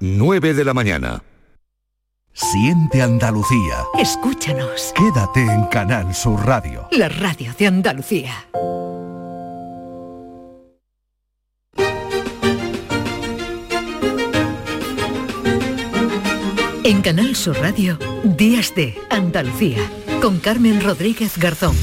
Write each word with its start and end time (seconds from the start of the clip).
9 0.00 0.54
de 0.54 0.64
la 0.64 0.72
mañana. 0.72 1.22
Siente 2.32 3.02
Andalucía. 3.02 3.84
Escúchanos. 3.98 4.94
Quédate 4.96 5.44
en 5.44 5.64
Canal 5.66 6.14
Sur 6.14 6.46
Radio. 6.46 6.88
La 6.90 7.10
radio 7.10 7.52
de 7.58 7.66
Andalucía. 7.66 8.32
En 16.82 17.02
Canal 17.02 17.36
Sur 17.36 17.60
Radio, 17.60 17.98
Días 18.24 18.74
de 18.74 18.98
Andalucía, 19.10 19.78
con 20.22 20.38
Carmen 20.38 20.82
Rodríguez 20.82 21.36
Garzón. 21.36 21.76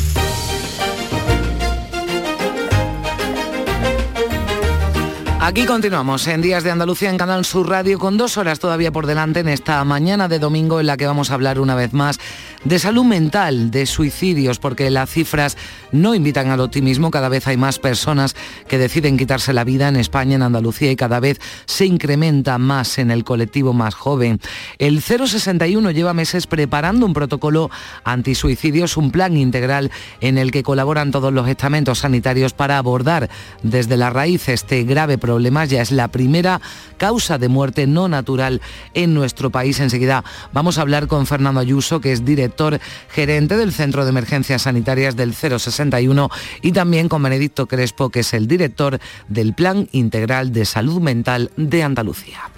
Aquí 5.48 5.66
continuamos 5.66 6.27
en 6.27 6.41
Días 6.41 6.66
de 6.66 6.71
Andalucía 6.71 7.09
en 7.09 7.18
Canal 7.18 7.45
Sur 7.45 7.70
Radio 7.70 8.00
con 8.00 8.18
dos 8.18 8.38
horas 8.38 8.59
todavía 8.59 8.91
por 8.91 9.07
delante 9.07 9.39
en 9.39 9.47
esta 9.47 9.82
mañana 9.86 10.28
de 10.28 10.39
domingo 10.39 10.82
en 10.82 10.88
la 10.88 10.97
que 10.97 11.07
vamos 11.07 11.32
a 11.32 11.36
hablar 11.36 11.61
una 11.61 11.74
vez 11.74 11.93
más 11.93 12.19
de 12.67 12.79
salud 12.79 13.05
mental, 13.05 13.71
de 13.71 13.85
suicidios, 13.85 14.59
porque 14.59 14.89
las 14.89 15.09
cifras 15.09 15.55
no 15.93 16.13
invitan 16.13 16.49
al 16.49 16.59
optimismo. 16.59 17.11
Cada 17.11 17.29
vez 17.29 17.47
hay 17.47 17.55
más 17.55 17.79
personas 17.79 18.35
que 18.67 18.77
deciden 18.77 19.15
quitarse 19.15 19.53
la 19.53 19.63
vida 19.63 19.87
en 19.87 19.95
España, 19.95 20.35
en 20.35 20.41
Andalucía 20.41 20.91
y 20.91 20.97
cada 20.97 21.21
vez 21.21 21.39
se 21.65 21.85
incrementa 21.85 22.57
más 22.57 22.97
en 22.97 23.09
el 23.09 23.23
colectivo 23.23 23.71
más 23.71 23.95
joven. 23.95 24.41
El 24.79 25.01
061 25.01 25.91
lleva 25.91 26.13
meses 26.13 26.45
preparando 26.45 27.05
un 27.05 27.13
protocolo 27.13 27.71
antisuicidios, 28.03 28.97
un 28.97 29.11
plan 29.11 29.37
integral 29.37 29.89
en 30.19 30.37
el 30.37 30.51
que 30.51 30.63
colaboran 30.63 31.11
todos 31.11 31.31
los 31.31 31.47
estamentos 31.47 31.99
sanitarios 31.99 32.52
para 32.52 32.77
abordar 32.77 33.29
desde 33.63 33.95
la 33.95 34.09
raíz 34.09 34.49
este 34.49 34.83
grave 34.83 35.17
problema 35.17 35.63
ya 35.63 35.81
es 35.81 35.91
la 35.91 36.09
primera 36.09 36.59
causa 36.97 37.38
de 37.38 37.47
muerte 37.47 37.88
no 37.88 38.09
natural 38.09 38.61
en 38.93 39.13
nuestro 39.13 39.52
país. 39.52 39.79
Enseguida 39.79 40.25
vamos 40.52 40.77
a 40.77 40.81
hablar 40.81 41.07
con 41.07 41.25
Fernando 41.27 41.61
Ayuso, 41.61 42.02
que 42.02 42.11
es 42.11 42.25
director 42.25 42.56
gerente 43.09 43.58
del 43.58 43.72
Centro 43.72 44.03
de 44.03 44.09
Emergencias 44.09 44.63
Sanitarias 44.63 45.16
del 45.16 45.33
061 45.33 46.30
y 46.61 46.72
también 46.72 47.09
con 47.09 47.23
Benedicto 47.23 47.67
Crespo, 47.67 48.09
que 48.09 48.22
es 48.22 48.33
el 48.33 48.47
director 48.47 48.99
del 49.27 49.53
Plan 49.53 49.88
Integral 49.91 50.52
de 50.52 50.66
Salud 50.66 51.02
Mental 51.02 51.52
de 51.55 51.83
Andalucía. 51.83 52.52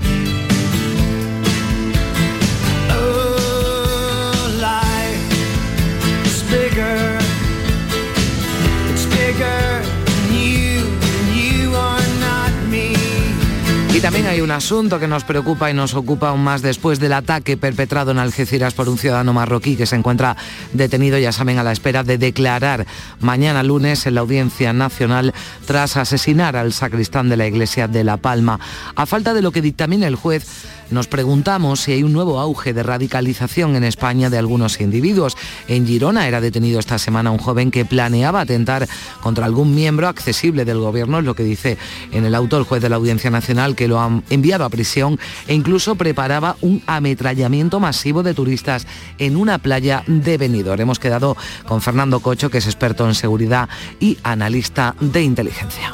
Y 14.00 14.02
también 14.02 14.28
hay 14.28 14.40
un 14.40 14.52
asunto 14.52 14.98
que 14.98 15.10
nos 15.10 15.26
preocupa 15.26 15.70
y 15.70 15.74
nos 15.74 15.94
ocupa 15.94 16.30
aún 16.30 16.42
más 16.42 16.62
después 16.62 17.02
del 17.02 17.12
ataque 17.12 17.58
perpetrado 17.58 18.12
en 18.12 18.18
Algeciras 18.18 18.74
por 18.74 18.88
un 18.88 18.98
ciudadano 18.98 19.34
marroquí 19.34 19.76
que 19.76 19.86
se 19.86 19.98
encuentra 19.98 20.38
detenido, 20.72 21.18
ya 21.18 21.34
saben, 21.34 21.58
a 21.58 21.64
la 21.64 21.74
espera 21.74 22.06
de 22.06 22.18
declarar 22.18 22.88
mañana 23.20 23.62
lunes 23.62 24.06
en 24.06 24.16
la 24.16 24.22
Audiencia 24.22 24.72
Nacional 24.72 25.34
tras 25.68 25.98
asesinar 25.98 26.56
al 26.56 26.72
sacristán 26.72 27.28
de 27.28 27.36
la 27.36 27.48
iglesia 27.48 27.90
de 27.90 28.06
La 28.06 28.16
Palma. 28.16 28.62
A 28.96 29.06
falta 29.06 29.34
de 29.34 29.42
lo 29.42 29.52
que 29.52 29.62
dictamine 29.62 30.08
el 30.08 30.16
juez, 30.16 30.46
nos 30.92 31.08
preguntamos 31.08 31.82
si 31.82 31.92
hay 31.92 32.04
un 32.04 32.14
nuevo 32.14 32.40
auge 32.40 32.74
de 32.74 32.84
radicalización 32.84 33.76
en 33.76 33.84
España 33.84 34.30
de 34.30 34.38
algunos 34.38 34.80
individuos. 34.82 35.38
En 35.68 35.86
Girona 35.86 36.28
era 36.28 36.42
detenido 36.42 36.80
esta 36.80 36.98
semana 36.98 37.32
un 37.32 37.38
joven 37.38 37.72
que 37.72 37.86
planeaba 37.86 38.42
atentar 38.42 38.88
contra 39.22 39.46
algún 39.46 39.76
miembro 39.76 40.08
accesible 40.08 40.66
del 40.66 40.80
gobierno, 40.80 41.20
es 41.20 41.26
lo 41.26 41.36
que 41.36 41.44
dice 41.44 41.78
en 42.12 42.26
el 42.26 42.36
auto 42.36 42.58
el 42.58 42.64
juez 42.64 42.82
de 42.82 42.90
la 42.90 42.96
Audiencia 42.96 43.30
Nacional, 43.30 43.76
que 43.76 43.88
lo 43.88 44.00
han 44.00 44.24
enviado 44.30 44.66
a 44.66 44.70
prisión 44.70 45.20
e 45.48 45.54
incluso 45.54 45.96
preparaba 45.96 46.56
un 46.62 46.82
ametrallamiento 46.86 47.80
masivo 47.80 48.24
de 48.24 48.34
turistas 48.34 48.88
en 49.18 49.36
una 49.36 49.58
playa 49.58 50.04
de 50.08 50.38
Benidorm. 50.38 50.82
Hemos 50.82 51.00
quedado 51.00 51.38
con 51.68 51.82
Fernando 51.82 52.20
Cocho, 52.20 52.50
que 52.50 52.60
es 52.60 52.66
experto 52.66 53.08
en 53.08 53.16
seguridad 53.16 53.70
y 54.00 54.18
analista 54.24 54.96
de 55.00 55.24
inteligencia. 55.24 55.94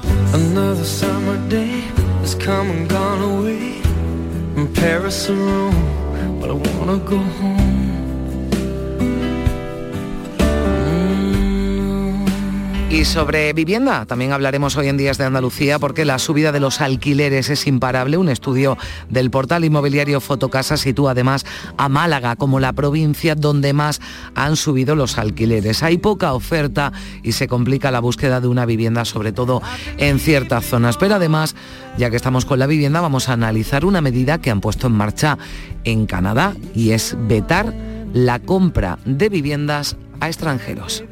Paris 4.55 5.29
or 5.29 5.35
Rome, 5.35 6.39
but 6.39 6.49
I 6.49 6.53
wanna 6.53 6.97
go 6.99 7.17
home. 7.17 7.64
Y 12.95 13.03
sobre 13.03 13.51
vivienda, 13.51 14.05
también 14.05 14.31
hablaremos 14.31 14.77
hoy 14.77 14.87
en 14.87 14.95
Días 14.95 15.17
de 15.17 15.25
Andalucía 15.25 15.79
porque 15.79 16.05
la 16.05 16.17
subida 16.17 16.53
de 16.53 16.61
los 16.61 16.79
alquileres 16.79 17.49
es 17.49 17.67
imparable. 17.67 18.15
Un 18.17 18.29
estudio 18.29 18.77
del 19.09 19.29
portal 19.29 19.65
inmobiliario 19.65 20.21
Fotocasa 20.21 20.77
sitúa 20.77 21.11
además 21.11 21.45
a 21.75 21.89
Málaga 21.89 22.37
como 22.37 22.61
la 22.61 22.71
provincia 22.71 23.35
donde 23.35 23.73
más 23.73 23.99
han 24.33 24.55
subido 24.55 24.95
los 24.95 25.17
alquileres. 25.17 25.83
Hay 25.83 25.97
poca 25.97 26.31
oferta 26.31 26.93
y 27.21 27.33
se 27.33 27.49
complica 27.49 27.91
la 27.91 27.99
búsqueda 27.99 28.39
de 28.39 28.47
una 28.47 28.65
vivienda, 28.65 29.03
sobre 29.03 29.33
todo 29.33 29.61
en 29.97 30.17
ciertas 30.17 30.63
zonas. 30.63 30.95
Pero 30.95 31.15
además, 31.15 31.53
ya 31.97 32.09
que 32.09 32.15
estamos 32.15 32.45
con 32.45 32.59
la 32.59 32.65
vivienda, 32.65 33.01
vamos 33.01 33.27
a 33.27 33.33
analizar 33.33 33.83
una 33.83 33.99
medida 33.99 34.37
que 34.37 34.51
han 34.51 34.61
puesto 34.61 34.87
en 34.87 34.93
marcha 34.93 35.37
en 35.83 36.05
Canadá 36.05 36.55
y 36.73 36.91
es 36.91 37.17
vetar 37.27 37.73
la 38.13 38.39
compra 38.39 38.99
de 39.03 39.27
viviendas 39.27 39.97
a 40.21 40.27
extranjeros. 40.27 41.03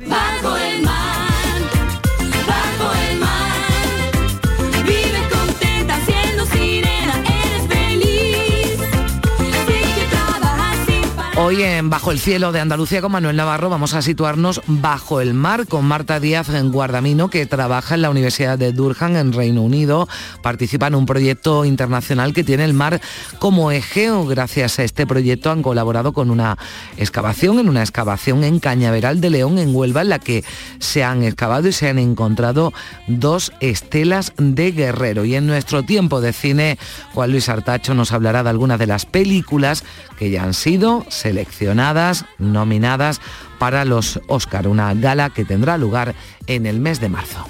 Hoy 11.45 11.61
en 11.61 11.89
Bajo 11.89 12.11
el 12.13 12.21
Cielo 12.21 12.53
de 12.53 12.61
Andalucía 12.61 13.01
con 13.01 13.11
Manuel 13.11 13.35
Navarro 13.35 13.69
vamos 13.69 13.93
a 13.95 14.01
situarnos 14.01 14.61
bajo 14.65 15.19
el 15.19 15.33
mar 15.33 15.67
con 15.67 15.83
Marta 15.83 16.21
Díaz 16.21 16.47
en 16.47 16.71
Guardamino 16.71 17.29
que 17.29 17.45
trabaja 17.45 17.95
en 17.95 18.01
la 18.01 18.09
Universidad 18.09 18.57
de 18.57 18.71
Durham 18.71 19.17
en 19.17 19.33
Reino 19.33 19.61
Unido. 19.61 20.07
Participa 20.41 20.87
en 20.87 20.95
un 20.95 21.05
proyecto 21.05 21.65
internacional 21.65 22.33
que 22.33 22.45
tiene 22.45 22.63
el 22.63 22.73
mar 22.73 23.01
como 23.39 23.71
eje. 23.71 24.09
Gracias 24.25 24.79
a 24.79 24.83
este 24.85 25.05
proyecto 25.05 25.51
han 25.51 25.63
colaborado 25.63 26.13
con 26.13 26.31
una 26.31 26.57
excavación, 26.95 27.59
en 27.59 27.67
una 27.67 27.81
excavación 27.81 28.45
en 28.45 28.61
Cañaveral 28.61 29.19
de 29.19 29.29
León 29.29 29.57
en 29.57 29.75
Huelva 29.75 30.03
en 30.03 30.09
la 30.09 30.19
que 30.19 30.45
se 30.79 31.03
han 31.03 31.23
excavado 31.23 31.67
y 31.67 31.73
se 31.73 31.89
han 31.89 31.99
encontrado 31.99 32.71
dos 33.07 33.51
estelas 33.59 34.31
de 34.37 34.71
guerrero. 34.71 35.25
Y 35.25 35.35
en 35.35 35.47
nuestro 35.47 35.83
tiempo 35.83 36.21
de 36.21 36.31
cine, 36.31 36.79
Juan 37.13 37.31
Luis 37.31 37.49
Artacho 37.49 37.93
nos 37.93 38.13
hablará 38.13 38.43
de 38.43 38.49
algunas 38.49 38.79
de 38.79 38.87
las 38.87 39.05
películas 39.05 39.83
que 40.17 40.31
ya 40.31 40.43
han 40.43 40.53
sido 40.53 41.05
seleccionadas, 41.33 42.25
nominadas 42.38 43.19
para 43.57 43.85
los 43.85 44.21
Oscar, 44.27 44.67
una 44.67 44.94
gala 44.94 45.31
que 45.31 45.45
tendrá 45.45 45.77
lugar 45.77 46.13
en 46.45 46.67
el 46.67 46.79
mes 46.79 46.99
de 46.99 47.09
marzo. 47.09 47.47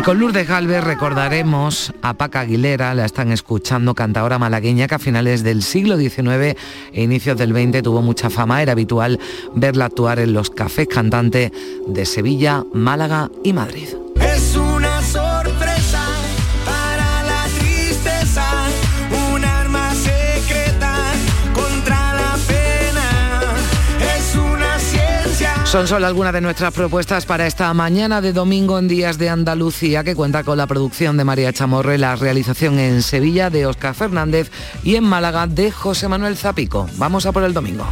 Y 0.00 0.02
con 0.02 0.18
Lourdes 0.18 0.48
Galvez 0.48 0.82
recordaremos 0.82 1.92
a 2.00 2.14
Paca 2.14 2.40
Aguilera, 2.40 2.94
la 2.94 3.04
están 3.04 3.32
escuchando, 3.32 3.94
cantadora 3.94 4.38
malagueña 4.38 4.88
que 4.88 4.94
a 4.94 4.98
finales 4.98 5.42
del 5.42 5.62
siglo 5.62 5.98
XIX 5.98 6.56
e 6.94 7.02
inicios 7.02 7.36
del 7.36 7.52
XX 7.52 7.82
tuvo 7.82 8.00
mucha 8.00 8.30
fama. 8.30 8.62
Era 8.62 8.72
habitual 8.72 9.20
verla 9.54 9.84
actuar 9.84 10.18
en 10.18 10.32
los 10.32 10.48
cafés 10.48 10.88
cantantes 10.88 11.52
de 11.86 12.06
Sevilla, 12.06 12.64
Málaga 12.72 13.30
y 13.44 13.52
Madrid. 13.52 13.99
Son 25.70 25.86
solo 25.86 26.08
algunas 26.08 26.32
de 26.32 26.40
nuestras 26.40 26.74
propuestas 26.74 27.26
para 27.26 27.46
esta 27.46 27.72
mañana 27.74 28.20
de 28.20 28.32
domingo 28.32 28.76
en 28.76 28.88
Días 28.88 29.18
de 29.18 29.28
Andalucía, 29.28 30.02
que 30.02 30.16
cuenta 30.16 30.42
con 30.42 30.58
la 30.58 30.66
producción 30.66 31.16
de 31.16 31.22
María 31.22 31.52
Chamorre, 31.52 31.96
la 31.96 32.16
realización 32.16 32.80
en 32.80 33.02
Sevilla 33.02 33.50
de 33.50 33.66
Óscar 33.66 33.94
Fernández 33.94 34.50
y 34.82 34.96
en 34.96 35.04
Málaga 35.04 35.46
de 35.46 35.70
José 35.70 36.08
Manuel 36.08 36.36
Zapico. 36.36 36.90
Vamos 36.96 37.24
a 37.24 37.30
por 37.30 37.44
el 37.44 37.54
domingo. 37.54 37.86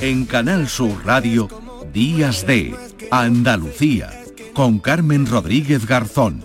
En 0.00 0.24
Canal 0.26 0.68
Sur 0.68 1.04
Radio, 1.04 1.48
Días 1.92 2.46
de 2.46 2.89
Andalucía, 3.10 4.08
con 4.54 4.78
Carmen 4.78 5.26
Rodríguez 5.26 5.84
Garzón. 5.84 6.44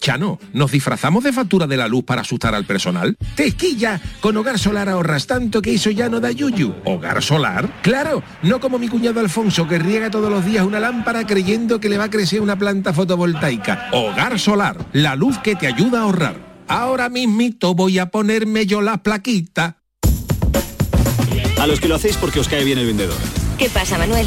Chano, 0.00 0.40
¿nos 0.52 0.72
disfrazamos 0.72 1.22
de 1.22 1.32
factura 1.32 1.68
de 1.68 1.76
la 1.76 1.86
luz 1.86 2.02
para 2.04 2.22
asustar 2.22 2.52
al 2.54 2.64
personal? 2.64 3.16
¡Tequilla! 3.36 4.00
Con 4.20 4.36
Hogar 4.36 4.58
Solar 4.58 4.88
ahorras 4.88 5.28
tanto 5.28 5.62
que 5.62 5.74
eso 5.74 5.90
ya 5.90 6.08
no 6.08 6.18
da 6.18 6.32
yuyu. 6.32 6.74
¿Hogar 6.84 7.22
Solar? 7.22 7.80
Claro, 7.82 8.24
no 8.42 8.58
como 8.58 8.78
mi 8.78 8.88
cuñado 8.88 9.20
Alfonso 9.20 9.68
que 9.68 9.78
riega 9.78 10.10
todos 10.10 10.30
los 10.30 10.44
días 10.44 10.66
una 10.66 10.80
lámpara 10.80 11.26
creyendo 11.26 11.78
que 11.78 11.88
le 11.88 11.98
va 11.98 12.04
a 12.04 12.10
crecer 12.10 12.40
una 12.40 12.58
planta 12.58 12.92
fotovoltaica. 12.92 13.90
Hogar 13.92 14.40
Solar, 14.40 14.84
la 14.92 15.14
luz 15.14 15.38
que 15.38 15.54
te 15.54 15.68
ayuda 15.68 16.00
a 16.00 16.02
ahorrar. 16.04 16.64
Ahora 16.66 17.08
mismito 17.08 17.74
voy 17.74 18.00
a 18.00 18.06
ponerme 18.06 18.66
yo 18.66 18.80
la 18.80 19.02
plaquita. 19.02 19.76
A 21.60 21.66
los 21.68 21.78
que 21.78 21.88
lo 21.88 21.94
hacéis 21.94 22.16
porque 22.16 22.40
os 22.40 22.48
cae 22.48 22.64
bien 22.64 22.78
el 22.78 22.86
vendedor. 22.86 23.18
¿Qué 23.58 23.68
pasa, 23.68 23.98
Manuel? 23.98 24.26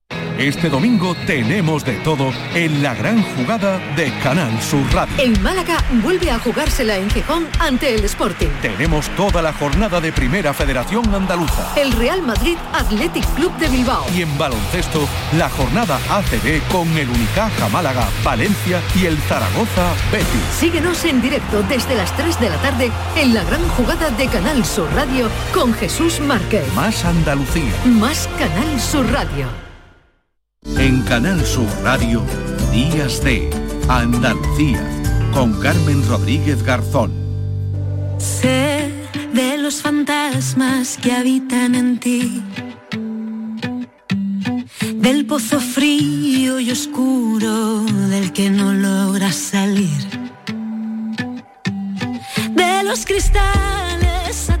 Este 0.41 0.69
domingo 0.69 1.13
tenemos 1.27 1.85
de 1.85 1.93
todo 1.99 2.33
en 2.55 2.81
la 2.81 2.95
gran 2.95 3.21
jugada 3.35 3.77
de 3.95 4.11
Canal 4.23 4.59
Sur 4.59 4.81
Radio. 4.91 5.13
El 5.19 5.39
Málaga 5.39 5.77
vuelve 6.01 6.31
a 6.31 6.39
jugársela 6.39 6.97
en 6.97 7.11
Gijón 7.11 7.47
ante 7.59 7.93
el 7.93 8.03
Sporting. 8.05 8.47
Tenemos 8.59 9.07
toda 9.09 9.43
la 9.43 9.53
jornada 9.53 10.01
de 10.01 10.11
Primera 10.11 10.51
Federación 10.51 11.13
Andaluza. 11.13 11.71
El 11.75 11.91
Real 11.91 12.23
Madrid 12.23 12.57
Athletic 12.73 13.23
Club 13.35 13.55
de 13.57 13.67
Bilbao. 13.67 14.03
Y 14.15 14.23
en 14.23 14.35
baloncesto, 14.39 15.07
la 15.37 15.47
jornada 15.47 15.99
ACB 16.09 16.67
con 16.71 16.87
el 16.97 17.07
Unicaja 17.07 17.69
Málaga, 17.69 18.09
Valencia 18.23 18.81
y 18.99 19.05
el 19.05 19.19
Zaragoza 19.19 19.93
Betis. 20.11 20.41
Síguenos 20.59 21.05
en 21.05 21.21
directo 21.21 21.61
desde 21.69 21.93
las 21.93 22.17
3 22.17 22.39
de 22.39 22.49
la 22.49 22.57
tarde 22.63 22.91
en 23.15 23.35
la 23.35 23.43
gran 23.43 23.67
jugada 23.69 24.09
de 24.09 24.25
Canal 24.25 24.65
Sur 24.65 24.91
Radio 24.95 25.29
con 25.53 25.71
Jesús 25.75 26.19
Márquez. 26.19 26.63
Más 26.73 27.05
Andalucía. 27.05 27.71
Más 27.85 28.27
Canal 28.39 28.81
Sur 28.81 29.05
Radio. 29.11 29.60
En 30.63 31.01
Canal 31.01 31.43
Sur 31.43 31.65
Radio, 31.81 32.21
Días 32.71 33.23
de 33.23 33.49
Andalucía, 33.87 34.79
con 35.33 35.59
Carmen 35.59 36.07
Rodríguez 36.07 36.61
Garzón. 36.61 37.11
Sé 38.19 38.91
de 39.33 39.57
los 39.57 39.81
fantasmas 39.81 40.99
que 41.01 41.13
habitan 41.13 41.73
en 41.73 41.99
ti, 41.99 42.43
del 44.97 45.25
pozo 45.25 45.59
frío 45.59 46.59
y 46.59 46.69
oscuro 46.69 47.81
del 48.09 48.31
que 48.31 48.51
no 48.51 48.71
logras 48.71 49.35
salir, 49.35 50.07
de 52.51 52.83
los 52.83 53.03
cristales 53.07 54.51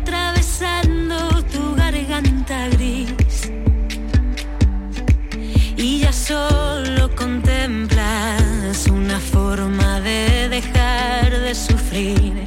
sufrir. 11.91 12.40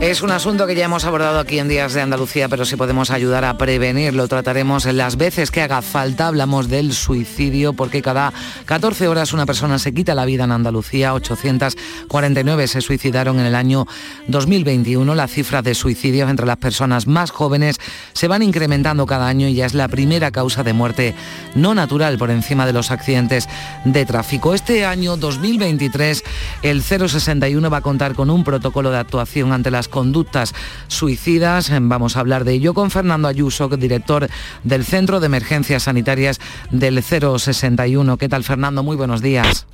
Es 0.00 0.22
un 0.22 0.30
asunto 0.30 0.68
que 0.68 0.76
ya 0.76 0.84
hemos 0.84 1.04
abordado 1.04 1.40
aquí 1.40 1.58
en 1.58 1.66
Días 1.66 1.92
de 1.92 2.00
Andalucía, 2.00 2.48
pero 2.48 2.64
si 2.64 2.76
podemos 2.76 3.10
ayudar 3.10 3.44
a 3.44 3.58
prevenirlo, 3.58 4.28
trataremos 4.28 4.84
las 4.84 5.16
veces 5.16 5.50
que 5.50 5.60
haga 5.60 5.82
falta. 5.82 6.28
Hablamos 6.28 6.68
del 6.68 6.92
suicidio, 6.92 7.72
porque 7.72 8.00
cada 8.00 8.32
14 8.64 9.08
horas 9.08 9.32
una 9.32 9.44
persona 9.44 9.76
se 9.80 9.92
quita 9.92 10.14
la 10.14 10.24
vida 10.24 10.44
en 10.44 10.52
Andalucía. 10.52 11.14
849 11.14 12.68
se 12.68 12.80
suicidaron 12.80 13.40
en 13.40 13.46
el 13.46 13.56
año 13.56 13.86
2021. 14.28 15.16
Las 15.16 15.32
cifras 15.32 15.64
de 15.64 15.74
suicidios 15.74 16.30
entre 16.30 16.46
las 16.46 16.58
personas 16.58 17.08
más 17.08 17.32
jóvenes 17.32 17.80
se 18.12 18.28
van 18.28 18.44
incrementando 18.44 19.04
cada 19.04 19.26
año 19.26 19.48
y 19.48 19.54
ya 19.54 19.66
es 19.66 19.74
la 19.74 19.88
primera 19.88 20.30
causa 20.30 20.62
de 20.62 20.74
muerte 20.74 21.16
no 21.56 21.74
natural 21.74 22.18
por 22.18 22.30
encima 22.30 22.66
de 22.66 22.72
los 22.72 22.92
accidentes 22.92 23.48
de 23.84 24.06
tráfico. 24.06 24.54
Este 24.54 24.86
año 24.86 25.16
2023 25.16 26.22
el 26.62 26.84
061 26.84 27.68
va 27.68 27.78
a 27.78 27.82
contar 27.82 28.14
con 28.14 28.30
un 28.30 28.44
protocolo 28.44 28.92
de 28.92 28.98
actuación 28.98 29.52
ante 29.52 29.72
las 29.72 29.87
conductas 29.88 30.54
suicidas. 30.86 31.70
Vamos 31.80 32.16
a 32.16 32.20
hablar 32.20 32.44
de 32.44 32.52
ello 32.52 32.74
con 32.74 32.90
Fernando 32.90 33.28
Ayuso, 33.28 33.68
director 33.68 34.28
del 34.64 34.84
Centro 34.84 35.20
de 35.20 35.26
Emergencias 35.26 35.84
Sanitarias 35.84 36.40
del 36.70 37.02
061. 37.02 38.16
¿Qué 38.16 38.28
tal, 38.28 38.44
Fernando? 38.44 38.82
Muy 38.82 38.96
buenos 38.96 39.22
días. 39.22 39.66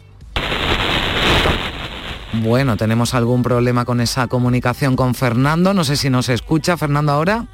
Bueno, 2.42 2.76
tenemos 2.76 3.14
algún 3.14 3.42
problema 3.42 3.84
con 3.84 4.00
esa 4.00 4.26
comunicación 4.26 4.96
con 4.96 5.14
Fernando. 5.14 5.72
No 5.72 5.84
sé 5.84 5.96
si 5.96 6.10
nos 6.10 6.28
escucha 6.28 6.76
Fernando 6.76 7.12
ahora. 7.12 7.46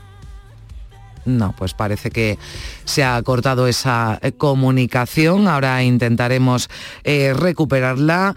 No, 1.27 1.55
pues 1.57 1.75
parece 1.75 2.11
que 2.11 2.39
se 2.85 3.05
ha 3.05 3.23
cortado 3.23 3.67
esa 3.67 4.19
eh, 4.23 4.33
comunicación. 4.33 5.49
Ahora 5.49 5.83
intentaremos 5.83 6.69
eh, 7.05 7.35
recuperarla. 7.35 8.35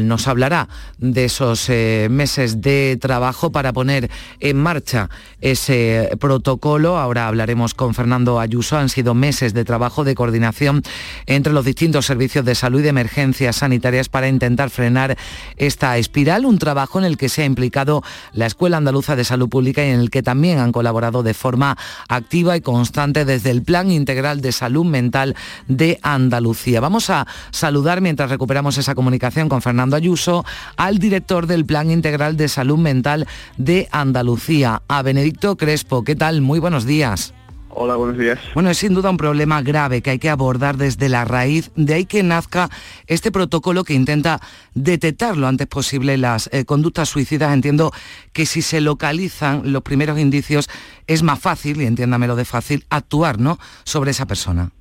Nos 0.00 0.26
hablará 0.26 0.68
de 0.98 1.26
esos 1.26 1.68
eh, 1.68 2.08
meses 2.10 2.60
de 2.60 2.98
trabajo 3.00 3.52
para 3.52 3.72
poner 3.72 4.10
en 4.40 4.56
marcha 4.56 5.08
ese 5.40 6.10
protocolo. 6.18 6.98
Ahora 6.98 7.28
hablaremos 7.28 7.74
con 7.74 7.94
Fernando 7.94 8.40
Ayuso. 8.40 8.76
Han 8.76 8.88
sido 8.88 9.14
meses 9.14 9.54
de 9.54 9.64
trabajo 9.64 10.04
de 10.04 10.14
coordinación 10.14 10.82
entre 11.26 11.52
los 11.52 11.64
distintos 11.64 12.06
servicios 12.06 12.44
de 12.44 12.54
salud 12.54 12.80
y 12.80 12.82
de 12.82 12.88
emergencias 12.88 13.56
sanitarias 13.56 14.08
para 14.08 14.28
intentar 14.28 14.70
frenar 14.70 15.16
esta 15.56 15.96
espiral. 15.98 16.44
Un 16.44 16.58
trabajo 16.58 16.98
en 16.98 17.04
el 17.04 17.16
que 17.16 17.28
se 17.28 17.42
ha 17.42 17.46
implicado 17.46 18.02
la 18.32 18.46
Escuela 18.46 18.76
Andaluza 18.76 19.16
de 19.16 19.24
Salud 19.24 19.48
Pública 19.48 19.84
y 19.84 19.90
en 19.90 20.00
el 20.00 20.10
que 20.10 20.22
también 20.22 20.58
han 20.58 20.72
colaborado 20.72 21.22
de 21.22 21.34
forma 21.34 21.78
activa 22.10 22.56
y 22.56 22.60
constante 22.60 23.24
desde 23.24 23.50
el 23.50 23.62
Plan 23.62 23.90
Integral 23.90 24.40
de 24.40 24.52
Salud 24.52 24.84
Mental 24.84 25.34
de 25.68 25.98
Andalucía. 26.02 26.80
Vamos 26.80 27.08
a 27.08 27.26
saludar 27.50 28.00
mientras 28.00 28.30
recuperamos 28.30 28.76
esa 28.78 28.94
comunicación 28.94 29.48
con 29.48 29.62
Fernando 29.62 29.96
Ayuso 29.96 30.44
al 30.76 30.98
director 30.98 31.46
del 31.46 31.64
Plan 31.64 31.90
Integral 31.90 32.36
de 32.36 32.48
Salud 32.48 32.78
Mental 32.78 33.26
de 33.56 33.88
Andalucía, 33.92 34.82
a 34.88 35.02
Benedicto 35.02 35.56
Crespo. 35.56 36.04
¿Qué 36.04 36.16
tal? 36.16 36.40
Muy 36.40 36.58
buenos 36.58 36.84
días. 36.84 37.32
Hola, 37.72 37.94
buenos 37.96 38.18
días. 38.18 38.38
Bueno, 38.52 38.68
es 38.70 38.78
sin 38.78 38.94
duda 38.94 39.10
un 39.10 39.16
problema 39.16 39.62
grave 39.62 40.02
que 40.02 40.10
hay 40.10 40.18
que 40.18 40.28
abordar 40.28 40.76
desde 40.76 41.08
la 41.08 41.24
raíz, 41.24 41.70
de 41.76 41.94
ahí 41.94 42.04
que 42.04 42.22
nazca 42.22 42.68
este 43.06 43.30
protocolo 43.30 43.84
que 43.84 43.94
intenta 43.94 44.40
detectar 44.74 45.36
lo 45.36 45.46
antes 45.46 45.68
posible 45.68 46.18
las 46.18 46.50
eh, 46.52 46.64
conductas 46.64 47.08
suicidas. 47.08 47.52
Entiendo 47.52 47.92
que 48.32 48.44
si 48.44 48.62
se 48.62 48.80
localizan 48.80 49.72
los 49.72 49.82
primeros 49.82 50.18
indicios 50.18 50.68
es 51.06 51.22
más 51.22 51.38
fácil, 51.38 51.80
y 51.80 51.86
entiéndamelo 51.86 52.34
de 52.34 52.44
fácil, 52.44 52.84
actuar 52.90 53.38
¿no? 53.38 53.58
sobre 53.84 54.10
esa 54.10 54.26
persona. 54.26 54.72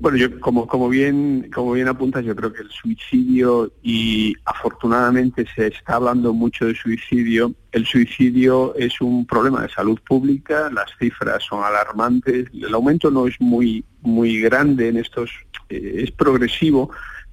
Bueno, 0.00 0.16
yo 0.16 0.40
como, 0.40 0.66
como 0.66 0.88
bien 0.88 1.50
como 1.54 1.72
bien 1.72 1.86
apuntas, 1.86 2.24
yo 2.24 2.34
creo 2.34 2.50
que 2.52 2.62
el 2.62 2.70
suicidio 2.70 3.70
y 3.82 4.34
afortunadamente 4.46 5.44
se 5.54 5.66
está 5.66 5.96
hablando 5.96 6.32
mucho 6.32 6.66
de 6.66 6.74
suicidio. 6.74 7.54
El 7.70 7.84
suicidio 7.84 8.74
es 8.76 8.98
un 9.02 9.26
problema 9.26 9.60
de 9.60 9.68
salud 9.68 10.00
pública, 10.08 10.70
las 10.72 10.86
cifras 10.98 11.42
son 11.42 11.62
alarmantes, 11.62 12.48
el 12.54 12.74
aumento 12.74 13.10
no 13.10 13.26
es 13.26 13.38
muy 13.40 13.84
muy 14.00 14.40
grande 14.40 14.88
en 14.88 14.96
estos 14.96 15.30
eh, 15.68 16.04
es 16.04 16.10
progresivo, 16.12 16.90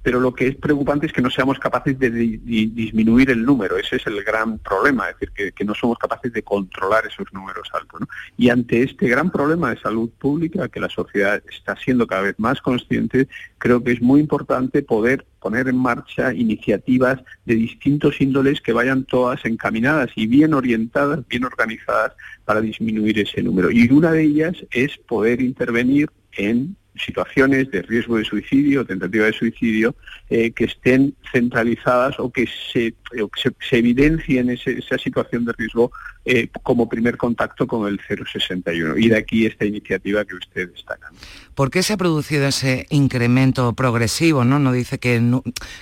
pero 0.08 0.20
lo 0.20 0.34
que 0.34 0.46
es 0.48 0.56
preocupante 0.56 1.04
es 1.04 1.12
que 1.12 1.20
no 1.20 1.28
seamos 1.28 1.58
capaces 1.58 1.98
de 1.98 2.10
di- 2.10 2.38
di- 2.38 2.68
disminuir 2.68 3.28
el 3.28 3.44
número, 3.44 3.76
ese 3.76 3.96
es 3.96 4.06
el 4.06 4.24
gran 4.24 4.58
problema, 4.58 5.10
es 5.10 5.18
decir, 5.18 5.52
que, 5.54 5.64
no 5.66 5.74
somos 5.74 5.98
capaces 5.98 6.32
de 6.32 6.42
controlar 6.42 7.04
esos 7.06 7.30
números 7.30 7.68
altos. 7.74 8.00
Y 8.38 8.48
ante 8.48 8.82
este 8.82 9.06
gran 9.06 9.30
problema 9.30 9.68
de 9.68 9.78
salud 9.78 10.08
pública, 10.18 10.66
que 10.70 10.80
la 10.80 10.88
sociedad 10.88 11.42
está 11.50 11.76
siendo 11.76 12.06
cada 12.06 12.22
vez 12.22 12.36
más 12.38 12.62
consciente, 12.62 13.28
creo 13.58 13.84
que 13.84 13.92
es 13.92 14.00
muy 14.00 14.20
importante 14.20 14.80
poder 14.82 15.26
poner 15.40 15.68
en 15.68 15.76
marcha 15.76 16.32
iniciativas 16.32 17.20
de 17.44 17.56
distintos 17.56 18.18
índoles 18.22 18.62
que 18.62 18.72
vayan 18.72 19.04
todas 19.04 19.44
encaminadas 19.44 20.08
y 20.16 20.26
bien 20.26 20.54
orientadas, 20.54 21.20
bien 21.28 21.44
organizadas 21.44 22.14
para 22.46 22.62
disminuir 22.62 23.18
ese 23.18 23.42
número. 23.42 23.70
Y 23.70 23.86
una 23.92 24.10
de 24.12 24.22
ellas 24.22 24.56
es 24.70 24.96
poder 24.96 25.42
intervenir 25.42 26.08
en 26.32 26.77
situaciones 26.98 27.70
de 27.70 27.82
riesgo 27.82 28.16
de 28.16 28.24
suicidio, 28.24 28.84
tentativa 28.84 29.26
de 29.26 29.32
suicidio, 29.32 29.94
eh, 30.30 30.50
que 30.52 30.64
estén 30.64 31.14
centralizadas 31.32 32.18
o 32.18 32.30
que 32.30 32.46
se, 32.46 32.94
se, 33.36 33.78
evidencien 33.78 34.50
esa 34.50 34.98
situación 34.98 35.44
de 35.44 35.52
riesgo 35.56 35.90
eh, 36.24 36.48
como 36.62 36.88
primer 36.88 37.16
contacto 37.16 37.66
con 37.66 37.88
el 37.88 37.98
061. 38.00 38.98
Y 38.98 39.08
de 39.08 39.16
aquí 39.16 39.46
esta 39.46 39.64
iniciativa 39.64 40.24
que 40.24 40.34
usted 40.34 40.70
destaca. 40.70 41.10
¿Por 41.54 41.70
qué 41.70 41.82
se 41.82 41.94
ha 41.94 41.96
producido 41.96 42.46
ese 42.46 42.86
incremento 42.90 43.72
progresivo? 43.72 44.44
No, 44.44 44.58
no 44.58 44.72
dice 44.72 44.98
que 44.98 45.20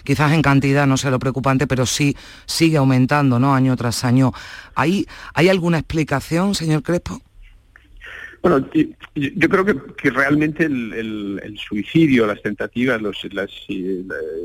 quizás 0.05 0.33
en 0.33 0.43
cantidad 0.43 0.87
no 0.87 0.97
sea 0.97 1.11
lo 1.11 1.19
preocupante, 1.19 1.67
pero 1.67 1.85
sí 1.87 2.17
sigue 2.47 2.77
aumentando 2.77 3.39
¿no? 3.39 3.55
año 3.55 3.77
tras 3.77 4.05
año. 4.05 4.33
¿Hay, 4.75 5.07
¿Hay 5.35 5.49
alguna 5.49 5.79
explicación, 5.79 6.55
señor 6.55 6.83
Crespo? 6.83 7.21
Bueno, 8.43 8.69
yo 9.15 9.49
creo 9.49 9.65
que, 9.97 10.11
realmente 10.11 10.65
el, 10.65 11.59
suicidio, 11.59 12.27
las 12.27 12.43
tentativas, 12.43 13.01
los, 13.03 13.27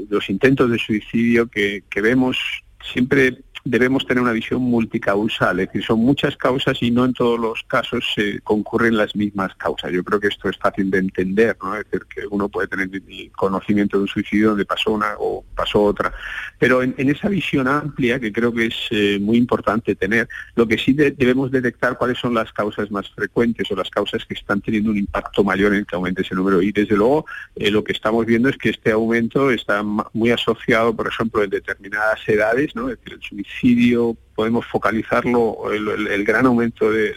los 0.10 0.30
intentos 0.30 0.72
de 0.72 0.80
suicidio 0.80 1.48
que 1.48 1.84
vemos 1.96 2.38
siempre 2.84 3.38
debemos 3.64 4.06
tener 4.06 4.22
una 4.22 4.32
visión 4.32 4.62
multicausal, 4.62 5.60
es 5.60 5.68
decir, 5.68 5.84
son 5.84 6.00
muchas 6.00 6.36
causas 6.38 6.82
y 6.82 6.92
no 6.92 7.06
en 7.06 7.14
todos 7.14 7.40
los 7.40 7.64
casos 7.64 8.06
se 8.16 8.40
concurren 8.42 8.98
las 8.98 9.16
mismas 9.16 9.54
causas. 9.56 9.92
Yo 9.92 10.04
creo 10.04 10.20
que 10.20 10.28
esto 10.28 10.50
es 10.50 10.58
fácil 10.58 10.90
de 10.90 11.00
entender, 11.00 11.58
¿no? 11.62 11.76
Es 11.76 11.86
decir, 11.86 12.06
que 12.08 12.26
uno 12.30 12.50
puede 12.50 12.68
tener 12.68 12.90
conocimiento 13.32 13.98
de 13.98 14.04
un 14.04 14.08
suicidio 14.08 14.50
donde 14.50 14.66
pasó 14.66 14.92
una 14.92 15.16
o 15.20 15.44
pasó 15.56 15.84
otra. 15.84 16.14
Pero 16.58 16.82
en, 16.84 16.96
esa 16.98 17.30
visión 17.30 17.68
amplia, 17.68 18.20
que 18.20 18.32
creo 18.32 18.54
que 18.54 18.68
es 18.68 18.76
eh, 18.92 19.20
muy 19.20 19.38
importante 19.38 19.96
tener, 19.96 20.28
lo 20.56 20.68
que 20.68 20.78
sí 20.78 20.94
debemos 20.94 21.52
detectar 21.52 21.98
cuáles 21.98 22.20
son 22.20 22.34
las 22.34 22.52
causas 22.54 22.90
más 22.92 23.10
frecuentes 23.10 23.70
o 23.72 23.76
las 23.76 23.90
causas 23.90 24.26
que 24.26 24.34
están 24.34 24.62
teniendo 24.62 24.92
un 24.92 24.98
impacto 24.98 25.44
mayor 25.44 25.74
en 25.74 25.86
que 25.86 25.96
aumente 25.96 26.22
ese 26.22 26.36
número. 26.36 26.62
Y 26.62 26.72
desde 26.72 26.96
luego 26.96 27.26
eh, 27.56 27.72
lo 27.72 27.84
que 27.84 27.94
estamos 27.94 28.26
viendo 28.26 28.50
es 28.50 28.58
que 28.58 28.70
este 28.70 28.92
aumento 28.92 29.52
está 29.52 29.84
muy 29.84 30.32
asociado, 30.32 30.96
por 30.96 31.08
ejemplo, 31.08 31.44
en 31.44 31.50
determinadas 31.50 32.20
edades, 32.28 32.76
¿no? 32.76 32.90
Es 32.90 32.98
decir, 32.98 33.14
el 33.14 33.22
suicidio, 33.60 34.16
podemos 34.36 34.66
focalizarlo, 34.66 35.72
el, 35.72 36.24
gran 36.24 36.46
aumento 36.46 36.92
de, 36.92 37.14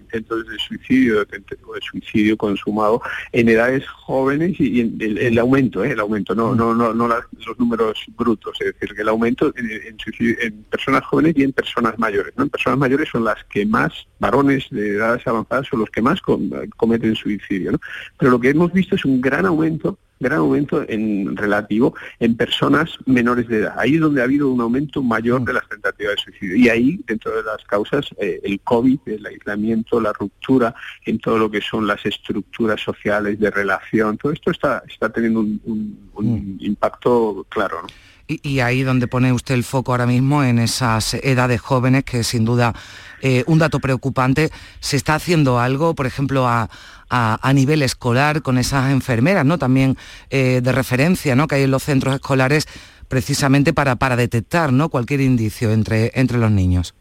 intentos 0.00 0.46
de 0.48 0.58
suicidio, 0.58 1.24
de, 1.24 1.42
suicidio 1.80 2.36
consumado 2.36 3.00
en 3.32 3.48
edades 3.48 3.86
jóvenes 3.86 4.58
y, 4.58 4.80
el, 4.80 5.38
aumento, 5.38 5.84
¿eh? 5.84 5.92
el 5.92 6.00
aumento, 6.00 6.34
no, 6.34 6.54
no, 6.54 6.74
no, 6.74 6.92
no 6.92 7.08
los 7.08 7.58
números 7.58 8.04
brutos, 8.16 8.56
es 8.60 8.74
decir, 8.74 8.94
que 8.96 9.02
el 9.02 9.08
aumento 9.08 9.52
en, 9.56 10.64
personas 10.64 11.04
jóvenes 11.04 11.34
y 11.36 11.44
en 11.44 11.52
personas 11.52 11.98
mayores. 11.98 12.32
¿no? 12.36 12.44
En 12.44 12.50
personas 12.50 12.78
mayores 12.78 13.08
son 13.10 13.24
las 13.24 13.42
que 13.44 13.64
más, 13.64 13.92
varones 14.18 14.66
de 14.70 14.96
edades 14.96 15.26
avanzadas 15.26 15.68
son 15.68 15.80
los 15.80 15.90
que 15.90 16.02
más 16.02 16.20
cometen 16.20 17.14
suicidio. 17.14 17.72
¿no? 17.72 17.78
Pero 18.18 18.32
lo 18.32 18.40
que 18.40 18.50
hemos 18.50 18.72
visto 18.72 18.96
es 18.96 19.04
un 19.04 19.20
gran 19.20 19.46
aumento 19.46 19.98
gran 20.18 20.38
aumento 20.38 20.84
en 20.88 21.36
relativo 21.36 21.94
en 22.18 22.36
personas 22.36 22.98
menores 23.06 23.48
de 23.48 23.58
edad. 23.58 23.74
Ahí 23.78 23.94
es 23.94 24.00
donde 24.00 24.20
ha 24.20 24.24
habido 24.24 24.50
un 24.50 24.60
aumento 24.60 25.02
mayor 25.02 25.44
de 25.44 25.52
las 25.52 25.68
tentativas 25.68 26.16
de 26.16 26.22
suicidio. 26.22 26.56
Y 26.56 26.68
ahí, 26.68 27.00
dentro 27.06 27.36
de 27.36 27.42
las 27.42 27.62
causas, 27.64 28.06
eh, 28.18 28.40
el 28.42 28.60
COVID, 28.60 29.00
el 29.06 29.26
aislamiento, 29.26 30.00
la 30.00 30.12
ruptura 30.12 30.74
en 31.04 31.18
todo 31.18 31.38
lo 31.38 31.50
que 31.50 31.60
son 31.60 31.86
las 31.86 32.04
estructuras 32.06 32.80
sociales 32.80 33.38
de 33.38 33.50
relación, 33.50 34.16
todo 34.16 34.32
esto 34.32 34.50
está, 34.50 34.82
está 34.88 35.08
teniendo 35.10 35.40
un, 35.40 36.08
mm. 36.14 36.56
impacto 36.60 37.46
claro. 37.48 37.82
Y, 38.28 38.58
ahí 38.60 38.82
donde 38.82 39.06
pone 39.06 39.32
usted 39.32 39.54
el 39.54 39.62
foco 39.62 39.92
ahora 39.92 40.06
mismo 40.06 40.42
en 40.42 40.58
esas 40.58 41.14
edades 41.14 41.60
jóvenes, 41.60 42.02
que 42.02 42.24
sin 42.24 42.44
duda 42.44 42.74
eh, 43.22 43.44
un 43.46 43.58
dato 43.58 43.78
preocupante, 43.78 44.50
¿se 44.80 44.96
está 44.96 45.14
haciendo 45.14 45.60
algo, 45.60 45.94
por 45.94 46.06
ejemplo, 46.06 46.48
a, 46.48 46.68
a, 47.08 47.52
nivel 47.52 47.82
escolar 47.82 48.42
con 48.42 48.58
esas 48.58 48.90
enfermeras, 48.90 49.44
¿no? 49.44 49.58
También 49.58 49.96
eh, 50.30 50.60
de 50.62 50.72
referencia, 50.72 51.36
¿no? 51.36 51.46
Que 51.46 51.56
hay 51.56 51.62
en 51.62 51.70
los 51.70 51.84
centros 51.84 52.14
escolares 52.14 52.66
precisamente 53.08 53.72
para, 53.72 53.96
para 53.96 54.16
detectar, 54.16 54.72
¿no? 54.72 54.88
Cualquier 54.88 55.20
indicio 55.20 55.70
entre, 55.70 56.10
entre 56.14 56.38
los 56.38 56.50
niños. 56.50 56.94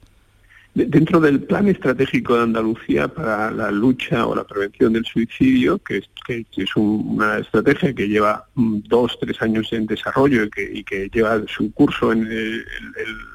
Dentro 0.75 1.21
del 1.21 1.41
plan 1.41 1.69
estratégico 1.69 2.35
de 2.35 2.43
Andalucía 2.43 3.07
para 3.07 3.49
la 3.49 3.71
lucha 3.71 4.27
o 4.27 4.35
la 4.35 4.43
prevención 4.43 4.91
del 4.91 5.05
suicidio, 5.05 5.77
que 5.79 5.99
es, 5.99 6.09
que, 6.27 6.45
es 6.57 6.75
una 6.75 7.37
estrategia 7.37 7.93
que 7.93 8.09
lleva 8.09 8.45
mm, 8.55 8.79
dos, 8.89 9.17
tres 9.21 9.41
años 9.41 9.71
en 9.71 9.85
desarrollo 9.85 10.43
y 10.43 10.83
que, 10.83 11.09
lleva 11.13 11.41
su 11.47 11.71
curso 11.71 12.11
en 12.11 12.27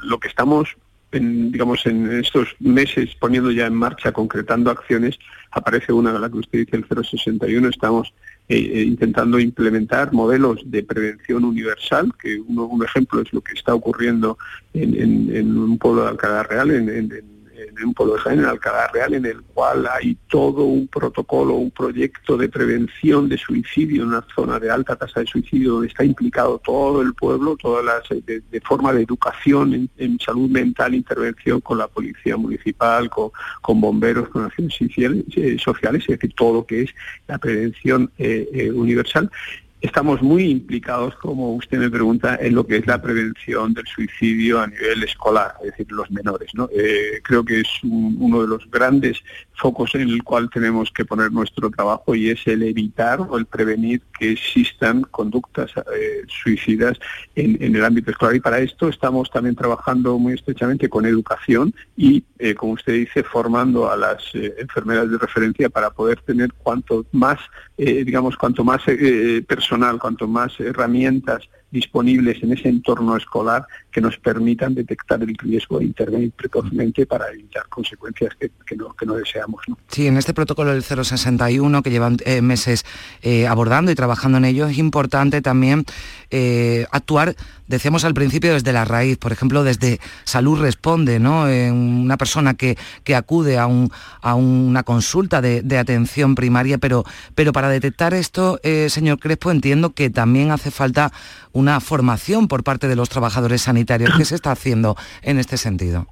lo 0.02 0.20
que 0.20 0.28
estamos 0.28 0.76
en, 1.12 1.50
digamos, 1.50 1.85
en 1.87 2.20
estos 2.20 2.54
meses 2.61 3.14
poniendo 3.18 3.50
ya 3.50 3.66
en 3.66 3.75
marcha, 3.75 4.12
concretando 4.12 4.70
acciones, 4.70 5.18
aparece 5.50 5.92
una 5.92 6.12
de 6.12 6.20
la 6.20 6.30
que 6.30 6.38
usted 6.38 6.59
dice, 6.61 6.76
el 6.76 6.87
061, 6.87 7.68
estamos 7.68 8.12
eh, 8.50 8.57
eh, 8.57 8.83
intentando 8.83 9.38
implementar 9.38 10.12
modelos 10.12 10.61
de 10.64 10.83
prevención 10.83 11.45
universal, 11.45 12.12
que 12.21 12.40
uno, 12.40 12.64
un 12.66 12.85
ejemplo 12.85 13.21
es 13.21 13.33
lo 13.33 13.40
que 13.42 13.52
está 13.54 13.73
ocurriendo 13.73 14.38
en, 14.75 15.30
en, 15.33 15.57
un 15.57 15.78
pueblo 15.78 16.02
de 16.02 16.09
Alcalá 16.09 16.42
Real, 16.42 16.73
en, 16.73 17.12
en 17.79 17.87
un 17.87 17.95
pueblo 17.95 18.15
de 18.15 18.21
Jaén, 18.21 18.41
en 18.41 18.45
Alcalá 18.47 18.89
Real, 18.93 19.15
en 19.15 19.27
el 19.27 19.43
cual 19.43 19.87
hay 19.87 20.17
todo 20.29 20.65
un 20.65 20.89
protocolo, 20.89 21.55
un 21.55 21.71
proyecto 21.71 22.37
de 22.37 22.49
prevención 22.49 23.29
de 23.29 23.39
suicidio 23.39 24.03
en 24.03 24.09
una 24.09 24.25
zona 24.35 24.59
de 24.59 24.71
alta 24.71 24.97
tasa 24.97 25.21
de 25.21 25.27
suicidio 25.27 25.73
donde 25.73 25.89
está 25.89 26.05
implicado 26.05 26.59
todo 26.59 27.03
el 27.03 27.15
pueblo, 27.15 27.57
todas 27.57 27.85
las 27.85 28.25
de, 28.25 28.61
forma 28.61 28.93
de 28.93 29.03
educación 29.03 29.89
en, 29.97 30.19
salud 30.21 30.50
mental, 30.50 30.95
intervención 30.95 31.61
con 31.61 31.79
la 31.79 31.89
policía 31.89 32.37
municipal, 32.37 33.09
con, 33.11 33.81
bomberos, 33.81 34.29
con 34.29 34.45
acciones 34.45 34.77
eh, 34.97 35.57
sociales, 35.59 36.03
es 36.03 36.19
decir, 36.19 36.35
todo 36.35 36.55
lo 36.55 36.67
que 36.67 36.83
es 36.83 36.91
la 37.27 37.39
prevención 37.39 38.11
eh, 38.19 38.49
eh, 38.53 38.71
universal 38.71 39.31
Estamos 39.81 40.21
muy 40.21 40.45
implicados, 40.45 41.15
como 41.15 41.55
usted 41.55 41.79
me 41.79 41.89
pregunta, 41.89 42.37
en 42.39 42.55
lo 42.55 42.67
que 42.67 42.77
es 42.77 42.87
la 42.87 43.01
prevención 43.01 43.73
del 43.73 43.87
suicidio 43.87 44.61
a 44.61 44.67
nivel 44.67 45.03
escolar, 45.03 45.55
es 45.65 45.71
decir, 45.71 45.91
los 45.91 46.11
menores. 46.11 46.51
¿no? 46.53 46.69
Eh, 46.71 47.21
creo 47.23 47.43
que 47.43 47.61
es 47.61 47.69
uno 47.83 48.43
de 48.43 48.49
los 48.49 48.71
grandes 48.71 49.23
focos 49.55 49.95
en 49.95 50.03
el 50.03 50.23
cual 50.23 50.51
tenemos 50.51 50.91
que 50.91 51.07
poner 51.07 51.33
nuestro 51.33 51.71
trabajo 51.71 52.15
y 52.15 52.29
es 52.29 52.47
el 52.47 52.63
evitar 52.63 53.21
o 53.21 53.39
el 53.39 53.47
prevenir 53.47 54.03
que 54.19 54.33
existan 54.33 55.03
conductas 55.03 55.71
eh, 55.77 56.25
suicidas 56.29 56.99
en, 57.35 57.75
el 57.75 57.85
ámbito 57.85 58.11
escolar. 58.11 58.37
Y 58.37 58.41
para 58.41 58.59
esto 58.59 58.89
estamos 58.89 59.31
también 59.31 59.57
trabajando 59.57 60.19
muy 60.19 60.35
estrechamente 60.35 60.91
con 60.91 61.07
educación 61.07 61.75
y, 61.97 62.23
eh, 62.39 62.55
como 62.55 62.73
usted 62.73 62.93
dice, 62.93 63.23
formando 63.23 63.91
a 63.91 63.97
las 63.97 64.23
enfermeras 64.35 65.11
de 65.11 65.17
referencia 65.17 65.71
para 65.71 65.91
poder 65.91 66.21
tener 66.21 66.53
cuanto 66.53 67.07
más, 67.13 67.39
digamos, 67.77 68.37
cuanto 68.37 68.63
más 68.63 68.83
personas 69.47 69.70
cuanto 69.99 70.27
más 70.27 70.59
herramientas 70.61 71.49
disponibles 71.71 72.43
en 72.43 72.53
ese 72.53 72.69
entorno 72.69 73.17
escolar 73.17 73.67
que 73.90 74.00
nos 74.00 74.16
permitan 74.18 74.75
detectar 74.75 75.23
el 75.23 75.35
riesgo 75.37 75.78
de 75.78 75.87
intervenir 75.87 76.32
precozmente 76.32 77.06
para 77.06 77.28
evitar 77.30 77.66
consecuencias 77.68 78.35
que, 78.38 78.76
no, 78.76 78.94
que 78.94 79.06
no, 79.06 79.14
deseamos. 79.14 79.62
Sí, 79.88 80.06
en 80.06 80.16
este 80.16 80.32
protocolo 80.32 80.73
del 80.73 80.82
061 80.82 81.82
que 81.82 81.90
llevan 81.90 82.18
eh, 82.25 82.40
meses 82.40 82.85
eh, 83.23 83.47
abordando 83.47 83.90
y 83.90 83.94
trabajando 83.94 84.38
en 84.38 84.44
ello, 84.44 84.66
es 84.66 84.78
importante 84.78 85.42
también 85.42 85.85
eh, 86.30 86.87
actuar, 86.92 87.35
decíamos 87.66 88.04
al 88.04 88.14
principio, 88.14 88.52
desde 88.52 88.73
la 88.73 88.85
raíz, 88.85 89.18
por 89.18 89.32
ejemplo, 89.32 89.64
desde 89.64 90.00
Salud 90.25 90.61
Responde, 90.61 91.18
¿no? 91.18 91.44
una 91.44 92.16
persona 92.16 92.54
que, 92.54 92.76
que 93.02 93.16
acude 93.16 93.59
a, 93.59 93.66
un, 93.66 93.90
a 94.23 94.35
una 94.35 94.82
consulta 94.85 95.40
de, 95.40 95.62
de, 95.62 95.78
atención 95.78 96.35
primaria, 96.35 96.78
pero, 96.78 97.04
pero 97.35 97.52
para 97.52 97.68
detectar 97.68 98.14
esto, 98.14 98.61
señor 98.88 99.18
Crespo, 99.18 99.50
entiendo 99.50 99.90
que 99.90 100.11
también 100.11 100.50
hace 100.50 100.70
falta 100.70 101.12
una 101.52 101.80
formación 101.80 102.49
por 102.49 102.62
parte 102.62 102.87
de 102.87 102.97
los 102.97 103.09
trabajadores 103.09 103.62
sanitarios. 103.62 103.80
¿Qué 104.17 104.25
se 104.25 104.35
está 104.35 104.53
haciendo 104.53 104.97
en 105.23 105.39
este 105.39 105.57
sentido? 105.57 106.07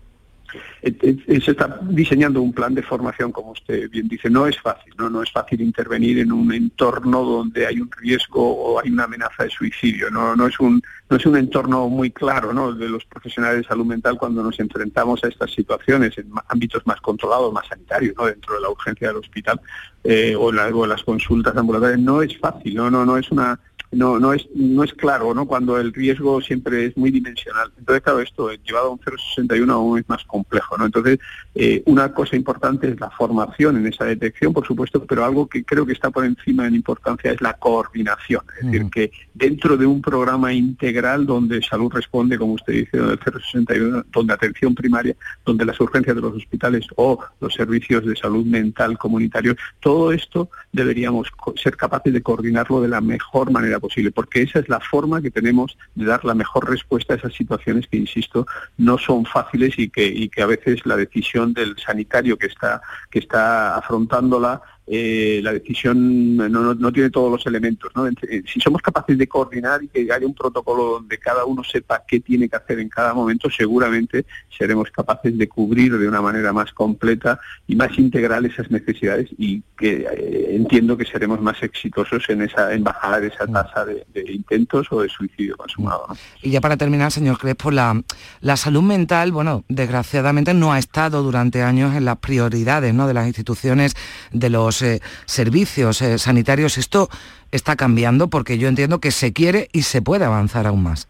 Eh, 0.81 0.97
eh, 1.03 1.41
se 1.41 1.51
está 1.51 1.79
diseñando 1.83 2.41
un 2.41 2.53
plan 2.53 2.75
de 2.75 2.83
formación, 2.83 3.33
como 3.33 3.51
usted 3.51 3.91
bien 3.91 4.07
dice, 4.09 4.31
no 4.31 4.47
es 4.47 4.59
fácil, 4.61 4.95
no, 4.97 5.11
no 5.11 5.23
es 5.23 5.31
fácil 5.31 5.61
intervenir 5.61 6.21
en 6.21 6.31
un 6.31 6.53
entorno 6.53 7.23
donde 7.25 7.67
hay 7.67 7.81
un 7.81 7.91
riesgo 7.91 8.41
o 8.41 8.81
hay 8.81 8.91
una 8.91 9.05
amenaza 9.05 9.45
de 9.45 9.51
suicidio, 9.51 10.11
no, 10.11 10.37
no 10.37 10.47
es 10.47 10.59
un 10.61 10.81
no 11.11 11.17
es 11.17 11.25
un 11.25 11.37
entorno 11.37 11.89
muy 11.89 12.11
claro 12.11 12.53
¿no? 12.53 12.73
de 12.73 12.89
los 12.89 13.05
profesionales 13.07 13.63
de 13.63 13.69
salud 13.69 13.87
mental 13.87 14.19
cuando 14.19 14.43
nos 14.43 14.61
enfrentamos 14.61 15.25
a 15.25 15.29
estas 15.29 15.51
situaciones 15.53 16.17
en 16.19 16.31
ámbitos 16.49 16.87
más 16.87 17.01
controlados, 17.01 17.53
más 17.53 17.67
sanitarios, 17.67 18.15
¿no? 18.19 18.27
dentro 18.27 18.55
de 18.55 18.61
la 18.61 18.69
urgencia 18.69 19.09
del 19.09 19.17
hospital 19.17 19.59
eh, 20.05 20.37
o, 20.37 20.51
en 20.51 20.89
las 20.89 21.03
consultas 21.03 21.57
ambulatorias, 21.57 21.99
no 21.99 22.21
es 22.21 22.37
fácil, 22.39 22.75
no, 22.75 22.91
no, 22.91 23.07
no 23.07 23.17
es 23.17 23.31
una 23.31 23.59
no, 23.91 24.19
no, 24.19 24.33
es, 24.35 24.47
no 24.55 24.85
es 24.85 24.93
claro, 24.93 25.33
¿no? 25.33 25.47
Cuando 25.47 25.79
el 25.79 25.93
riesgo 25.93 26.41
siempre 26.41 26.87
es 26.87 26.97
muy 26.97 27.11
dimensional. 27.11 27.73
Entonces, 27.79 28.03
claro, 28.03 28.21
esto 28.21 28.51
llevado 28.53 28.89
a 28.89 28.91
un 28.91 28.99
0,61 28.99 29.71
aún 29.73 29.99
es 29.99 30.09
más 30.09 30.25
complejo, 30.25 30.77
¿no? 30.77 30.87
Entonces, 30.87 31.19
eh, 31.55 31.83
una 31.87 32.13
cosa 32.13 32.37
importante 32.37 32.89
es 32.91 33.01
la 33.01 33.11
formación 33.11 33.79
en 33.79 33.87
esa 33.87 34.05
detección, 34.05 34.53
por 34.53 34.67
supuesto, 34.67 35.05
pero 35.05 35.25
algo 35.25 35.47
que 35.47 35.65
creo 35.65 35.87
que 35.87 35.93
está 35.93 36.11
por 36.11 36.25
encima 36.25 36.67
en 36.67 36.75
importancia 36.75 37.33
es 37.33 37.41
la 37.41 37.55
coordinación. 37.55 38.43
Es 38.61 38.67
decir, 38.67 38.91
que 38.91 39.11
dentro 39.33 39.77
de 39.77 39.87
un 39.87 40.03
programa 40.03 40.53
integral 40.53 41.25
donde 41.25 41.63
salud 41.63 41.91
responde, 41.93 42.37
como 42.37 42.55
usted 42.55 42.75
dice, 42.75 42.99
donde 42.99 43.15
el 43.15 43.21
061, 43.21 44.05
donde 44.13 44.35
atención 44.35 44.75
primaria, 44.75 45.17
donde 45.45 45.65
las 45.65 45.81
urgencias 45.81 46.15
de 46.15 46.23
los 46.23 46.35
hospitales 46.35 46.87
o 46.97 47.19
los 47.41 47.55
servicios 47.55 48.05
de 48.05 48.17
salud 48.17 48.45
mental 48.45 48.99
comunitarios, 48.99 49.57
todo 49.81 50.13
esto 50.13 50.51
deberíamos 50.73 51.29
ser 51.57 51.77
capaces 51.77 52.13
de 52.13 52.23
coordinarlo 52.23 52.83
de 52.83 52.89
la 52.89 53.01
mejor 53.01 53.51
manera 53.51 53.78
posible, 53.81 54.11
porque 54.11 54.43
esa 54.43 54.59
es 54.59 54.69
la 54.69 54.81
forma 54.81 55.23
que 55.23 55.31
tenemos 55.31 55.77
de 55.95 56.05
dar 56.05 56.25
la 56.25 56.35
mejor 56.35 56.69
respuesta 56.69 57.15
a 57.15 57.17
esas 57.17 57.35
situaciones 57.35 57.87
que, 57.89 57.97
insisto, 57.97 58.47
no 58.77 58.99
son 58.99 59.25
fáciles 59.25 59.79
y 59.79 59.89
que, 59.89 60.07
y 60.07 60.29
que 60.29 60.43
a 60.43 60.47
veces 60.47 60.85
la 60.87 60.97
decisión 60.97 61.53
del 61.53 61.77
sanitario 61.79 62.37
que 62.37 62.47
está, 62.47 62.81
que 63.11 63.19
está 63.19 63.77
afrontándola 63.77 64.63
eh, 64.91 65.41
la 65.43 65.53
decisión 65.53 66.37
no, 66.37 66.93
tiene 66.93 67.11
todos 67.11 67.31
los 67.31 67.47
elementos. 67.47 67.93
Eh, 68.29 68.43
si 68.51 68.61
somos 68.61 68.81
capaces 68.81 69.19
de 69.19 69.27
coordinar 69.27 69.83
y 69.83 69.89
que 69.89 70.13
haya 70.13 70.27
un 70.27 70.35
protocolo 70.35 70.85
donde 70.85 71.19
cada 71.19 71.45
uno 71.45 71.63
sepa 71.63 72.03
qué 72.07 72.21
tiene 72.21 72.49
que 72.49 72.57
hacer 72.57 72.79
en 72.79 72.89
cada 72.89 73.13
momento, 73.13 73.51
seguramente 73.51 74.25
seremos 74.57 74.91
capaces 74.91 75.37
de 75.37 75.49
cubrir 75.49 75.99
de 75.99 76.09
una 76.09 76.23
manera 76.23 76.53
más 76.53 76.73
completa 76.73 77.39
y 77.67 77.77
más 77.77 77.99
integral 77.99 78.47
esas 78.47 78.71
necesidades 78.71 79.29
y 79.37 79.63
que 79.77 80.07
eh, 80.11 80.57
entiendo 80.57 80.97
que 80.97 81.05
seremos 81.05 81.41
más 81.41 81.63
exitosos 81.63 82.29
en 82.31 82.43
esa 82.43 82.73
en 82.73 82.83
bajar 82.83 83.23
esa 83.25 83.47
mm. 83.47 83.53
tasa 83.53 83.85
de, 83.85 84.05
intentos 84.33 84.87
o 84.91 85.03
de 85.03 85.09
suicidio 85.09 85.57
consumado. 85.57 86.07
Y 86.43 86.51
ya 86.51 86.61
para 86.61 86.77
terminar, 86.77 87.13
señor 87.13 87.39
Crespo, 87.39 87.71
la, 87.71 88.03
la 88.41 88.57
salud 88.57 88.83
mental, 88.83 89.33
bueno, 89.33 89.65
desgraciadamente 89.69 90.55
no 90.55 90.73
ha 90.73 90.79
estado 90.79 91.23
durante 91.23 91.63
años 91.63 91.95
en 91.95 92.05
las 92.05 92.19
prioridades 92.19 92.95
¿no? 92.95 93.07
de 93.07 93.15
las 93.15 93.27
instituciones 93.27 93.95
de 94.33 94.51
los 94.51 94.78
eh, 94.83 95.01
servicios 95.27 96.03
eh, 96.03 96.19
sanitarios. 96.19 96.79
Esto 96.79 97.09
está 97.51 97.77
cambiando 97.77 98.29
porque 98.29 98.59
yo 98.59 98.69
entiendo 98.69 99.01
que 99.01 99.11
se 99.11 99.33
quiere 99.33 99.69
y 99.73 99.83
se 99.83 100.03
puede 100.03 100.25
avanzar 100.25 100.67
aún 100.67 100.83
más. 100.83 101.09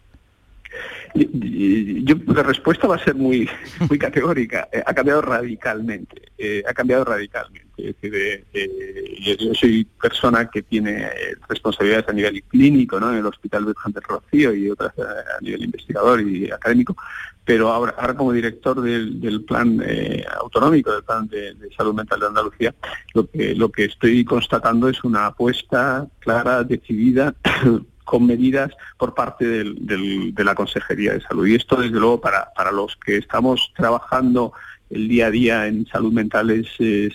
Yo, 1.15 2.17
la 2.27 2.43
respuesta 2.43 2.87
va 2.87 2.97
a 2.97 3.05
ser 3.05 3.15
muy, 3.15 3.49
muy 3.89 3.99
categórica. 3.99 4.69
Eh, 4.73 4.83
ha 4.85 4.95
cambiado 4.95 5.23
radicalmente. 5.23 6.23
ha 6.69 6.75
cambiado 6.75 7.05
radicalmente. 7.05 7.68
Yo, 7.79 9.55
soy 9.55 9.85
persona 10.01 10.51
que 10.51 10.63
tiene 10.63 11.09
responsabilidades 11.49 12.09
a 12.09 12.13
nivel 12.13 12.43
clínico, 12.45 12.99
¿no? 12.99 13.11
En 13.11 13.19
el 13.19 13.27
Hospital 13.27 13.67
Virgen 13.67 13.93
del 13.93 14.03
Rocío 14.03 14.55
y 14.55 14.71
otras 14.71 14.93
a 14.99 15.41
nivel 15.41 15.65
investigador 15.65 16.21
y 16.21 16.51
académico 16.51 16.97
pero 17.49 17.71
ahora, 17.71 17.95
ahora 17.97 18.15
como 18.15 18.35
director 18.35 18.79
del, 18.83 19.43
plan 19.49 19.83
eh, 19.83 20.23
autonómico, 20.39 20.93
del 20.93 21.03
plan 21.03 21.27
de, 21.29 21.57
salud 21.75 21.95
mental 21.95 22.21
de 22.21 22.27
Andalucía, 22.27 22.75
lo 23.15 23.27
que, 23.27 23.55
lo 23.55 23.71
que 23.71 23.87
estoy 23.87 24.23
constatando 24.23 24.87
es 24.87 25.03
una 25.03 25.25
apuesta 25.25 26.07
clara, 26.19 26.63
decidida, 26.63 27.35
con 28.05 28.27
medidas 28.27 28.71
por 28.99 29.15
parte 29.15 29.47
de 29.47 30.45
la 30.45 30.55
Consejería 30.55 31.15
de 31.15 31.23
Salud. 31.23 31.47
Y 31.47 31.55
esto, 31.55 31.77
desde 31.77 31.99
luego, 31.99 32.21
para, 32.21 32.53
para 32.55 32.71
los 32.71 32.97
que 32.97 33.17
estamos 33.17 33.73
trabajando 33.75 34.53
el 34.91 35.09
día 35.09 35.27
a 35.27 35.31
día 35.31 35.67
en 35.67 35.87
salud 35.87 36.13
mental 36.13 36.51
es, 36.51 36.69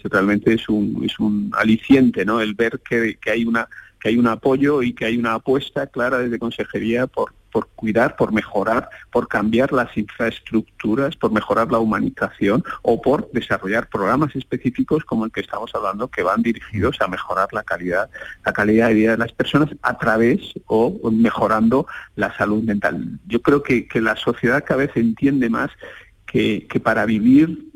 realmente 0.04 0.54
es 0.54 0.70
un, 0.70 1.02
es 1.06 1.20
un 1.20 1.52
aliciente, 1.58 2.26
¿no? 2.26 2.40
El 2.42 2.54
ver 2.54 2.80
que, 2.88 3.18
que 3.20 3.32
hay 3.32 3.46
una 3.46 3.68
que 4.00 4.10
hay 4.10 4.18
un 4.18 4.28
apoyo 4.28 4.84
y 4.84 4.92
que 4.92 5.06
hay 5.06 5.18
una 5.18 5.36
apuesta 5.36 5.88
clara 5.88 6.18
desde 6.18 6.38
Consejería 6.38 7.08
por, 7.08 7.34
por 7.54 7.70
cuidar, 7.76 8.18
por 8.18 8.34
mejorar, 8.34 8.90
por 9.12 9.28
cambiar 9.28 9.72
las 9.72 9.96
infraestructuras, 9.96 11.16
por 11.16 11.32
mejorar 11.32 11.72
la 11.72 11.78
humanización 11.78 12.64
o 12.82 13.00
por 13.00 13.32
desarrollar 13.32 13.88
programas 13.88 14.36
específicos 14.36 15.06
como 15.06 15.24
el 15.24 15.32
que 15.32 15.42
estamos 15.42 15.74
hablando 15.76 16.10
que 16.10 16.24
van 16.24 16.42
dirigidos 16.42 17.00
a 17.00 17.08
mejorar 17.08 17.48
la 17.54 17.64
calidad, 17.64 18.10
la 18.44 18.52
calidad 18.52 18.88
de 18.88 18.96
vida 18.96 19.12
de 19.12 19.18
las 19.20 19.32
personas 19.32 19.70
a 19.84 19.98
través 19.98 20.42
o 20.66 21.00
mejorando 21.12 21.86
la 22.16 22.36
salud 22.36 22.64
mental. 22.64 23.20
Yo 23.28 23.42
creo 23.42 23.62
que, 23.62 23.88
la 23.94 24.16
sociedad 24.16 24.66
cada 24.66 24.80
vez 24.80 24.92
entiende 24.96 25.50
más 25.50 25.70
que, 26.34 26.66
que 26.68 26.80
para 26.80 27.06
vivir 27.06 27.70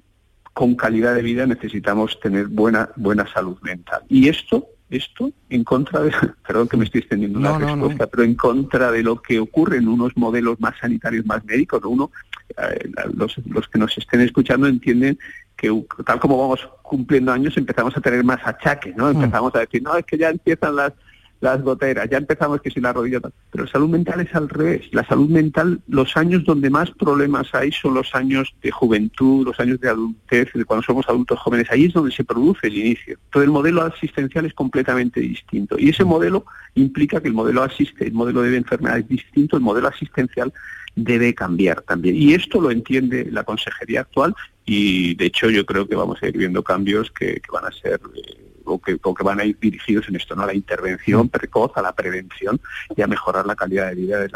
con 0.51 0.73
calidad 0.73 1.13
de 1.13 1.21
vida 1.21 1.45
necesitamos 1.45 2.19
tener 2.19 2.47
buena, 2.47 2.89
buena 2.95 3.31
salud 3.31 3.55
mental. 3.61 4.01
Y 4.09 4.29
esto 4.29 4.67
esto 4.89 5.31
en 5.49 5.63
contra 5.63 6.01
de, 6.01 6.11
perdón 6.47 6.67
que 6.67 6.77
me 6.77 6.85
estoy 6.85 7.01
extendiendo 7.01 7.39
la 7.39 7.59
respuesta, 7.59 8.07
pero 8.07 8.23
en 8.23 8.33
contra 8.33 8.91
de 8.91 9.03
lo 9.03 9.21
que 9.21 9.39
ocurre 9.39 9.77
en 9.77 9.87
unos 9.87 10.17
modelos 10.17 10.59
más 10.59 10.75
sanitarios, 10.79 11.23
más 11.27 11.45
médicos. 11.45 11.81
Uno, 11.85 12.09
eh, 12.57 12.89
los, 13.13 13.37
los 13.45 13.67
que 13.67 13.77
nos 13.77 13.95
estén 13.95 14.21
escuchando 14.21 14.65
entienden 14.65 15.19
que 15.55 15.69
tal 16.03 16.19
como 16.19 16.39
vamos 16.39 16.67
cumpliendo 16.81 17.31
años 17.31 17.57
empezamos 17.57 17.95
a 17.95 18.01
tener 18.01 18.23
más 18.23 18.39
achaques, 18.43 18.95
¿no? 18.95 19.13
Mm. 19.13 19.17
Empezamos 19.17 19.53
a 19.53 19.59
decir, 19.59 19.83
no, 19.83 19.95
es 19.95 20.05
que 20.05 20.17
ya 20.17 20.29
empiezan 20.29 20.77
las 20.77 20.93
las 21.39 21.61
goteras, 21.61 22.09
ya 22.09 22.17
empezamos 22.17 22.61
que 22.61 22.71
si 22.71 22.79
la 22.81 22.93
rodilla... 22.93 23.19
Pero 23.51 23.65
la 23.65 23.71
salud 23.71 23.89
mental 23.89 24.21
es 24.21 24.33
al 24.33 24.49
revés. 24.49 24.87
La 24.91 25.05
salud 25.05 25.29
mental, 25.29 25.81
los 25.87 26.17
años 26.17 26.43
donde 26.43 26.69
más 26.69 26.91
problemas 26.91 27.53
hay 27.53 27.71
son 27.71 27.93
los 27.93 28.13
años 28.15 28.53
de 28.61 28.71
juventud, 28.71 29.45
los 29.45 29.59
años 29.59 29.79
de 29.79 29.89
adultez, 29.89 30.51
de 30.53 30.65
cuando 30.65 30.83
somos 30.83 31.07
adultos 31.07 31.39
jóvenes. 31.39 31.67
Ahí 31.69 31.85
es 31.85 31.93
donde 31.93 32.11
se 32.11 32.23
produce 32.23 32.67
el 32.67 32.77
inicio. 32.77 33.17
Todo 33.29 33.43
el 33.43 33.51
modelo 33.51 33.83
asistencial 33.83 34.45
es 34.45 34.53
completamente 34.53 35.19
distinto. 35.19 35.77
Y 35.77 35.89
ese 35.89 36.03
modelo 36.03 36.45
implica 36.75 37.21
que 37.21 37.27
el 37.27 37.33
modelo 37.33 37.63
asiste, 37.63 38.07
el 38.07 38.13
modelo 38.13 38.41
de 38.41 38.57
enfermedad 38.57 38.99
es 38.99 39.07
distinto, 39.07 39.57
el 39.57 39.63
modelo 39.63 39.87
asistencial 39.87 40.51
debe 40.95 41.33
cambiar 41.33 41.81
también. 41.83 42.15
Y 42.15 42.33
esto 42.33 42.59
lo 42.59 42.71
entiende 42.71 43.29
la 43.31 43.43
consejería 43.43 44.01
actual 44.01 44.35
y 44.65 45.15
de 45.15 45.27
hecho 45.27 45.49
yo 45.49 45.65
creo 45.65 45.87
que 45.87 45.95
vamos 45.95 46.21
a 46.21 46.27
ir 46.27 46.37
viendo 46.37 46.63
cambios 46.63 47.11
que, 47.11 47.41
van 47.51 47.65
a 47.65 47.71
ser 47.71 48.01
eh, 48.15 48.37
o, 48.67 48.79
que, 48.79 49.23
van 49.23 49.39
a 49.39 49.45
ir 49.45 49.57
dirigidos 49.59 50.07
en 50.09 50.15
esto, 50.15 50.35
¿no? 50.35 50.43
a 50.43 50.47
la 50.47 50.53
intervención 50.53 51.25
mm. 51.25 51.29
precoz, 51.29 51.71
a 51.75 51.81
la 51.81 51.93
prevención 51.93 52.59
y 52.95 53.01
a 53.01 53.07
mejorar 53.07 53.45
la 53.45 53.55
calidad 53.55 53.89
de 53.89 53.95
vida 53.95 54.19
de, 54.19 54.29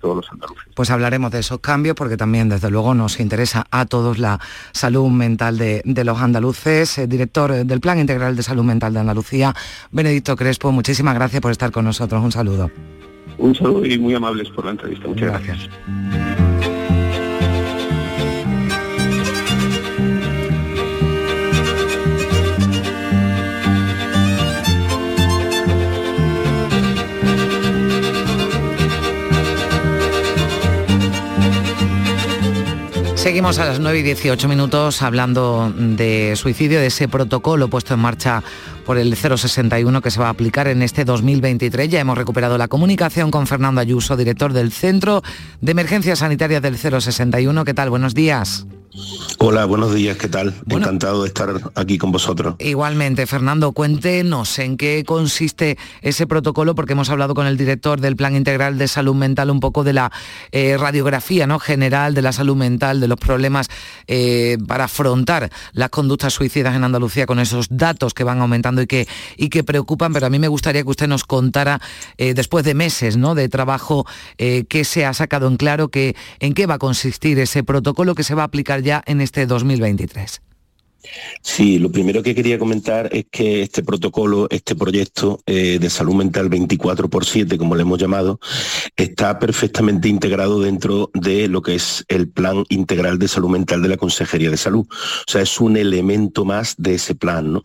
todos 0.00 0.16
los 0.16 0.30
andaluces. 0.30 0.64
Pues 0.74 0.90
hablaremos 0.90 1.30
de 1.30 1.38
esos 1.38 1.60
cambios 1.60 1.96
porque 1.96 2.16
también 2.16 2.48
desde 2.48 2.70
luego 2.70 2.94
nos 2.94 3.18
interesa 3.18 3.66
a 3.70 3.86
todos 3.86 4.18
la 4.18 4.38
salud 4.72 5.08
mental 5.08 5.58
de, 5.58 5.82
los 6.04 6.20
andaluces. 6.20 6.98
Eh, 6.98 7.06
director 7.06 7.52
del 7.52 7.80
Plan 7.80 7.98
Integral 7.98 8.36
de 8.36 8.42
Salud 8.42 8.64
Mental 8.64 8.92
de 8.92 9.00
Andalucía, 9.00 9.54
Benedicto 9.90 10.36
Crespo, 10.36 10.70
muchísimas 10.70 11.14
gracias 11.14 11.40
por 11.40 11.50
estar 11.50 11.70
con 11.72 11.84
nosotros. 11.84 12.22
Un 12.22 12.32
saludo. 12.32 12.70
Un 13.38 13.54
saludo 13.54 13.84
y 13.84 13.98
muy 13.98 14.14
amables 14.14 14.48
por 14.50 14.64
la 14.64 14.72
entrevista. 14.72 15.08
Muchas 15.08 15.28
gracias. 15.28 16.45
Seguimos 33.26 33.58
a 33.58 33.64
las 33.64 33.80
9 33.80 33.98
y 33.98 34.02
18 34.02 34.46
minutos 34.46 35.02
hablando 35.02 35.74
de 35.76 36.36
suicidio, 36.36 36.78
de 36.78 36.86
ese 36.86 37.08
protocolo 37.08 37.66
puesto 37.66 37.92
en 37.92 37.98
marcha 37.98 38.40
por 38.84 38.98
el 38.98 39.16
061 39.16 40.00
que 40.00 40.12
se 40.12 40.20
va 40.20 40.28
a 40.28 40.30
aplicar 40.30 40.68
en 40.68 40.80
este 40.80 41.04
2023. 41.04 41.88
Ya 41.88 41.98
hemos 41.98 42.16
recuperado 42.16 42.56
la 42.56 42.68
comunicación 42.68 43.32
con 43.32 43.48
Fernando 43.48 43.80
Ayuso, 43.80 44.16
director 44.16 44.52
del 44.52 44.70
Centro 44.70 45.24
de 45.60 45.72
Emergencias 45.72 46.20
Sanitarias 46.20 46.62
del 46.62 46.78
061. 46.78 47.64
¿Qué 47.64 47.74
tal? 47.74 47.90
Buenos 47.90 48.14
días. 48.14 48.64
Hola, 49.38 49.64
buenos 49.66 49.94
días, 49.94 50.16
¿qué 50.16 50.28
tal? 50.28 50.54
Encantado 50.68 51.22
de 51.22 51.28
estar 51.28 51.50
aquí 51.74 51.98
con 51.98 52.12
vosotros. 52.12 52.54
Igualmente, 52.58 53.26
Fernando, 53.26 53.72
cuéntenos 53.72 54.58
en 54.58 54.76
qué 54.76 55.04
consiste 55.04 55.76
ese 56.00 56.26
protocolo, 56.26 56.74
porque 56.74 56.94
hemos 56.94 57.10
hablado 57.10 57.34
con 57.34 57.46
el 57.46 57.56
director 57.56 58.00
del 58.00 58.16
Plan 58.16 58.34
Integral 58.34 58.78
de 58.78 58.88
Salud 58.88 59.14
Mental 59.14 59.50
un 59.50 59.60
poco 59.60 59.84
de 59.84 59.92
la 59.92 60.10
eh, 60.52 60.76
radiografía 60.78 61.46
¿no? 61.46 61.58
general 61.58 62.14
de 62.14 62.22
la 62.22 62.32
salud 62.32 62.56
mental, 62.56 63.00
de 63.00 63.08
los 63.08 63.18
problemas 63.18 63.68
eh, 64.06 64.56
para 64.66 64.84
afrontar 64.84 65.50
las 65.72 65.90
conductas 65.90 66.32
suicidas 66.32 66.74
en 66.74 66.84
Andalucía 66.84 67.26
con 67.26 67.38
esos 67.38 67.66
datos 67.70 68.14
que 68.14 68.24
van 68.24 68.40
aumentando 68.40 68.82
y 68.82 68.86
que, 68.86 69.06
y 69.36 69.48
que 69.48 69.64
preocupan, 69.64 70.12
pero 70.12 70.26
a 70.26 70.30
mí 70.30 70.38
me 70.38 70.48
gustaría 70.48 70.82
que 70.82 70.90
usted 70.90 71.08
nos 71.08 71.24
contara, 71.24 71.80
eh, 72.16 72.34
después 72.34 72.64
de 72.64 72.74
meses 72.74 73.16
¿no? 73.16 73.34
de 73.34 73.48
trabajo, 73.48 74.06
qué 74.38 74.84
se 74.84 75.04
ha 75.04 75.12
sacado 75.12 75.48
en 75.48 75.56
claro, 75.56 75.88
que, 75.88 76.16
en 76.40 76.54
qué 76.54 76.66
va 76.66 76.74
a 76.74 76.78
consistir 76.78 77.38
ese 77.38 77.62
protocolo 77.62 78.14
que 78.14 78.22
se 78.22 78.34
va 78.34 78.42
a 78.42 78.46
aplicar 78.46 78.75
ya 78.82 79.02
en 79.06 79.20
este 79.20 79.46
2023. 79.46 80.45
Sí, 81.42 81.78
lo 81.78 81.90
primero 81.90 82.22
que 82.22 82.34
quería 82.34 82.58
comentar 82.58 83.08
es 83.12 83.26
que 83.30 83.62
este 83.62 83.82
protocolo, 83.82 84.46
este 84.50 84.74
proyecto 84.74 85.40
eh, 85.46 85.78
de 85.80 85.90
salud 85.90 86.14
mental 86.14 86.48
24 86.48 87.08
por 87.08 87.24
7, 87.24 87.58
como 87.58 87.74
le 87.74 87.82
hemos 87.82 87.98
llamado, 87.98 88.40
está 88.96 89.38
perfectamente 89.38 90.08
integrado 90.08 90.60
dentro 90.60 91.10
de 91.14 91.48
lo 91.48 91.62
que 91.62 91.74
es 91.76 92.04
el 92.08 92.28
plan 92.28 92.64
integral 92.68 93.18
de 93.18 93.28
salud 93.28 93.50
mental 93.50 93.82
de 93.82 93.88
la 93.88 93.96
Consejería 93.96 94.50
de 94.50 94.56
Salud. 94.56 94.86
O 94.90 95.30
sea, 95.30 95.42
es 95.42 95.60
un 95.60 95.76
elemento 95.76 96.44
más 96.44 96.74
de 96.78 96.94
ese 96.94 97.14
plan. 97.14 97.52
¿no? 97.52 97.64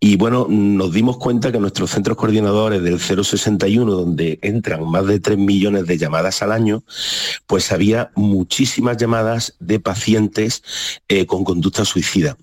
Y 0.00 0.16
bueno, 0.16 0.46
nos 0.48 0.92
dimos 0.92 1.16
cuenta 1.18 1.52
que 1.52 1.58
nuestros 1.58 1.90
centros 1.90 2.16
coordinadores 2.16 2.82
del 2.82 3.00
061, 3.00 3.92
donde 3.92 4.38
entran 4.42 4.88
más 4.88 5.06
de 5.06 5.20
3 5.20 5.38
millones 5.38 5.86
de 5.86 5.98
llamadas 5.98 6.42
al 6.42 6.52
año, 6.52 6.84
pues 7.46 7.72
había 7.72 8.10
muchísimas 8.14 8.96
llamadas 8.96 9.56
de 9.58 9.80
pacientes 9.80 10.62
eh, 11.08 11.26
con 11.26 11.44
conducta 11.44 11.84
suicida 11.84 12.36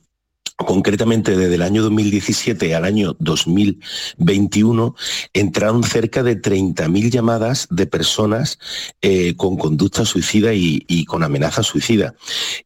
concretamente 0.58 1.36
desde 1.36 1.56
el 1.56 1.62
año 1.62 1.82
2017 1.84 2.76
al 2.76 2.86
año 2.86 3.16
2021, 3.20 4.96
entraron 5.34 5.84
cerca 5.84 6.24
de 6.24 6.42
30.000 6.42 7.10
llamadas 7.10 7.68
de 7.70 7.88
personas 7.88 8.60
eh, 9.02 9.36
con 9.36 9.58
conducta 9.58 10.06
suicida 10.06 10.54
y, 10.54 11.06
con 11.06 11.24
amenaza 11.24 11.63
suicida. 11.63 12.16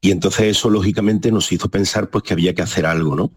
Y 0.02 0.12
entonces 0.12 0.58
eso 0.58 0.69
lógicamente 0.69 1.32
nos 1.32 1.52
hizo 1.52 1.69
pensar 1.69 2.10
pues 2.10 2.23
que 2.23 2.34
había 2.34 2.54
que 2.54 2.62
hacer 2.62 2.86
algo, 2.86 3.15
¿no? 3.15 3.32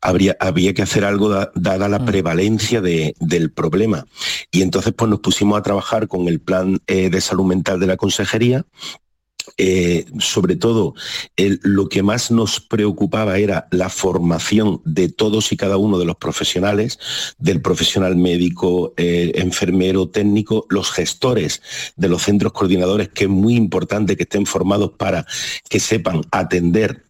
Habría, 0.00 0.36
había 0.40 0.72
que 0.72 0.82
hacer 0.82 1.04
algo 1.04 1.30
dada 1.54 1.88
la 1.88 1.98
mm. 1.98 2.04
prevalencia 2.04 2.80
del 2.80 3.50
problema. 3.52 4.06
Y 4.50 4.62
entonces 4.62 4.92
pues 4.96 5.10
nos 5.10 5.20
pusimos 5.20 5.58
a 5.58 5.62
trabajar 5.62 6.08
con 6.08 6.28
el 6.28 6.40
plan 6.40 6.78
eh, 6.86 7.10
de 7.10 7.20
salud 7.20 7.44
mental 7.44 7.80
de 7.80 7.86
la 7.86 7.96
consejería 7.96 8.64
eh, 9.56 10.06
sobre 10.18 10.56
todo 10.56 10.94
lo 11.36 11.88
que 11.88 12.02
más 12.02 12.30
nos 12.30 12.60
preocupaba 12.60 13.38
era 13.38 13.68
la 13.70 13.88
formación 13.88 14.80
de 14.84 15.08
todos 15.08 15.52
y 15.52 15.56
cada 15.56 15.76
uno 15.76 15.98
de 15.98 16.04
los 16.04 16.16
profesionales, 16.16 16.98
del 17.38 17.60
profesional 17.60 18.16
médico, 18.16 18.94
eh, 18.96 19.32
enfermero, 19.34 20.08
técnico, 20.08 20.66
los 20.70 20.90
gestores 20.90 21.62
de 21.96 22.08
los 22.08 22.22
centros 22.22 22.52
coordinadores, 22.52 23.08
que 23.08 23.24
es 23.24 23.30
muy 23.30 23.54
importante 23.54 24.16
que 24.16 24.24
estén 24.24 24.46
formados 24.46 24.92
para 24.96 25.26
que 25.68 25.80
sepan 25.80 26.22
atender 26.30 27.09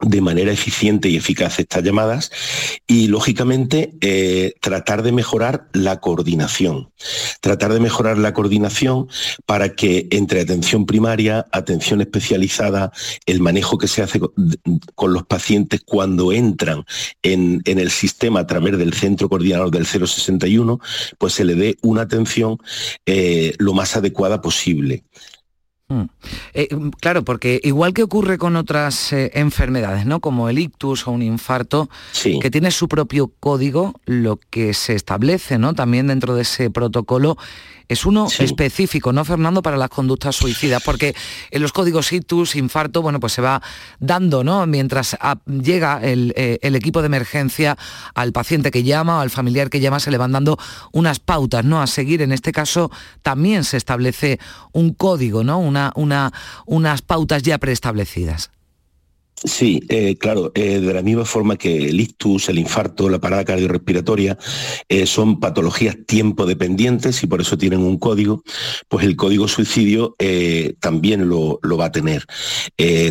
de 0.00 0.20
manera 0.20 0.52
eficiente 0.52 1.08
y 1.08 1.16
eficaz 1.16 1.58
estas 1.58 1.82
llamadas 1.82 2.30
y 2.86 3.06
lógicamente 3.08 3.94
eh, 4.00 4.54
tratar 4.60 5.02
de 5.02 5.12
mejorar 5.12 5.68
la 5.72 6.00
coordinación. 6.00 6.90
Tratar 7.40 7.72
de 7.72 7.80
mejorar 7.80 8.18
la 8.18 8.34
coordinación 8.34 9.08
para 9.46 9.74
que 9.74 10.08
entre 10.10 10.40
atención 10.40 10.84
primaria, 10.84 11.46
atención 11.52 12.00
especializada, 12.00 12.92
el 13.26 13.40
manejo 13.40 13.78
que 13.78 13.88
se 13.88 14.02
hace 14.02 14.20
con, 14.94 15.12
los 15.12 15.24
pacientes 15.24 15.80
cuando 15.84 16.32
entran 16.32 16.84
en, 17.22 17.62
el 17.64 17.90
sistema 17.90 18.40
a 18.40 18.46
través 18.46 18.76
del 18.78 18.94
centro 18.94 19.28
coordinador 19.28 19.70
del 19.70 19.86
061, 19.86 20.80
pues 21.18 21.34
se 21.34 21.44
le 21.44 21.54
dé 21.54 21.76
una 21.82 22.02
atención 22.02 22.58
eh, 23.06 23.54
lo 23.58 23.74
más 23.74 23.96
adecuada 23.96 24.42
posible. 24.42 25.04
Mm. 25.88 26.04
Eh, 26.54 26.74
mm, 26.74 26.88
claro, 27.00 27.24
porque 27.24 27.60
igual 27.62 27.92
que 27.92 28.02
ocurre 28.02 28.38
con 28.38 28.56
otras 28.56 29.12
eh, 29.12 29.30
enfermedades, 29.34 30.06
¿no? 30.06 30.20
Como 30.20 30.48
el 30.48 30.58
ictus 30.58 31.06
o 31.06 31.10
un 31.10 31.22
infarto, 31.22 31.90
que 32.22 32.50
tiene 32.50 32.70
su 32.70 32.88
propio 32.88 33.30
código, 33.40 33.94
lo 34.06 34.38
que 34.50 34.72
se 34.72 34.94
establece, 34.94 35.58
¿no? 35.58 35.74
También 35.74 36.06
dentro 36.06 36.34
de 36.34 36.42
ese 36.42 36.70
protocolo 36.70 37.36
es 37.88 38.06
uno 38.06 38.28
específico, 38.38 39.12
¿no, 39.12 39.24
Fernando, 39.24 39.62
para 39.62 39.76
las 39.76 39.90
conductas 39.90 40.36
suicidas? 40.36 40.82
Porque 40.82 41.14
en 41.50 41.62
los 41.62 41.72
códigos 41.72 42.12
ictus, 42.12 42.56
infarto, 42.56 43.02
bueno, 43.02 43.20
pues 43.20 43.32
se 43.32 43.42
va 43.42 43.60
dando, 43.98 44.42
¿no? 44.44 44.66
Mientras 44.66 45.16
llega 45.46 46.00
eh, 46.02 46.58
el, 46.62 46.76
equipo 46.76 47.02
de 47.02 47.06
emergencia 47.06 47.76
al 48.14 48.32
paciente 48.32 48.70
que 48.70 48.82
llama 48.82 49.18
o 49.18 49.20
al 49.20 49.30
familiar 49.30 49.70
que 49.70 49.80
llama, 49.80 50.00
se 50.00 50.10
le 50.10 50.18
van 50.18 50.32
dando 50.32 50.58
unas 50.92 51.20
pautas, 51.20 51.64
¿no? 51.64 51.82
A 51.82 51.86
seguir. 51.86 52.22
En 52.22 52.32
este 52.32 52.52
caso 52.52 52.90
también 53.22 53.64
se 53.64 53.76
establece 53.76 54.38
un 54.72 54.94
código, 54.94 55.44
¿no? 55.44 55.58
Una, 55.58 55.92
una, 55.94 56.32
unas 56.66 57.02
pautas 57.02 57.42
ya 57.42 57.58
preestablecidas. 57.58 58.50
Sí, 59.42 59.82
eh, 59.88 60.16
claro, 60.16 60.52
eh, 60.54 60.78
de 60.80 60.94
la 60.94 61.02
misma 61.02 61.24
forma 61.24 61.56
que 61.56 61.88
el 61.88 62.00
ictus, 62.00 62.48
el 62.48 62.58
infarto, 62.58 63.10
la 63.10 63.18
parada 63.18 63.44
cardiorrespiratoria 63.44 64.38
eh, 64.88 65.06
son 65.06 65.40
patologías 65.40 65.96
tiempo 66.06 66.46
dependientes 66.46 67.22
y 67.22 67.26
por 67.26 67.42
eso 67.42 67.58
tienen 67.58 67.80
un 67.80 67.98
código, 67.98 68.42
pues 68.88 69.04
el 69.04 69.16
código 69.16 69.46
suicidio 69.48 70.16
también 70.80 71.28
lo, 71.28 71.58
lo, 71.62 71.76
va 71.76 71.86
a 71.86 71.92
tener. 71.92 72.24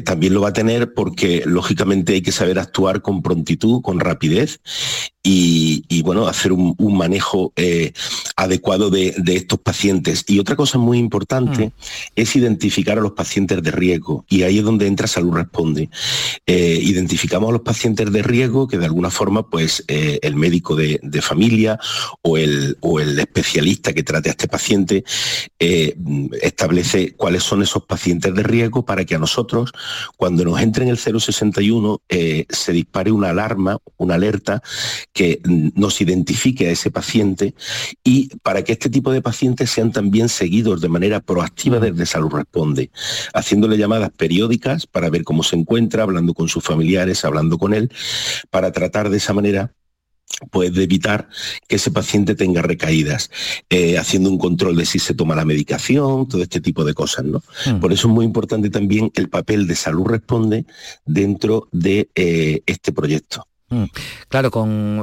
también 0.03 0.33
lo 0.33 0.41
va 0.41 0.49
a 0.49 0.53
tener 0.53 0.93
porque 0.93 1.43
lógicamente 1.45 2.13
hay 2.13 2.21
que 2.21 2.31
saber 2.31 2.57
actuar 2.57 3.01
con 3.01 3.21
prontitud, 3.21 3.81
con 3.81 3.99
rapidez 3.99 4.61
y, 5.25 6.01
bueno, 6.01 6.27
hacer 6.27 6.51
un, 6.51 6.75
manejo 6.97 7.53
adecuado 8.35 8.89
de, 8.89 9.13
estos 9.27 9.59
pacientes. 9.59 10.25
Y 10.27 10.39
otra 10.39 10.55
cosa 10.55 10.77
muy 10.77 10.97
importante 10.97 11.67
mm. 11.67 11.71
es 12.15 12.35
identificar 12.35 12.97
a 12.97 13.01
los 13.01 13.13
pacientes 13.13 13.61
de 13.61 13.71
riesgo 13.71 14.25
y 14.29 14.43
ahí 14.43 14.59
es 14.59 14.63
donde 14.63 14.87
entra 14.87 15.07
Salud 15.07 15.33
Responde. 15.33 15.89
Eh, 16.45 16.79
identificamos 16.81 17.49
a 17.49 17.53
los 17.53 17.61
pacientes 17.61 18.11
de 18.11 18.21
riesgo 18.21 18.67
que 18.67 18.77
de 18.77 18.85
alguna 18.85 19.09
forma 19.09 19.49
pues 19.49 19.83
eh, 19.87 20.19
el 20.21 20.35
médico 20.35 20.75
de, 20.75 20.99
familia 21.21 21.79
o 22.21 22.37
el, 22.37 22.77
o 22.81 22.99
el, 22.99 23.19
especialista 23.19 23.93
que 23.93 24.03
trate 24.03 24.29
a 24.29 24.31
este 24.31 24.47
paciente 24.47 25.03
establece 25.59 27.13
cuáles 27.15 27.43
son 27.43 27.61
esos 27.61 27.83
pacientes 27.85 28.33
de 28.33 28.43
riesgo 28.43 28.83
para 28.83 29.05
que 29.05 29.15
a 29.15 29.19
nosotros 29.19 29.71
cuando 30.17 30.43
nos 30.43 30.59
entre 30.59 30.83
en 30.83 30.89
el 30.89 30.97
061 30.97 32.01
se 32.49 32.73
dispare 32.73 33.11
una 33.11 33.29
alarma, 33.29 33.77
una 33.97 34.15
alerta 34.15 34.61
que 35.13 35.39
nos 35.45 36.01
identifique 36.01 36.67
a 36.67 36.71
ese 36.71 36.91
paciente 36.91 37.55
y 38.03 38.29
para 38.37 38.63
que 38.63 38.73
este 38.73 38.89
tipo 38.89 39.11
de 39.11 39.21
pacientes 39.21 39.69
sean 39.69 39.91
también 39.91 40.29
seguidos 40.29 40.81
de 40.81 40.89
manera 40.89 41.21
proactiva 41.21 41.79
desde 41.79 42.05
Salud 42.05 42.31
Responde, 42.31 42.91
haciéndole 43.33 43.77
llamadas 43.77 44.11
periódicas 44.11 44.87
para 44.87 45.09
ver 45.09 45.23
cómo 45.23 45.43
se 45.43 45.55
encuentra, 45.55 46.02
hablando 46.03 46.33
con 46.33 46.47
sus 46.47 46.63
familiares, 46.63 47.25
hablando 47.25 47.57
con 47.57 47.73
él, 47.73 47.91
para 48.49 48.71
tratar 48.71 49.09
de 49.09 49.17
esa 49.17 49.33
manera 49.33 49.73
pues 50.51 50.73
de 50.73 50.83
evitar 50.83 51.29
que 51.67 51.75
ese 51.75 51.91
paciente 51.91 52.35
tenga 52.35 52.61
recaídas, 52.61 53.29
eh, 53.69 53.97
haciendo 53.97 54.29
un 54.29 54.37
control 54.37 54.75
de 54.75 54.85
si 54.85 54.99
se 54.99 55.13
toma 55.13 55.35
la 55.35 55.45
medicación, 55.45 56.27
todo 56.27 56.41
este 56.41 56.61
tipo 56.61 56.83
de 56.83 56.93
cosas, 56.93 57.25
¿no? 57.25 57.43
Mm. 57.67 57.79
Por 57.79 57.93
eso 57.93 58.07
es 58.07 58.13
muy 58.13 58.25
importante 58.25 58.69
también 58.69 59.11
el 59.15 59.29
papel 59.29 59.67
de 59.67 59.75
salud 59.75 60.05
responde 60.05 60.65
dentro 61.05 61.67
de 61.71 62.09
eh, 62.15 62.61
este 62.65 62.91
proyecto. 62.91 63.47
Mm. 63.73 63.85
Claro, 64.29 64.51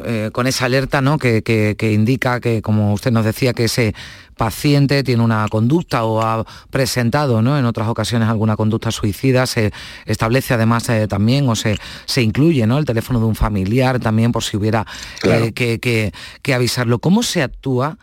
eh, 0.04 0.30
con, 0.32 0.46
esa 0.46 0.66
alerta 0.66 1.00
¿no? 1.00 1.18
Que, 1.18 1.76
indica 1.92 2.40
que, 2.40 2.62
como 2.62 2.92
usted 2.92 3.10
nos 3.10 3.24
decía, 3.24 3.52
que 3.52 3.64
ese 3.64 3.94
paciente 4.36 5.02
tiene 5.02 5.22
una 5.22 5.46
conducta 5.48 6.04
o 6.04 6.22
ha 6.22 6.46
presentado 6.70 7.42
¿no? 7.42 7.58
en 7.58 7.64
otras 7.64 7.88
ocasiones 7.88 8.28
alguna 8.28 8.56
conducta 8.56 8.90
suicida, 8.90 9.46
se 9.46 9.72
establece 10.06 10.54
además 10.54 10.88
eh, 10.88 11.08
también 11.08 11.48
o 11.48 11.56
se, 11.56 11.78
se 12.06 12.22
incluye 12.22 12.66
¿no? 12.66 12.78
el 12.78 12.84
teléfono 12.84 13.18
de 13.18 13.26
un 13.26 13.34
familiar 13.34 13.98
también 13.98 14.32
por 14.32 14.44
si 14.44 14.56
hubiera 14.56 14.86
eh, 15.24 15.52
que, 15.52 16.54
avisarlo. 16.54 17.00
¿Cómo 17.00 17.22
se 17.22 17.42
actúa? 17.42 17.98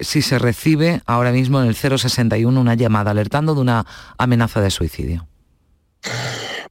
si 0.00 0.22
se 0.22 0.38
recibe 0.38 1.02
ahora 1.04 1.30
mismo 1.30 1.60
en 1.60 1.68
el 1.68 1.74
061 1.74 2.58
una 2.58 2.74
llamada 2.74 3.10
alertando 3.10 3.54
de 3.54 3.60
una 3.60 3.84
amenaza 4.16 4.62
de 4.62 4.70
suicidio. 4.70 5.28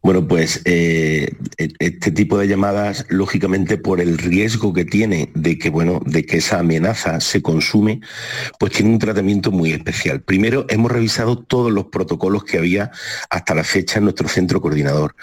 Bueno, 0.01 0.27
pues 0.27 0.61
eh, 0.65 1.33
e, 1.57 1.73
este 1.79 2.11
tipo 2.11 2.37
de 2.37 2.47
llamadas, 2.47 3.05
lógicamente, 3.09 3.77
por 3.77 3.99
el 3.99 4.17
riesgo 4.17 4.73
que 4.73 4.85
tiene 4.85 5.31
de 5.33 5.57
que, 5.57 5.69
bueno, 5.69 6.01
de 6.05 6.25
que 6.25 6.37
esa 6.37 6.59
amenaza 6.59 7.19
se 7.19 7.41
consume, 7.41 8.01
pues 8.59 8.73
tiene 8.73 8.91
un 8.91 8.99
tratamiento 8.99 9.51
muy 9.51 9.71
especial. 9.71 10.21
Primero, 10.21 10.65
hemos 10.69 10.91
revisado 10.91 11.39
todos 11.39 11.71
los 11.71 11.85
protocolos 11.85 12.43
que 12.43 12.57
había 12.57 12.91
hasta 13.29 13.55
la 13.55 13.63
fecha 13.63 13.97
en 13.97 14.05
nuestro 14.05 14.27
centro 14.27 14.61
coordinador. 14.61 15.15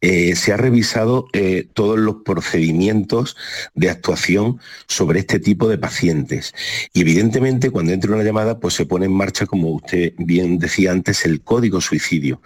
Eh, 0.00 0.36
se 0.36 0.52
ha 0.52 0.56
revisado 0.56 1.26
eh, 1.32 1.68
todos 1.74 1.98
los 1.98 2.16
procedimientos 2.24 3.36
de 3.74 3.90
actuación 3.90 4.60
sobre 4.86 5.20
este 5.20 5.40
tipo 5.40 5.68
de 5.68 5.78
pacientes. 5.78 6.54
Y 6.92 7.00
evidentemente, 7.00 7.70
cuando 7.70 7.92
entra 7.92 8.14
una 8.14 8.24
llamada, 8.24 8.60
pues 8.60 8.74
se 8.74 8.86
pone 8.86 9.06
en 9.06 9.12
marcha, 9.12 9.46
como 9.46 9.70
usted 9.70 10.12
bien 10.18 10.58
decía 10.58 10.92
antes, 10.92 11.24
el 11.24 11.40
código 11.42 11.80
suicidio. 11.80 12.40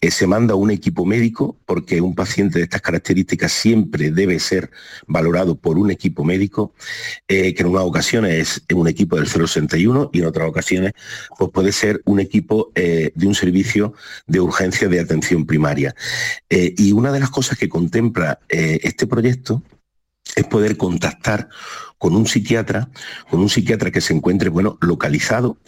se 0.00 0.26
manda 0.26 0.54
un 0.54 0.70
equipo 0.70 1.04
médico 1.06 1.19
porque 1.66 2.00
un 2.00 2.14
paciente 2.14 2.58
de 2.58 2.64
estas 2.64 2.80
características 2.80 3.52
siempre 3.52 4.10
debe 4.10 4.38
ser 4.38 4.70
valorado 5.06 5.56
por 5.56 5.78
un 5.78 5.90
equipo 5.90 6.24
médico, 6.24 6.72
eh, 7.28 7.54
que 7.54 7.62
en 7.62 7.68
unas 7.68 7.82
ocasiones 7.82 8.62
es 8.68 8.74
un 8.74 8.88
equipo 8.88 9.16
del 9.16 9.26
061 9.26 10.10
y 10.12 10.20
en 10.20 10.26
otras 10.26 10.48
ocasiones 10.48 10.92
pues 11.38 11.50
puede 11.50 11.72
ser 11.72 12.00
un 12.04 12.20
equipo 12.20 12.72
eh, 12.74 13.12
de 13.14 13.26
un 13.26 13.34
servicio 13.34 13.94
de 14.26 14.40
urgencia 14.40 14.88
de 14.88 15.00
atención 15.00 15.46
primaria. 15.46 15.94
Eh, 16.48 16.74
y 16.76 16.92
una 16.92 17.12
de 17.12 17.20
las 17.20 17.30
cosas 17.30 17.58
que 17.58 17.68
contempla 17.68 18.40
este 18.48 19.06
proyecto 19.06 19.62
es 20.36 20.44
poder 20.44 20.76
contactar 20.76 21.48
con 21.98 22.16
un 22.16 22.26
psiquiatra, 22.26 22.88
con 23.28 23.40
un 23.40 23.48
psiquiatra 23.48 23.90
que 23.90 24.00
se 24.00 24.14
encuentre, 24.14 24.48
bueno, 24.48 24.78
localizado, 24.80 25.58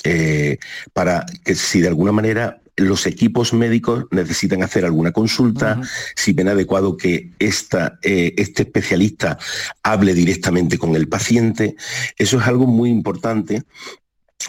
para 0.92 1.26
que 1.44 1.54
si 1.54 1.80
de 1.80 1.88
alguna 1.88 2.12
manera 2.12 2.62
los 2.76 3.06
equipos 3.06 3.52
médicos 3.52 4.06
necesitan 4.10 4.62
hacer 4.62 4.84
alguna 4.84 5.12
consulta, 5.12 5.80
si 6.16 6.32
ven 6.32 6.48
adecuado 6.48 6.96
que 6.96 7.32
esta, 7.38 7.98
eh, 8.02 8.34
este 8.36 8.62
especialista 8.62 9.38
hable 9.82 10.14
directamente 10.14 10.78
con 10.78 10.96
el 10.96 11.08
paciente. 11.08 11.76
Eso 12.16 12.40
es 12.40 12.46
algo 12.46 12.66
muy 12.66 12.90
importante 12.90 13.62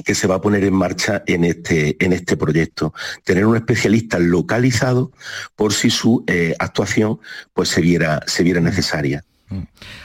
que 0.05 0.15
se 0.15 0.25
va 0.25 0.35
a 0.35 0.41
poner 0.41 0.63
en 0.63 0.73
marcha 0.73 1.21
en 1.27 1.43
este, 1.43 2.03
en 2.03 2.13
este 2.13 2.37
proyecto. 2.37 2.93
Tener 3.23 3.45
un 3.45 3.55
especialista 3.55 4.17
localizado 4.17 5.11
por 5.55 5.73
si 5.73 5.89
su 5.89 6.23
eh, 6.27 6.55
actuación 6.57 7.19
pues, 7.53 7.69
se, 7.69 7.81
viera, 7.81 8.23
se 8.25 8.43
viera 8.43 8.61
necesaria. 8.61 9.23
Mm. 9.49 9.61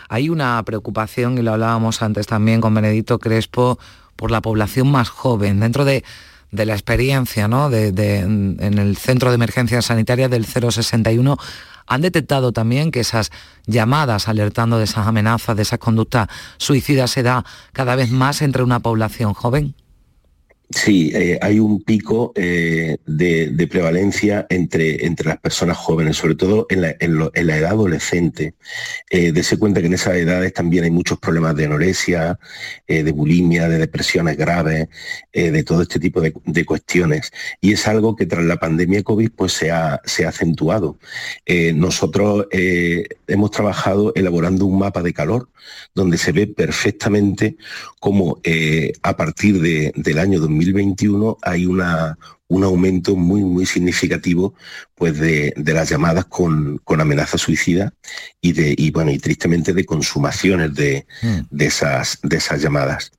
Hay 0.08 0.28
una 0.28 0.62
preocupación, 0.64 1.38
y 1.38 1.42
lo 1.42 1.52
hablábamos 1.52 2.02
antes 2.02 2.26
también 2.26 2.60
con 2.60 2.74
Benedito 2.74 3.18
Crespo, 3.18 3.78
por 4.16 4.30
la 4.30 4.40
población 4.40 4.90
más 4.90 5.08
joven. 5.08 5.60
Dentro 5.60 5.84
de, 5.84 6.04
la 6.50 6.72
experiencia 6.72 7.46
¿no? 7.46 7.70
de, 7.70 7.88
en 8.18 8.78
el 8.78 8.96
Centro 8.96 9.30
de 9.30 9.36
Emergencias 9.36 9.86
Sanitarias 9.86 10.30
del 10.30 10.44
061, 10.44 11.36
han 11.88 12.02
detectado 12.02 12.52
también 12.52 12.90
que 12.90 13.00
esas 13.00 13.30
llamadas 13.66 14.28
alertando 14.28 14.78
de 14.78 14.84
esas 14.84 15.06
amenazas, 15.06 15.56
de 15.56 15.62
esas 15.62 15.78
conductas 15.78 16.28
suicidas 16.58 17.10
se 17.10 17.22
da 17.22 17.44
cada 17.72 17.96
vez 17.96 18.10
más 18.10 18.42
entre 18.42 18.62
una 18.62 18.80
población 18.80 19.34
joven. 19.34 19.74
Sí, 20.70 21.10
eh, 21.14 21.38
hay 21.40 21.60
un 21.60 21.82
pico 21.82 22.32
eh, 22.34 22.98
de, 23.06 23.66
prevalencia 23.70 24.46
entre, 24.50 25.06
entre 25.06 25.28
las 25.28 25.38
personas 25.38 25.78
jóvenes, 25.78 26.18
sobre 26.18 26.34
todo 26.34 26.66
en 26.68 26.82
la, 26.82 26.90
edad 27.56 27.70
adolescente. 27.70 28.54
Eh, 29.08 29.32
dese 29.32 29.58
cuenta 29.58 29.80
que 29.80 29.86
en 29.86 29.94
esas 29.94 30.16
edades 30.16 30.52
también 30.52 30.84
hay 30.84 30.90
muchos 30.90 31.18
problemas 31.18 31.56
de 31.56 31.64
anorexia, 31.64 32.38
de 32.86 33.12
bulimia, 33.12 33.68
de 33.68 33.78
depresiones 33.78 34.36
graves, 34.36 34.88
de 35.32 35.62
todo 35.64 35.82
este 35.82 35.98
tipo 35.98 36.20
de, 36.20 36.64
cuestiones. 36.64 37.32
Y 37.60 37.72
es 37.72 37.86
algo 37.86 38.14
que 38.16 38.26
tras 38.26 38.44
la 38.44 38.56
pandemia 38.56 39.02
COVID 39.02 39.30
pues, 39.30 39.52
se, 39.52 39.70
ha, 39.70 40.00
se 40.04 40.26
ha 40.26 40.30
acentuado. 40.30 40.98
nosotros 41.74 42.46
hemos 42.52 43.50
trabajado 43.50 44.12
elaborando 44.14 44.66
un 44.66 44.78
mapa 44.78 45.02
de 45.02 45.14
calor 45.14 45.48
donde 45.94 46.18
se 46.18 46.32
ve 46.32 46.46
perfectamente 46.46 47.56
cómo 48.00 48.40
a 49.02 49.16
partir 49.16 49.60
del 49.60 50.18
año 50.18 50.40
2020 50.40 50.57
2021 50.64 51.38
hay 51.42 51.66
una, 51.66 52.18
un 52.48 52.64
aumento 52.64 53.14
muy, 53.14 53.42
muy 53.42 53.66
significativo 53.66 54.54
pues 54.94 55.18
de, 55.18 55.52
las 55.56 55.88
llamadas 55.88 56.24
con, 56.26 56.80
amenaza 56.98 57.38
suicida 57.38 57.92
y, 58.40 58.52
de, 58.52 58.74
y, 58.76 58.90
bueno, 58.90 59.10
y 59.10 59.18
tristemente 59.18 59.72
de 59.72 59.84
consumaciones 59.84 60.74
de, 60.74 61.06
hmm. 61.22 61.40
de, 61.50 61.66
esas, 61.66 62.18
de 62.22 62.36
esas 62.36 62.60
llamadas. 62.62 63.12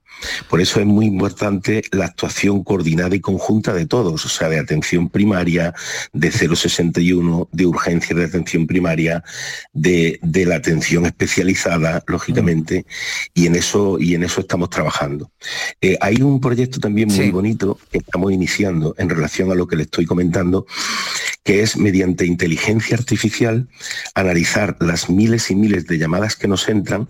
Por 0.48 0.60
eso 0.60 0.80
es 0.80 0.86
muy 0.86 1.06
importante 1.06 1.82
la 1.92 2.06
actuación 2.06 2.64
coordinada 2.64 3.14
y 3.14 3.20
conjunta 3.20 3.72
de 3.72 3.86
todos, 3.86 4.24
o 4.24 4.28
sea, 4.28 4.48
de 4.48 4.58
atención 4.58 5.08
primaria, 5.08 5.74
de 6.12 6.30
061, 6.30 7.48
de 7.52 7.66
urgencia 7.66 8.14
de 8.16 8.24
atención 8.24 8.66
primaria, 8.66 9.22
de, 9.72 10.18
la 10.22 10.56
atención 10.56 11.06
especializada, 11.06 12.02
lógicamente, 12.06 12.86
y 13.34 13.46
en 13.46 13.56
eso, 13.56 13.98
y 13.98 14.14
en 14.14 14.24
eso 14.24 14.40
estamos 14.40 14.70
trabajando. 14.70 15.30
Eh, 15.80 15.96
hay 16.00 16.22
un 16.22 16.40
proyecto 16.40 16.80
también 16.80 17.08
muy 17.08 17.30
bonito 17.30 17.78
que 17.90 17.98
estamos 17.98 18.32
iniciando 18.32 18.94
en 18.98 19.08
relación 19.08 19.50
a 19.50 19.54
lo 19.54 19.66
que 19.66 19.76
le 19.76 19.82
estoy 19.84 20.06
comentando, 20.06 20.66
que 21.42 21.62
es 21.62 21.76
mediante 21.76 22.26
inteligencia 22.26 22.96
artificial 22.96 23.68
analizar 24.14 24.76
las 24.80 25.08
miles 25.08 25.50
y 25.50 25.54
miles 25.54 25.86
de 25.86 25.98
llamadas 25.98 26.36
que 26.36 26.48
nos 26.48 26.68
entran, 26.68 27.08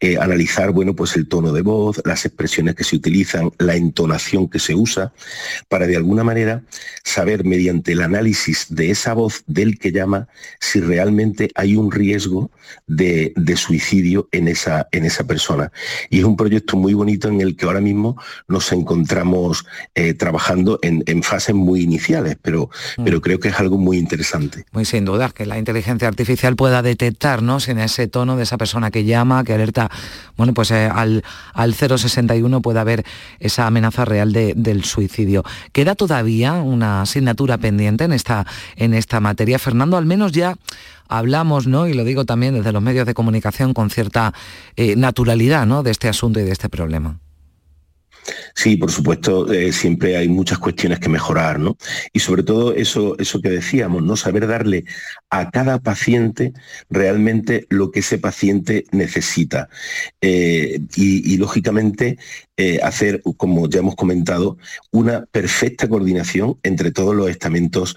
eh, 0.00 0.16
analizar 0.18 0.70
bueno, 0.70 0.94
pues 0.94 1.16
el 1.16 1.28
tono 1.28 1.52
de 1.52 1.62
voz, 1.62 2.00
las 2.04 2.24
expresiones 2.24 2.74
que 2.74 2.84
se 2.84 2.96
utilizan, 2.96 3.50
la 3.58 3.76
entonación 3.76 4.48
que 4.48 4.58
se 4.58 4.74
usa, 4.74 5.12
para 5.68 5.86
de 5.86 5.96
alguna 5.96 6.24
manera 6.24 6.62
saber 7.04 7.44
mediante 7.44 7.92
el 7.92 8.02
análisis 8.02 8.66
de 8.70 8.90
esa 8.90 9.12
voz 9.12 9.44
del 9.46 9.78
que 9.78 9.92
llama 9.92 10.28
si 10.60 10.80
realmente 10.80 11.50
hay 11.54 11.76
un 11.76 11.90
riesgo 11.90 12.50
de, 12.86 13.32
suicidio 13.56 14.28
en 14.32 14.48
esa, 14.48 14.86
en 14.92 15.04
esa 15.04 15.26
persona. 15.26 15.72
Y 16.10 16.18
es 16.18 16.24
un 16.24 16.36
proyecto 16.36 16.76
muy 16.76 16.92
bonito 16.92 17.28
en 17.28 17.40
el 17.40 17.56
que 17.56 17.64
ahora 17.64 17.80
mismo 17.80 18.20
nos 18.48 18.70
encontramos 18.72 19.64
eh, 19.94 20.12
trabajando 20.12 20.78
en, 20.82 21.22
fases 21.22 21.54
muy 21.54 21.80
iniciales, 21.80 22.36
pero, 22.40 22.68
mm. 22.98 23.04
pero 23.04 23.20
creo 23.22 23.40
que 23.40 23.48
es 23.48 23.58
algo 23.58 23.65
muy 23.70 23.98
interesante. 23.98 24.64
Muy 24.72 24.84
sin 24.84 25.04
duda, 25.04 25.30
que 25.30 25.46
la 25.46 25.58
inteligencia 25.58 26.08
artificial 26.08 26.56
pueda 26.56 26.82
detectar, 26.82 27.42
¿no? 27.42 27.58
En 27.66 27.78
ese 27.78 28.06
tono 28.06 28.36
de 28.36 28.44
esa 28.44 28.58
persona 28.58 28.90
que 28.90 29.04
llama, 29.04 29.44
que 29.44 29.54
alerta, 29.54 29.90
bueno, 30.36 30.54
pues 30.54 30.70
eh, 30.70 30.88
al, 30.92 31.24
al 31.52 31.74
061 31.74 32.60
pueda 32.62 32.82
haber 32.82 33.04
esa 33.40 33.66
amenaza 33.66 34.04
real 34.04 34.32
del 34.32 34.84
suicidio. 34.84 35.44
¿Queda 35.72 35.94
todavía 35.94 36.54
una 36.54 37.02
asignatura 37.02 37.58
pendiente 37.58 38.04
en 38.04 38.12
esta, 38.12 38.46
en 38.76 38.94
esta 38.94 39.20
materia? 39.20 39.58
Fernando, 39.58 39.96
al 39.96 40.06
menos 40.06 40.32
ya 40.32 40.56
hablamos, 41.08 41.66
¿no? 41.66 41.86
Y 41.88 41.94
lo 41.94 42.04
digo 42.04 42.24
también 42.24 42.54
desde 42.54 42.72
los 42.72 42.82
medios 42.82 43.06
de 43.06 43.14
comunicación 43.14 43.74
con 43.74 43.90
cierta 43.90 44.32
eh, 44.76 44.96
naturalidad, 44.96 45.66
¿no? 45.66 45.82
De 45.82 45.90
este 45.90 46.08
asunto 46.08 46.40
y 46.40 46.44
de 46.44 46.52
este 46.52 46.68
problema. 46.68 47.18
Sí, 48.54 48.76
por 48.76 48.90
supuesto, 48.90 49.52
eh, 49.52 49.72
siempre 49.72 50.16
hay 50.16 50.28
muchas 50.28 50.58
cuestiones 50.58 50.98
que 50.98 51.08
mejorar, 51.08 51.58
¿no? 51.60 51.76
Y 52.12 52.20
sobre 52.20 52.42
todo 52.42 52.74
eso, 52.74 53.16
eso 53.18 53.40
que 53.40 53.50
decíamos, 53.50 54.02
¿no? 54.02 54.16
Saber 54.16 54.46
darle 54.46 54.84
a 55.30 55.50
cada 55.50 55.78
paciente 55.80 56.52
realmente 56.90 57.66
lo 57.68 57.90
que 57.90 58.00
ese 58.00 58.18
paciente 58.18 58.84
necesita. 58.92 59.68
Eh, 60.20 60.80
y, 60.96 61.36
lógicamente 61.36 62.18
eh, 62.56 62.80
hacer, 62.82 63.22
como 63.36 63.68
ya 63.68 63.80
hemos 63.80 63.94
comentado, 63.94 64.56
una 64.90 65.26
perfecta 65.26 65.86
coordinación 65.88 66.58
entre 66.62 66.90
todos 66.90 67.14
los 67.14 67.28
estamentos 67.28 67.96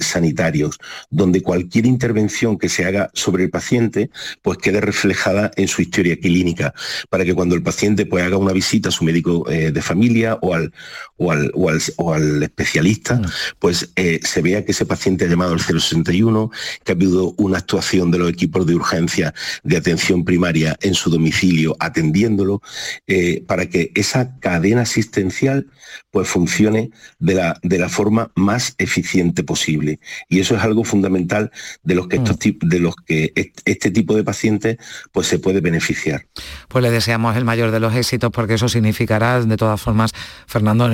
sanitarios, 0.00 0.78
donde 1.10 1.42
cualquier 1.42 1.86
intervención 1.86 2.58
que 2.58 2.68
se 2.68 2.84
haga 2.84 3.10
sobre 3.14 3.44
el 3.44 3.50
paciente, 3.50 4.10
pues 4.42 4.58
quede 4.58 4.80
reflejada 4.80 5.50
en 5.56 5.68
su 5.68 5.80
historia 5.80 6.18
clínica, 6.18 6.74
para 7.08 7.24
que 7.24 7.34
cuando 7.34 7.54
el 7.54 7.62
paciente 7.62 8.04
pues, 8.04 8.24
haga 8.24 8.36
una 8.36 8.52
visita 8.52 8.90
a 8.90 8.92
su 8.92 9.04
médico 9.04 9.46
de 9.72 9.82
familia 9.82 10.38
o 10.42 10.54
al, 10.54 10.72
o 11.16 11.32
al, 11.32 11.52
o 11.96 12.12
al, 12.12 12.42
especialista, 12.42 13.20
pues 13.58 13.90
eh, 13.96 14.20
se 14.22 14.42
vea 14.42 14.64
que 14.64 14.72
ese 14.72 14.86
paciente 14.86 15.24
ha 15.24 15.28
llamado 15.28 15.52
al 15.52 15.60
061, 15.60 16.50
que 16.84 16.92
ha 16.92 16.94
habido 16.94 17.34
una 17.38 17.58
actuación 17.58 18.10
de 18.10 18.18
los 18.18 18.30
equipos 18.30 18.66
de 18.66 18.74
urgencia 18.74 19.34
de 19.62 19.76
atención 19.76 20.24
primaria 20.24 20.76
en 20.82 20.94
su 20.94 21.10
domicilio 21.10 21.76
atendiéndolo, 21.80 22.62
eh, 23.06 23.42
para 23.46 23.66
que 23.66 23.92
esa 23.94 24.38
cadena 24.40 24.82
asistencial 24.82 25.66
pues 26.10 26.28
funcione 26.28 26.90
de 27.18 27.34
la, 27.34 27.58
de 27.62 27.78
la 27.78 27.88
forma 27.88 28.30
más 28.34 28.74
eficiente 28.78 29.42
posible. 29.42 30.00
Y 30.28 30.40
eso 30.40 30.56
es 30.56 30.62
algo 30.62 30.84
fundamental 30.84 31.50
de 31.82 31.94
los 31.94 32.08
que, 32.08 32.16
estos, 32.16 32.36
mm. 32.36 32.68
de 32.68 32.80
los 32.80 32.96
que 32.96 33.52
este 33.64 33.90
tipo 33.90 34.14
de 34.14 34.24
pacientes 34.24 34.76
pues 35.12 35.26
se 35.26 35.38
puede 35.38 35.60
beneficiar. 35.60 36.26
Pues 36.68 36.82
le 36.82 36.90
deseamos 36.90 37.36
el 37.36 37.44
mayor 37.44 37.70
de 37.70 37.80
los 37.80 37.94
éxitos 37.94 38.30
porque 38.30 38.54
eso 38.54 38.68
significará 38.68 39.45
de 39.48 39.56
todas 39.56 39.80
formas, 39.80 40.12
Fernando, 40.46 40.88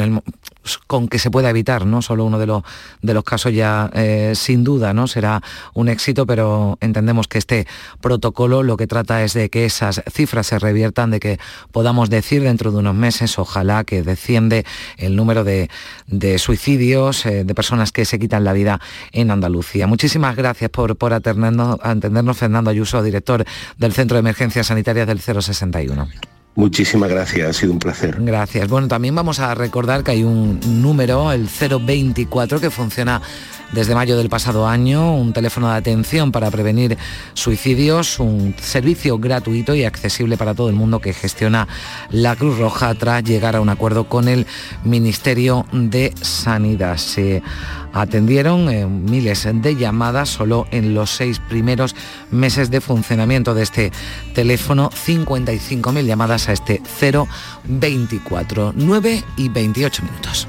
con 0.87 1.09
que 1.09 1.19
se 1.19 1.31
pueda 1.31 1.51
evitar, 1.51 1.87
¿no? 1.87 2.03
Solo 2.03 2.25
uno 2.25 2.39
de 2.39 2.47
los, 2.47 3.25
casos 3.25 3.53
ya 3.53 3.91
eh, 3.95 4.33
sin 4.35 4.65
duda, 4.65 4.93
¿no? 4.93 5.07
Será 5.07 5.43
un 5.75 5.89
éxito, 5.89 6.27
pero 6.27 6.79
entendemos 6.81 7.29
que 7.29 7.39
este 7.39 7.67
protocolo 8.01 8.63
lo 8.63 8.77
que 8.77 8.87
trata 8.87 9.23
es 9.23 9.35
de 9.35 9.51
que 9.51 9.65
esas 9.65 10.03
cifras 10.13 10.47
se 10.47 10.59
reviertan, 10.59 11.11
de 11.11 11.21
que 11.21 11.39
podamos 11.73 12.11
decir 12.11 12.43
dentro 12.43 12.71
de 12.71 12.79
unos 12.79 12.95
meses, 12.95 13.39
ojalá 13.39 13.85
que 13.85 14.03
desciende 14.03 14.65
el 14.97 15.17
número 15.17 15.45
de, 15.45 15.69
suicidios, 16.39 17.27
eh, 17.27 17.45
de 17.45 17.55
personas 17.55 17.93
que 17.93 18.05
se 18.05 18.19
quitan 18.19 18.45
la 18.45 18.53
vida 18.53 18.81
en 19.13 19.31
Andalucía. 19.31 19.87
Muchísimas 19.87 20.37
gracias 20.37 20.71
por, 20.71 20.97
por 20.97 21.13
atendernos, 21.13 22.37
Fernando 22.37 22.71
Ayuso, 22.71 23.03
director 23.03 23.45
del 23.77 23.93
Centro 23.93 24.17
de 24.17 24.21
Emergencias 24.21 24.69
Sanitarias 24.69 25.07
del 25.07 25.21
061. 25.21 26.09
Muchísimas 26.55 27.09
gracias, 27.09 27.49
ha 27.49 27.53
sido 27.53 27.73
un 27.73 27.79
placer. 27.79 28.17
Gracias. 28.21 28.69
Bueno, 28.69 28.87
también 28.87 29.15
vamos 29.15 29.41
a 29.41 29.55
recordar 29.55 30.05
que 30.05 30.11
hay 30.11 30.23
un 30.23 30.61
número, 30.83 31.33
el 31.33 31.49
024, 31.49 32.61
que 32.61 32.71
funciona 32.71 33.23
desde 33.73 33.95
mayo 33.95 34.19
del 34.19 34.29
pasado 34.29 34.69
año, 34.69 35.17
un 35.17 35.33
teléfono 35.33 35.71
de 35.71 35.77
atención 35.77 36.31
para 36.31 36.51
prevenir 36.51 36.99
suicidios, 37.33 38.21
un 38.21 38.55
servicio 38.61 39.19
gratuito 39.19 39.75
y 39.75 39.85
accesible 39.85 40.37
para 40.37 40.55
todo 40.55 40.69
el 40.69 40.75
mundo 40.75 41.01
que 41.01 41.15
gestiona 41.15 41.67
la 42.11 42.37
Cruz 42.37 42.59
Roja 42.59 42.95
tras 42.95 43.25
llegar 43.25 43.57
a 43.57 43.63
un 43.63 43.71
acuerdo 43.71 44.05
con 44.05 44.29
el 44.29 44.47
Ministerio 44.85 45.65
de 45.73 46.13
Sanidad. 46.21 46.99
Atendieron 47.93 48.69
eh, 48.69 48.87
miles 48.87 49.49
de 49.53 49.77
llamadas 49.77 50.29
solo 50.29 50.67
en 50.71 50.95
los 50.95 51.11
seis 51.11 51.39
primeros 51.41 51.95
meses 52.31 52.71
de 52.71 52.81
funcionamiento 52.81 53.55
de 53.55 53.63
este 53.63 53.93
teléfono, 54.35 54.91
55.000 54.91 56.05
llamadas 56.05 56.49
a 56.49 56.53
este 56.53 56.83
024, 57.65 58.73
9 58.77 59.25
y 59.37 59.49
28 59.49 60.03
minutos. 60.03 60.49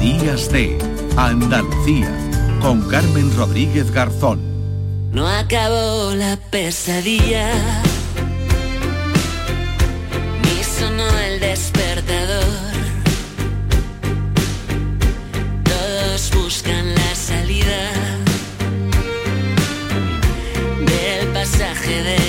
Días 0.00 0.50
de 0.50 0.78
Andalucía, 1.16 2.10
con 2.60 2.88
Carmen 2.88 3.34
Rodríguez 3.36 3.90
Garzón. 3.90 4.40
No 5.12 5.26
acabó 5.26 6.14
la 6.14 6.36
pesadilla, 6.50 7.52
ni 10.42 10.62
sonó 10.62 11.08
el 11.18 11.40
despertador. 11.40 12.44
Todos 15.64 16.30
buscan 16.34 16.94
la 16.94 17.14
salida 17.14 17.90
del 20.86 21.28
pasaje 21.28 22.02
del 22.02 22.25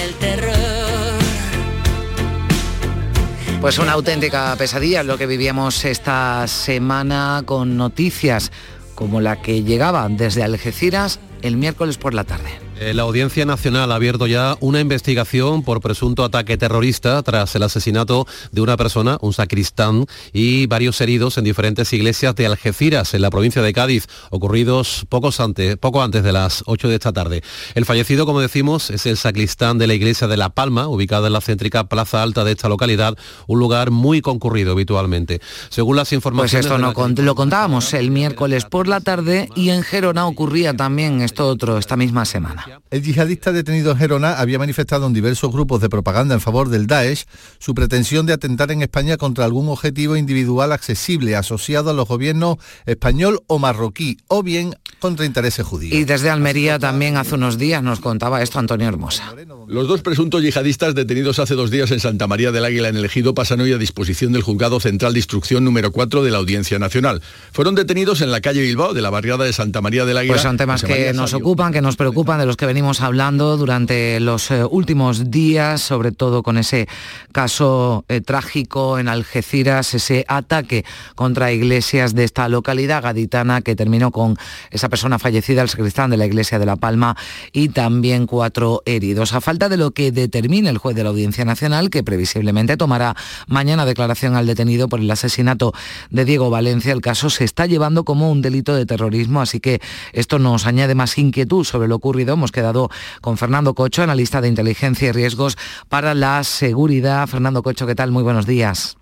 Pues 3.62 3.80
una 3.80 3.94
auténtica 3.94 4.56
pesadilla 4.56 5.04
lo 5.04 5.18
que 5.18 5.26
vivíamos 5.26 5.84
esta 5.84 6.48
semana 6.48 7.42
con 7.46 7.76
noticias 7.76 8.52
como 8.94 9.20
la 9.20 9.42
que 9.42 9.64
llegaba 9.64 10.08
desde 10.10 10.44
Algeciras 10.44 11.20
el 11.42 11.58
miércoles 11.58 11.98
por 11.98 12.14
la 12.14 12.24
tarde. 12.24 12.67
Eh, 12.80 12.94
la 12.94 13.04
Audiencia 13.04 13.44
Nacional 13.44 13.92
ha 13.92 13.96
abierto 13.96 14.28
ya 14.28 14.56
una 14.60 14.80
investigación 14.80 15.64
por 15.64 15.82
presunto 15.82 16.24
ataque 16.24 16.58
terrorista 16.58 17.24
tras 17.24 17.56
el 17.56 17.64
asesinato 17.64 18.28
de 18.52 18.62
una 18.62 18.78
persona, 18.78 19.18
un 19.22 19.34
sacristán, 19.34 20.06
y 20.32 20.68
varios 20.68 21.02
heridos 21.02 21.40
en 21.40 21.44
diferentes 21.44 21.92
iglesias 21.94 22.36
de 22.36 22.46
Algeciras, 22.46 23.16
en 23.16 23.24
la 23.24 23.32
provincia 23.32 23.64
de 23.64 23.74
Cádiz, 23.74 24.06
ocurridos 24.30 25.08
pocos 25.10 25.40
antes, 25.40 25.76
poco 25.78 26.04
antes 26.04 26.24
de 26.24 26.32
las 26.32 26.64
8 26.68 26.88
de 26.88 26.94
esta 26.94 27.14
tarde. 27.14 27.42
El 27.74 27.86
fallecido, 27.86 28.28
como 28.28 28.42
decimos, 28.42 28.92
es 28.92 29.08
el 29.08 29.18
sacristán 29.18 29.80
de 29.80 29.88
la 29.88 29.96
iglesia 29.96 30.28
de 30.28 30.38
La 30.38 30.50
Palma, 30.50 30.88
ubicada 30.88 31.28
en 31.28 31.34
la 31.34 31.42
céntrica 31.42 31.86
Plaza 31.86 32.22
Alta 32.22 32.44
de 32.44 32.52
esta 32.52 32.70
localidad, 32.70 33.18
un 33.48 33.58
lugar 33.58 33.90
muy 33.90 34.22
concurrido 34.22 34.74
habitualmente. 34.74 35.42
Según 35.70 35.96
las 35.96 36.14
informaciones... 36.14 36.52
Pues 36.52 36.66
esto 36.66 36.78
no, 36.78 37.24
lo 37.24 37.36
contábamos 37.36 37.92
el 37.96 38.12
miércoles 38.12 38.66
por 38.66 38.88
la 38.88 39.02
tarde 39.02 39.50
y 39.56 39.70
en 39.70 39.82
Gerona 39.82 40.28
ocurría 40.28 40.76
también 40.76 41.22
esto 41.22 41.48
otro 41.48 41.80
esta 41.80 41.98
misma 41.98 42.26
semana. 42.26 42.67
El 42.90 43.04
yihadista 43.04 43.52
detenido 43.52 43.92
en 43.92 43.98
Gerona 43.98 44.40
había 44.40 44.60
manifestado 44.60 45.08
en 45.08 45.14
diversos 45.14 45.52
grupos 45.52 45.82
de 45.82 45.90
propaganda 45.90 46.34
en 46.34 46.42
favor 46.42 46.70
del 46.70 46.88
Daesh 46.88 47.26
su 47.60 47.74
pretensión 47.74 48.26
de 48.26 48.34
atentar 48.34 48.72
en 48.72 48.82
España 48.82 49.18
contra 49.18 49.46
algún 49.46 49.70
objetivo 49.70 50.16
individual 50.16 50.72
accesible 50.72 51.36
asociado 51.36 51.90
a 51.90 51.94
los 51.94 52.08
gobiernos 52.08 52.58
español 52.86 53.44
o 53.48 53.60
marroquí, 53.60 54.18
o 54.28 54.44
bien 54.44 54.76
contra 55.00 55.26
intereses 55.26 55.66
judíos. 55.66 55.94
Y 55.94 56.04
desde 56.06 56.30
Almería 56.30 56.80
también 56.80 57.18
hace 57.18 57.36
unos 57.36 57.58
días 57.58 57.84
nos 57.84 58.00
contaba 58.00 58.42
esto 58.42 58.60
Antonio 58.60 58.88
Hermosa. 58.88 59.34
Los 59.68 59.88
dos 59.88 60.02
presuntos 60.02 60.42
yihadistas 60.42 60.96
detenidos 60.96 61.40
hace 61.40 61.56
dos 61.56 61.72
días 61.72 61.92
en 61.92 62.00
Santa 62.00 62.28
María 62.28 62.52
del 62.52 62.66
Águila 62.66 62.90
en 62.90 62.98
el 62.98 63.06
Ejido 63.06 63.34
pasan 63.34 63.62
hoy 63.62 63.74
a 63.74 63.78
disposición 63.78 64.32
del 64.32 64.42
Juzgado 64.42 64.80
Central 64.80 65.14
de 65.14 65.20
Instrucción 65.20 65.64
número 65.64 65.92
4 65.92 66.24
de 66.24 66.32
la 66.32 66.38
Audiencia 66.38 66.80
Nacional. 66.80 67.22
Fueron 67.52 67.76
detenidos 67.76 68.22
en 68.22 68.32
la 68.32 68.42
calle 68.42 68.62
Bilbao 68.62 68.94
de 68.94 69.02
la 69.02 69.10
barriada 69.10 69.46
de 69.46 69.54
Santa 69.54 69.82
María 69.82 70.06
del 70.06 70.18
Águila. 70.18 70.34
Pues 70.34 70.42
son 70.42 70.58
temas 70.58 70.84
que 70.84 71.14
nos 71.14 71.34
ocupan, 71.34 71.74
que 71.74 71.82
nos 71.82 71.96
preocupan, 71.96 72.40
de 72.40 72.46
los 72.46 72.58
que 72.58 72.66
venimos 72.66 73.02
hablando 73.02 73.58
durante 73.58 74.20
los 74.20 74.52
eh, 74.52 74.64
últimos 74.64 75.30
días, 75.32 75.82
sobre 75.82 76.12
todo 76.12 76.44
con 76.44 76.58
ese 76.58 76.88
caso 77.32 78.06
eh, 78.08 78.22
trágico 78.22 79.00
en 79.00 79.08
Algeciras, 79.08 79.94
ese 79.94 80.26
ataque 80.28 80.86
contra 81.16 81.52
iglesias 81.52 82.16
de 82.16 82.24
esta 82.24 82.50
localidad 82.50 83.04
gaditana 83.04 83.62
que 83.62 83.76
terminó 83.76 84.12
con 84.12 84.38
esa 84.72 84.87
persona 84.90 85.20
fallecida, 85.20 85.62
el 85.62 85.70
sacristán 85.70 86.10
de 86.10 86.18
la 86.18 86.26
iglesia 86.26 86.60
de 86.60 86.66
La 86.66 86.76
Palma, 86.76 87.16
y 87.52 87.70
también 87.70 88.28
cuatro 88.28 88.82
heridos. 88.86 89.34
A 89.34 89.42
falta 89.42 89.70
de 89.70 89.78
lo 89.78 89.92
que 89.92 90.12
determine 90.12 90.70
el 90.70 90.78
juez 90.78 90.96
de 90.96 91.04
la 91.04 91.10
Audiencia 91.10 91.46
Nacional, 91.46 91.90
que 91.90 92.04
previsiblemente 92.04 92.78
tomará 92.78 93.16
mañana 93.48 93.86
declaración 93.86 94.36
al 94.36 94.48
detenido 94.48 94.88
por 94.90 95.00
el 95.00 95.10
asesinato 95.10 95.74
de 96.10 96.26
Diego 96.26 96.50
Valencia, 96.50 96.94
el 96.94 97.02
caso 97.02 97.30
se 97.30 97.44
está 97.44 97.66
llevando 97.66 98.04
como 98.04 98.32
un 98.32 98.42
delito 98.42 98.76
de 98.76 98.86
terrorismo, 98.86 99.42
así 99.42 99.60
que 99.60 99.82
esto 100.14 100.40
nos 100.40 100.66
añade 100.66 100.96
más 100.96 101.18
inquietud 101.18 101.64
sobre 101.64 101.88
lo 101.88 101.96
ocurrido. 101.96 102.34
Hemos 102.34 102.52
quedado 102.52 102.90
con 103.22 103.38
Fernando 103.38 103.74
Cocho, 103.74 104.04
analista 104.04 104.42
de 104.42 104.48
inteligencia 104.48 105.10
y 105.10 105.12
riesgos 105.12 105.58
para 105.90 106.14
la 106.14 106.44
seguridad. 106.44 107.28
Fernando 107.28 107.64
Cocho, 107.64 107.88
¿qué 107.88 107.96
tal? 107.96 108.12
Muy 108.12 108.24
buenos 108.24 108.46
días. 108.46 108.98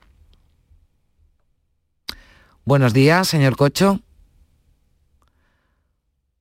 Buenos 2.63 2.93
días, 2.93 3.27
señor 3.27 3.55
Cocho. 3.55 3.99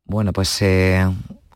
Bueno, 0.06 0.34
pues 0.34 0.60
eh, 0.60 1.02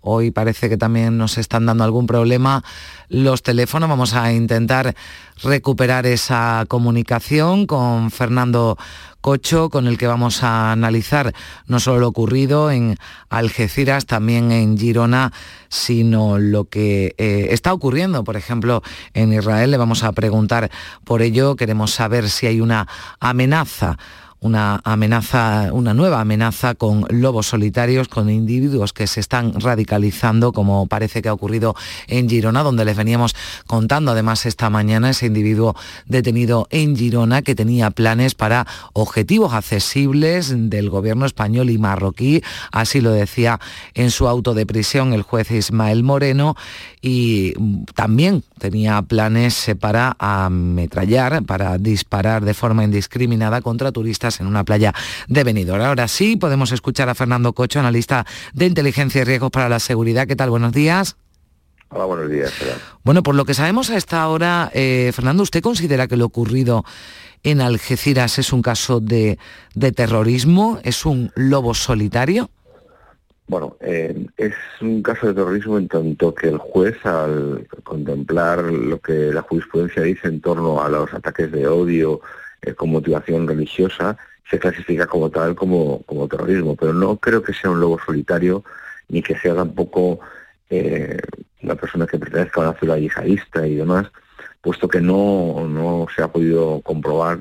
hoy 0.01 0.31
parece 0.31 0.71
que 0.71 0.79
también 0.79 1.19
nos 1.19 1.37
están 1.37 1.67
dando 1.67 1.85
algún 1.85 2.07
problema 2.07 2.65
los 3.11 3.43
teléfonos. 3.43 3.91
Vamos 3.91 4.15
a 4.15 4.33
intentar 4.33 4.95
recuperar 5.43 6.07
esa 6.07 6.65
comunicación 6.67 7.67
con 7.67 8.11
Fernando 8.11 8.79
Cocho, 9.21 9.69
con 9.69 9.87
el 9.87 9.99
que 9.99 10.07
vamos 10.07 10.43
a 10.43 10.73
analizar 10.73 11.35
no 11.67 11.79
solo 11.79 12.01
lo 12.01 12.09
ocurrido 12.09 12.71
en 12.71 12.97
Algeciras, 13.29 14.07
también 14.07 14.51
en 14.51 14.79
Girona, 14.79 15.31
sino 15.69 16.39
lo 16.39 16.65
que 16.65 17.15
eh, 17.19 17.49
está 17.51 17.75
ocurriendo, 17.75 18.25
por 18.25 18.39
ejemplo, 18.39 18.83
en 19.13 19.35
Israel. 19.35 19.73
Le 19.73 19.77
vamos 19.77 20.05
a 20.05 20.13
preguntar 20.13 20.71
por 21.05 21.21
ello. 21.21 21.55
Queremos 21.55 21.91
saber 21.91 22.31
si 22.31 22.47
hay 22.47 22.63
una 22.63 22.89
amenaza 23.21 23.99
una 24.41 24.81
amenaza, 24.85 25.71
una 25.73 25.95
nueva 25.95 26.21
amenaza 26.21 26.75
con 26.75 27.05
lobos 27.09 27.49
solitarios, 27.49 28.09
con 28.09 28.31
individuos 28.31 28.93
que 28.93 29.07
se 29.07 29.21
están 29.21 29.59
radicalizando, 29.61 30.53
como 30.53 30.87
parece 30.87 31.23
que 31.23 31.29
ha 31.29 31.33
ocurrido 31.33 31.75
en 32.07 32.29
Girona, 32.29 32.63
donde 32.63 32.85
les 32.85 32.97
veníamos 32.97 33.35
contando. 33.67 34.13
Además 34.13 34.47
esta 34.47 34.71
mañana 34.71 35.11
ese 35.11 35.27
individuo 35.27 35.75
detenido 36.07 36.69
en 36.71 36.97
Girona 36.97 37.43
que 37.43 37.55
tenía 37.55 37.91
planes 37.91 38.35
para 38.35 38.67
objetivos 38.93 39.53
accesibles 39.55 40.55
del 40.55 40.91
gobierno 40.91 41.27
español 41.27 41.71
y 41.71 41.79
marroquí, 41.79 42.43
así 42.71 43.01
lo 43.01 43.11
decía 43.11 43.59
en 43.95 44.11
su 44.11 44.29
auto 44.29 44.55
de 44.55 44.67
prisión 44.67 45.13
el 45.13 45.23
juez 45.23 45.51
Ismael 45.51 46.03
Moreno, 46.05 46.57
y 47.01 47.55
también 47.95 48.43
tenía 48.59 49.01
planes 49.03 49.71
para 49.79 50.17
ametrallar, 50.19 51.45
para 51.45 51.79
disparar 51.79 52.45
de 52.45 52.55
forma 52.55 52.85
indiscriminada 52.85 53.61
contra 53.61 53.93
turistas 53.93 54.28
en 54.41 54.47
una 54.47 54.65
playa 54.65 54.93
de 55.29 55.45
Benidorm. 55.45 55.83
Ahora 55.83 56.09
sí, 56.09 56.37
podemos 56.37 56.73
escuchar 56.73 57.09
a 57.09 57.15
Fernando 57.15 57.53
Cocho, 57.53 57.81
analista 57.81 58.27
de 58.53 58.67
inteligencia 58.67 59.23
y 59.23 59.25
riesgos 59.25 59.51
para 59.51 59.69
la 59.69 59.81
seguridad. 59.81 60.27
¿Qué 60.27 60.37
tal? 60.37 60.51
Buenos 60.51 60.73
días. 60.73 61.17
Hola, 61.91 62.05
buenos 62.05 62.31
días. 62.31 62.53
Bueno, 63.03 63.23
por 63.23 63.35
lo 63.35 63.47
que 63.47 63.55
sabemos 63.55 63.89
a 63.91 63.97
esta 63.97 64.29
hora, 64.29 64.71
eh, 64.75 65.11
Fernando, 65.15 65.43
¿usted 65.43 65.63
considera 65.63 66.07
que 66.07 66.19
lo 66.19 66.27
ocurrido 66.27 66.85
en 67.43 67.61
Algeciras 67.63 68.39
es 68.39 68.53
un 68.53 68.61
caso 68.61 69.01
de, 69.01 69.39
terrorismo? 69.95 70.81
¿Es 70.83 71.07
un 71.07 71.33
lobo 71.35 71.73
solitario? 71.73 72.51
Bueno, 73.47 73.77
eh, 73.81 74.27
es 74.37 74.55
un 74.83 75.03
caso 75.03 75.29
de 75.29 75.35
terrorismo 75.35 75.79
en 75.79 75.89
tanto 75.89 76.35
que 76.35 76.49
el 76.49 76.59
juez, 76.59 76.95
al 77.07 77.67
contemplar 77.83 78.63
lo 78.65 79.01
que 79.01 79.33
la 79.33 79.41
jurisprudencia 79.41 80.03
dice 80.03 80.29
en 80.29 80.43
torno 80.43 80.83
a 80.83 80.91
los 80.91 81.15
ataques 81.15 81.51
de 81.51 81.67
odio 81.67 82.21
eh, 82.63 82.75
con 82.75 82.91
motivación 82.91 83.47
religiosa, 83.47 84.17
se 84.51 84.59
clasifica 84.59 85.07
como 85.07 85.31
tal 85.31 85.55
como, 85.55 86.03
como 86.03 86.29
terrorismo. 86.29 86.77
Pero 86.77 86.93
no 86.93 87.17
creo 87.17 87.43
que 87.43 87.53
sea 87.53 87.71
un 87.71 87.81
lobo 87.81 87.99
solitario 88.05 88.65
ni 89.09 89.23
que 89.23 89.39
sea 89.39 89.55
tampoco 89.55 90.21
eh, 90.71 91.19
una 91.63 91.75
persona 91.75 92.07
que 92.07 92.19
pertenezca 92.19 92.61
a 92.61 92.71
una 92.71 92.79
ciudad 92.79 92.97
yihadista 92.97 93.67
y 93.67 93.75
demás, 93.77 94.07
puesto 94.61 94.89
que 94.89 95.01
no, 95.01 95.67
no 95.69 96.07
se 96.15 96.23
ha 96.23 96.29
podido 96.29 96.81
comprobar, 96.83 97.39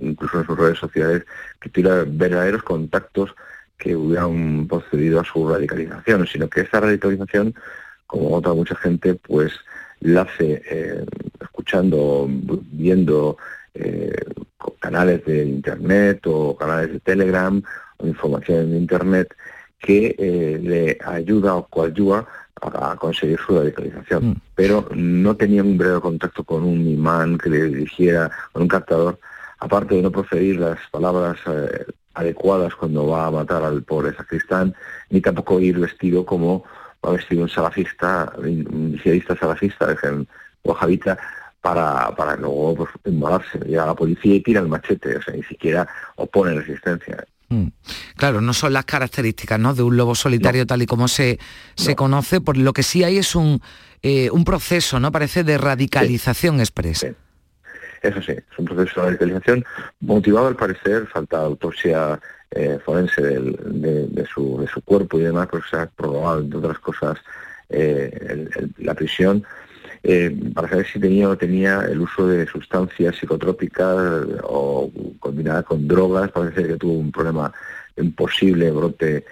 incluso 0.00 0.40
en 0.40 0.46
sus 0.46 0.58
redes 0.58 0.78
sociales, 0.78 1.24
que 1.60 1.68
tuviera 1.70 2.04
verdaderos 2.06 2.62
contactos 2.62 3.34
que 3.78 3.94
hubieran 3.94 4.66
procedido 4.68 5.20
a 5.20 5.24
su 5.24 5.48
radicalización, 5.48 6.26
sino 6.26 6.48
que 6.48 6.62
esa 6.62 6.80
radicalización, 6.80 7.54
como 8.06 8.34
otra 8.34 8.54
mucha 8.54 8.74
gente, 8.76 9.14
pues 9.14 9.52
la 10.00 10.22
hace 10.22 10.62
eh, 10.70 11.04
escuchando, 11.40 12.26
viendo 12.28 13.36
eh, 13.78 14.24
canales 14.78 15.24
de 15.24 15.44
Internet 15.44 16.26
o 16.26 16.56
canales 16.56 16.92
de 16.92 17.00
Telegram 17.00 17.62
o 17.98 18.06
información 18.06 18.58
en 18.60 18.76
Internet 18.76 19.34
que 19.78 20.14
eh, 20.18 20.58
le 20.62 20.98
ayuda 21.04 21.54
o 21.54 21.66
coayuda 21.66 22.26
a, 22.60 22.96
conseguir 22.96 23.38
su 23.38 23.56
radicalización. 23.56 24.30
Mm. 24.30 24.36
Pero 24.54 24.88
no 24.94 25.36
tenía 25.36 25.62
un 25.62 25.76
breve 25.76 26.00
contacto 26.00 26.44
con 26.44 26.64
un 26.64 26.86
imán 26.86 27.38
que 27.38 27.50
le 27.50 27.64
dirigiera, 27.64 28.30
con 28.52 28.62
un 28.62 28.68
captador, 28.68 29.18
aparte 29.58 29.94
de 29.94 30.02
no 30.02 30.10
proferir 30.10 30.58
las 30.58 30.78
palabras 30.90 31.38
eh, 31.46 31.86
adecuadas 32.14 32.74
cuando 32.74 33.06
va 33.06 33.26
a 33.26 33.30
matar 33.30 33.62
al 33.62 33.82
pobre 33.82 34.14
sacristán, 34.14 34.74
ni 35.10 35.20
tampoco 35.20 35.60
ir 35.60 35.78
vestido 35.78 36.24
como 36.24 36.64
va 37.04 37.12
vestido 37.12 37.42
un 37.42 37.48
salafista, 37.48 38.32
un 38.38 38.98
salafista, 39.38 39.86
o 40.64 40.68
wahabita, 40.68 41.18
para, 41.66 42.14
para 42.14 42.36
luego 42.36 42.76
pues, 42.76 42.90
inmolarse. 43.06 43.58
Llega 43.58 43.82
a 43.82 43.86
la 43.86 43.94
policía 43.94 44.36
y 44.36 44.40
tira 44.40 44.60
el 44.60 44.68
machete, 44.68 45.16
o 45.16 45.22
sea, 45.22 45.34
ni 45.34 45.42
siquiera 45.42 45.88
opone 46.14 46.54
resistencia. 46.54 47.24
Mm. 47.48 47.66
Claro, 48.16 48.40
no 48.40 48.52
son 48.52 48.72
las 48.72 48.84
características 48.84 49.58
¿no? 49.58 49.74
de 49.74 49.82
un 49.82 49.96
lobo 49.96 50.14
solitario 50.14 50.64
tal 50.64 50.82
y 50.82 50.86
como 50.86 51.08
se, 51.08 51.40
se 51.74 51.96
conoce, 51.96 52.40
por 52.40 52.56
lo 52.56 52.72
que 52.72 52.84
sí 52.84 53.02
hay 53.02 53.18
es 53.18 53.34
un, 53.34 53.60
eh, 54.02 54.30
un 54.30 54.44
proceso, 54.44 55.00
¿no? 55.00 55.10
Parece 55.10 55.42
de 55.42 55.58
radicalización 55.58 56.60
expresa. 56.60 57.08
Eso 58.02 58.22
sí, 58.22 58.32
es 58.32 58.58
un 58.58 58.66
proceso 58.66 59.00
de 59.00 59.06
radicalización 59.06 59.64
motivado 59.98 60.46
al 60.46 60.54
parecer, 60.54 61.08
falta 61.08 61.38
autopsia 61.38 62.20
eh, 62.52 62.78
forense 62.84 63.22
de, 63.22 64.26
su, 64.32 64.60
de 64.60 64.68
su 64.68 64.82
cuerpo 64.82 65.18
y 65.18 65.22
demás, 65.22 65.48
porque 65.50 65.68
se 65.68 65.76
ha 65.76 65.86
probado, 65.86 66.40
entre 66.40 66.58
otras 66.60 66.78
cosas, 66.78 67.18
eh, 67.70 68.48
la 68.78 68.94
prisión, 68.94 69.44
para 70.54 70.68
saber 70.68 70.86
si 70.86 71.00
tenía 71.00 71.26
o 71.26 71.30
no 71.30 71.38
tenía 71.38 71.80
el 71.80 72.00
uso 72.00 72.26
de 72.26 72.46
sustancias 72.46 73.16
psicotrópicas 73.16 74.24
o 74.44 74.90
combinada 75.18 75.62
con 75.62 75.86
drogas, 75.88 76.30
parece 76.30 76.66
que 76.66 76.76
tuvo 76.76 76.94
un 76.94 77.12
problema, 77.12 77.52
un 77.96 78.12
posible 78.12 78.70
brote 78.70 79.24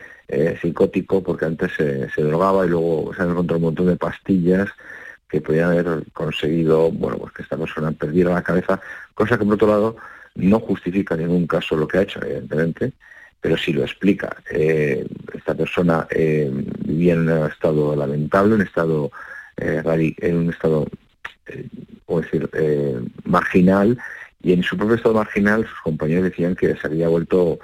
psicótico, 0.60 1.22
porque 1.22 1.44
antes 1.44 1.72
se, 1.76 2.10
se 2.10 2.22
drogaba 2.22 2.66
y 2.66 2.70
luego 2.70 3.12
se 3.14 3.22
han 3.22 3.30
encontrado 3.30 3.58
un 3.58 3.64
montón 3.64 3.86
de 3.86 3.96
pastillas 3.96 4.68
que 5.28 5.40
podían 5.40 5.72
haber 5.72 6.04
conseguido, 6.12 6.90
bueno, 6.92 7.18
pues 7.18 7.32
que 7.32 7.42
esta 7.42 7.56
persona 7.56 7.92
perdiera 7.92 8.32
la 8.32 8.42
cabeza, 8.42 8.80
cosa 9.14 9.36
que 9.36 9.44
por 9.44 9.54
otro 9.54 9.68
lado 9.68 9.96
no 10.36 10.60
justifica 10.60 11.14
en 11.14 11.22
ningún 11.22 11.46
caso 11.46 11.76
lo 11.76 11.88
que 11.88 11.98
ha 11.98 12.02
hecho, 12.02 12.20
evidentemente, 12.22 12.92
pero 13.40 13.56
sí 13.56 13.72
lo 13.72 13.82
explica. 13.82 14.36
Eh, 14.50 15.04
esta 15.34 15.54
persona 15.54 16.06
eh, 16.10 16.50
vivía 16.84 17.14
en 17.14 17.28
un 17.28 17.46
estado 17.50 17.94
lamentable, 17.94 18.54
un 18.54 18.62
estado 18.62 19.06
eh, 19.06 19.10
en 19.56 20.36
un 20.36 20.50
estado, 20.50 20.86
¿cómo 22.06 22.20
decir, 22.20 22.48
marginal, 23.24 23.98
y 24.42 24.52
en 24.52 24.62
su 24.62 24.76
propio 24.76 24.96
estado 24.96 25.14
marginal 25.14 25.66
sus 25.66 25.80
compañeros 25.80 26.24
decían 26.24 26.54
que 26.54 26.76
se 26.76 26.86
había 26.86 27.08
vuelto 27.08 27.58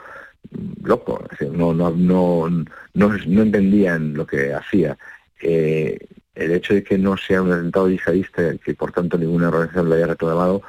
mm, 0.51 0.86
loco, 0.86 1.22
no, 1.53 1.74
no, 1.74 1.91
no, 1.91 2.49
no, 2.95 3.09
no 3.26 3.43
entendían 3.43 4.14
lo 4.14 4.26
que 4.26 4.55
hacía. 4.55 4.97
El 5.43 6.53
hecho 6.53 6.74
de 6.74 6.82
que 6.82 6.97
no 6.97 7.16
sea 7.16 7.43
un 7.43 7.53
atentado 7.53 7.88
yihadista, 7.88 8.57
que 8.64 8.74
por 8.74 8.93
tanto 8.93 9.18
ninguna 9.18 9.49
organización 9.49 9.88
lo 9.88 9.95
haya 9.95 10.07
reclamado, 10.07 10.62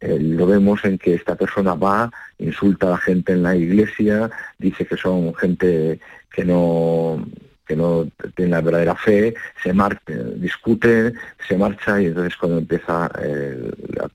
eh, 0.00 0.18
lo 0.20 0.46
vemos 0.46 0.84
en 0.84 0.98
que 0.98 1.14
esta 1.14 1.34
persona 1.34 1.74
va, 1.74 2.10
insulta 2.38 2.88
a 2.88 2.90
la 2.90 2.98
gente 2.98 3.32
en 3.32 3.42
la 3.42 3.56
iglesia, 3.56 4.30
dice 4.58 4.84
que 4.86 4.96
son 4.96 5.34
gente 5.34 5.98
que 6.30 6.44
no 6.44 7.26
que 7.66 7.76
no 7.76 8.06
tiene 8.34 8.52
la 8.52 8.60
verdadera 8.60 8.94
fe, 8.94 9.34
se 9.62 9.72
marcha, 9.72 10.12
discute, 10.36 11.12
se 11.48 11.56
marcha 11.56 12.00
y 12.00 12.06
entonces 12.06 12.36
cuando 12.36 12.58
empieza 12.58 13.10
eh, 13.22 13.70
la, 13.94 14.08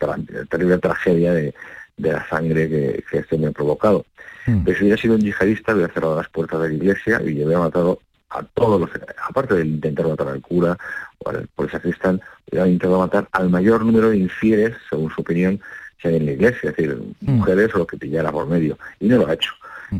terrible 0.50 0.78
tragedia 0.78 1.34
de, 1.34 1.54
la 1.97 2.28
sangre 2.30 2.70
que, 2.70 3.04
que 3.10 3.18
este 3.20 3.38
me 3.38 3.47
ha 3.47 3.52
provocado. 3.52 4.06
Mm. 4.45 4.64
Pero 4.64 4.78
si 4.78 4.84
hubiera 4.84 5.02
sido 5.02 5.16
un 5.16 5.22
yihadista, 5.22 5.74
hubiera 5.74 5.93
cerrado 5.93 6.16
las 6.16 6.30
puertas 6.30 6.62
de 6.62 6.70
la 6.70 6.74
iglesia 6.74 7.22
y 7.22 7.43
hubiera 7.43 7.60
matado 7.60 8.00
a 8.30 8.43
todos 8.43 8.80
los, 8.80 8.89
aparte 9.28 9.56
de 9.56 9.66
intentar 9.66 10.08
matar 10.08 10.28
al 10.28 10.41
cura 10.41 10.78
o 11.20 11.30
al 11.30 11.47
policía 11.56 11.80
sacristán, 11.80 12.22
ha 12.54 12.68
intentado 12.68 13.00
matar 13.00 13.28
al 13.32 13.50
mayor 13.50 13.84
número 13.84 14.10
de 14.10 14.18
infieles, 14.18 14.76
según 14.89 15.12
su 15.12 15.22
opinión, 15.22 15.60
que 15.97 16.08
hay 16.08 16.16
en 16.16 16.26
la 16.26 16.32
iglesia, 16.34 16.70
es 16.70 16.76
decir, 16.76 16.95
mm. 16.95 17.32
mujeres 17.32 17.74
o 17.76 17.80
lo 17.80 17.88
que 17.88 17.97
pillara 17.97 18.32
por 18.32 18.47
medio, 18.47 18.78
y 19.00 19.08
no 19.08 19.18
lo 19.18 19.28
ha 19.28 19.34
hecho. 19.34 19.52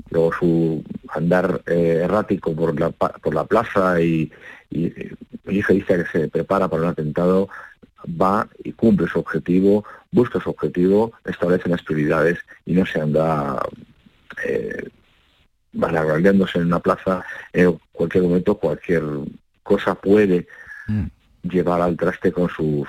Luego 0.10 0.34
su 0.34 0.84
andar 1.10 1.62
eh, 1.66 2.02
errático 2.04 2.56
por 2.56 2.80
la, 2.80 2.92
por 2.92 3.34
la 3.34 3.46
plaza 3.46 4.02
y, 4.02 4.32
y, 4.70 4.86
y 4.86 5.16
dice 5.46 5.82
que 5.82 6.06
se 6.12 6.28
prepara 6.28 6.68
para 6.68 6.84
un 6.84 6.90
atentado, 6.90 7.50
va 8.10 8.48
y 8.64 8.72
cumple 8.74 9.08
su 9.08 9.20
objetivo, 9.20 9.86
busca 10.12 10.40
su 10.40 10.50
objetivo, 10.50 11.14
establece 11.26 11.70
las 11.70 11.84
prioridades 11.84 12.40
y 12.66 12.74
no 12.74 12.86
se 12.86 13.02
anda 13.02 13.60
eh, 14.46 14.90
en 15.74 16.66
una 16.66 16.80
plaza, 16.80 17.24
en 17.54 17.80
cualquier 17.92 18.24
momento 18.24 18.56
cualquier 18.56 19.04
cosa 19.64 19.94
puede 19.96 20.48
mm 20.88 21.06
llevar 21.50 21.82
al 21.82 21.97
traste 21.97 22.32
con 22.32 22.50
sus 22.50 22.88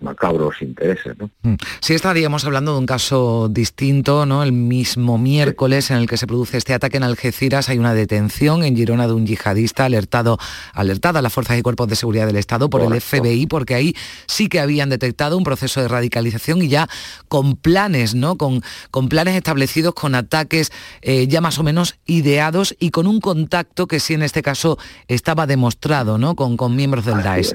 macabros 0.00 0.60
intereses. 0.62 1.16
¿no? 1.18 1.30
Mm. 1.42 1.54
Sí 1.80 1.94
estaríamos 1.94 2.44
hablando 2.44 2.72
de 2.72 2.78
un 2.78 2.86
caso 2.86 3.48
distinto, 3.48 4.26
¿no? 4.26 4.42
El 4.42 4.52
mismo 4.52 5.18
miércoles 5.18 5.90
en 5.90 5.98
el 5.98 6.08
que 6.08 6.16
se 6.16 6.26
produce 6.26 6.56
este 6.56 6.74
ataque 6.74 6.96
en 6.96 7.02
Algeciras 7.02 7.68
hay 7.68 7.78
una 7.78 7.94
detención 7.94 8.64
en 8.64 8.76
Girona 8.76 9.06
de 9.06 9.12
un 9.12 9.26
yihadista 9.26 9.84
alertado, 9.84 10.38
alertada 10.72 11.20
a 11.20 11.22
las 11.22 11.32
fuerzas 11.32 11.58
y 11.58 11.62
cuerpos 11.62 11.88
de 11.88 11.96
seguridad 11.96 12.26
del 12.26 12.36
Estado 12.36 12.68
por 12.70 12.82
el 12.82 13.00
FBI, 13.00 13.46
porque 13.46 13.74
ahí 13.74 13.96
sí 14.26 14.48
que 14.48 14.60
habían 14.60 14.88
detectado 14.88 15.36
un 15.36 15.44
proceso 15.44 15.80
de 15.80 15.88
radicalización 15.88 16.62
y 16.62 16.68
ya 16.68 16.88
con 17.28 17.56
planes, 17.56 18.14
¿no? 18.14 18.36
Con, 18.36 18.62
con 18.90 19.08
planes 19.08 19.36
establecidos, 19.36 19.94
con 19.94 20.14
ataques 20.14 20.72
eh, 21.02 21.26
ya 21.26 21.40
más 21.40 21.58
o 21.58 21.62
menos 21.62 21.98
ideados 22.06 22.74
y 22.78 22.90
con 22.90 23.06
un 23.06 23.20
contacto 23.20 23.86
que 23.86 24.00
sí 24.00 24.14
en 24.14 24.22
este 24.22 24.42
caso 24.42 24.78
estaba 25.08 25.46
demostrado, 25.46 26.18
¿no? 26.18 26.34
Con, 26.34 26.56
con 26.56 26.76
miembros 26.76 27.04
del 27.04 27.22
Daesh. 27.22 27.54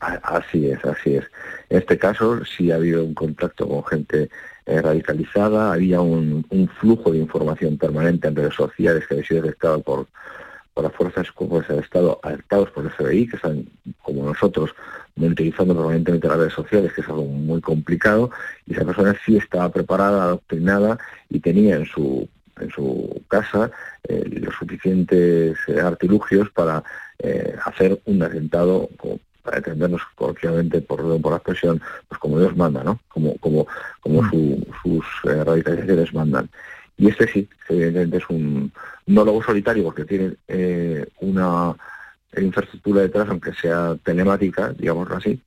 Así 0.00 0.70
es, 0.70 0.84
así 0.84 1.16
es. 1.16 1.24
En 1.68 1.78
este 1.78 1.98
caso 1.98 2.44
sí 2.44 2.70
ha 2.70 2.76
habido 2.76 3.04
un 3.04 3.14
contacto 3.14 3.68
con 3.68 3.84
gente 3.84 4.30
eh, 4.66 4.80
radicalizada, 4.80 5.72
había 5.72 6.00
un, 6.00 6.46
flujo 6.78 7.10
de 7.10 7.18
información 7.18 7.76
permanente 7.76 8.28
en 8.28 8.36
redes 8.36 8.54
sociales 8.54 9.06
que 9.06 9.14
había 9.14 9.26
sido 9.26 9.42
detectado 9.42 9.82
por, 9.82 10.06
por 10.72 10.84
las 10.84 10.92
fuerzas 10.92 11.26
del 11.68 11.80
Estado 11.80 12.20
alertados 12.22 12.70
por 12.70 12.84
el 12.84 12.90
FBI, 12.92 13.26
que 13.26 13.36
están, 13.36 13.68
como 14.02 14.24
nosotros, 14.24 14.70
monitorizando 15.16 15.74
permanentemente 15.74 16.28
las 16.28 16.38
redes 16.38 16.52
sociales, 16.52 16.92
que 16.92 17.00
es 17.00 17.08
algo 17.08 17.24
muy 17.24 17.60
complicado, 17.60 18.30
y 18.66 18.74
esa 18.74 18.84
persona 18.84 19.16
sí 19.26 19.36
estaba 19.36 19.68
preparada, 19.70 20.22
adoctrinada 20.22 20.96
y 21.28 21.40
tenía 21.40 21.76
en 21.76 21.86
su 21.86 22.28
en 22.60 22.70
su 22.70 23.22
casa 23.28 23.70
eh, 24.08 24.24
los 24.30 24.52
suficientes 24.52 25.56
eh, 25.68 25.80
artilugios 25.80 26.50
para 26.50 26.82
hacer 27.64 28.00
un 28.04 28.22
atentado 28.22 28.88
para 29.48 29.58
entendernos 29.58 30.02
coloquialmente 30.14 30.82
por, 30.82 31.20
por 31.22 31.32
la 31.32 31.38
expresión, 31.38 31.80
pues 32.06 32.20
como 32.20 32.38
Dios 32.38 32.54
manda, 32.54 32.84
¿no? 32.84 33.00
Como, 33.08 33.34
como, 33.38 33.66
como 34.00 34.22
mm. 34.22 34.30
sus 34.82 35.06
eh, 35.24 35.42
radicalizaciones 35.42 36.12
mandan. 36.12 36.50
Y 36.98 37.08
este 37.08 37.26
sí, 37.28 37.48
evidentemente 37.70 38.18
es 38.18 38.28
un 38.28 38.70
no 39.06 39.24
lobo 39.24 39.42
solitario 39.42 39.84
porque 39.84 40.04
tiene 40.04 40.34
eh, 40.48 41.06
una 41.20 41.74
infraestructura 42.36 43.00
detrás, 43.00 43.26
aunque 43.30 43.54
sea 43.54 43.96
telemática, 44.04 44.74
digámoslo 44.74 45.16
así, 45.16 45.40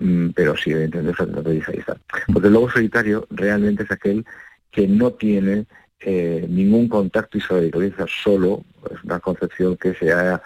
mm, 0.00 0.30
pero 0.30 0.56
sí, 0.56 0.72
evidentemente 0.72 1.12
es 1.12 1.20
un 1.20 1.52
yihadista. 1.52 1.96
Porque 2.32 2.48
el 2.48 2.54
lobo 2.54 2.68
solitario 2.68 3.28
realmente 3.30 3.84
es 3.84 3.92
aquel 3.92 4.24
que 4.72 4.88
no 4.88 5.12
tiene 5.12 5.66
eh, 6.00 6.46
ningún 6.48 6.88
contacto 6.88 7.38
y 7.38 7.40
se 7.40 7.54
radicaliza 7.54 8.06
solo, 8.08 8.64
es 8.90 9.04
una 9.04 9.20
concepción 9.20 9.76
que 9.76 9.94
se 9.94 10.12
ha 10.12 10.42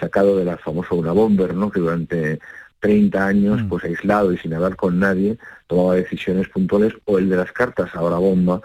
sacado 0.00 0.36
de 0.36 0.44
la 0.44 0.56
famosa 0.58 0.94
una 0.94 1.12
bomber, 1.12 1.54
¿no? 1.54 1.70
que 1.70 1.80
durante 1.80 2.38
30 2.80 3.26
años, 3.26 3.62
mm. 3.62 3.68
pues 3.68 3.84
aislado 3.84 4.32
y 4.32 4.38
sin 4.38 4.52
hablar 4.52 4.76
con 4.76 4.98
nadie, 4.98 5.38
tomaba 5.66 5.94
decisiones 5.94 6.48
puntuales, 6.48 6.92
o 7.06 7.18
el 7.18 7.30
de 7.30 7.36
las 7.36 7.50
cartas, 7.52 7.94
ahora 7.94 8.16
bomba, 8.16 8.60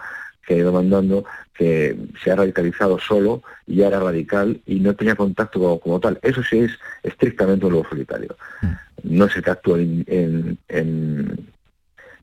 que 0.46 0.54
ha 0.54 0.58
ido 0.58 0.72
mandando, 0.72 1.24
que 1.54 1.96
se 2.22 2.30
ha 2.30 2.36
radicalizado 2.36 2.98
solo 2.98 3.42
y 3.66 3.76
ya 3.76 3.88
era 3.88 4.00
radical 4.00 4.60
y 4.66 4.80
no 4.80 4.94
tenía 4.94 5.14
contacto 5.14 5.80
como, 5.80 6.00
tal. 6.00 6.18
Eso 6.22 6.42
sí 6.42 6.58
es 6.58 6.72
estrictamente 7.02 7.66
un 7.66 7.72
lobo 7.72 7.88
solitario. 7.88 8.36
Mm. 8.60 8.66
No 9.04 9.24
es 9.24 9.36
el 9.36 9.42
que 9.42 9.50
actúa 9.50 9.78
en, 9.78 10.58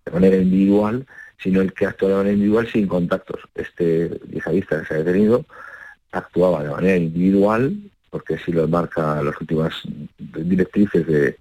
de 0.06 0.12
manera 0.12 0.38
individual, 0.38 1.06
sino 1.40 1.62
el 1.62 1.74
que 1.74 1.86
actúa 1.86 2.10
de 2.10 2.16
manera 2.16 2.34
individual 2.34 2.68
sin 2.68 2.88
contactos. 2.88 3.40
Este 3.56 4.20
yihadista 4.30 4.82
que 4.82 4.86
se 4.86 4.94
ha 4.94 4.98
detenido 4.98 5.46
actuaba 6.12 6.64
de 6.64 6.70
manera 6.70 6.98
individual 6.98 7.76
porque 8.10 8.38
si 8.38 8.52
lo 8.52 8.68
marca 8.68 9.22
las 9.22 9.40
últimas 9.40 9.74
directrices 10.18 11.06
de, 11.06 11.38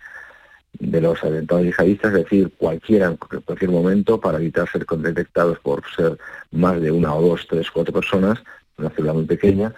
de 0.79 1.01
los 1.01 1.23
atentados 1.23 1.65
yihadistas, 1.65 2.13
es 2.13 2.25
decir, 2.25 2.53
cualquiera 2.57 3.07
en 3.07 3.17
cualquier 3.17 3.71
momento 3.71 4.21
para 4.21 4.39
evitar 4.39 4.69
ser 4.71 4.85
detectados 4.87 5.59
por 5.61 5.83
ser 5.95 6.19
más 6.51 6.81
de 6.81 6.91
una 6.91 7.15
o 7.15 7.23
dos, 7.23 7.47
tres, 7.49 7.71
cuatro 7.71 7.93
personas, 7.93 8.43
una 8.77 8.91
célula 8.91 9.15
muy 9.15 9.25
pequeña, 9.25 9.73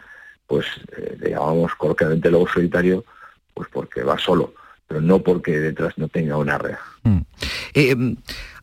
pues 0.47 0.66
eh, 0.97 1.16
le 1.20 1.30
llamamos 1.30 1.74
coloquialmente 1.74 2.30
lobo 2.30 2.49
solitario, 2.49 3.05
pues 3.55 3.68
porque 3.72 4.03
va 4.03 4.18
solo, 4.18 4.55
pero 4.86 5.01
no 5.01 5.22
porque 5.22 5.59
detrás 5.59 5.97
no 5.99 6.09
tenga 6.09 6.36
una 6.36 6.59
red. 6.59 6.76
Mm. 7.09 7.25
Eh, 7.75 8.17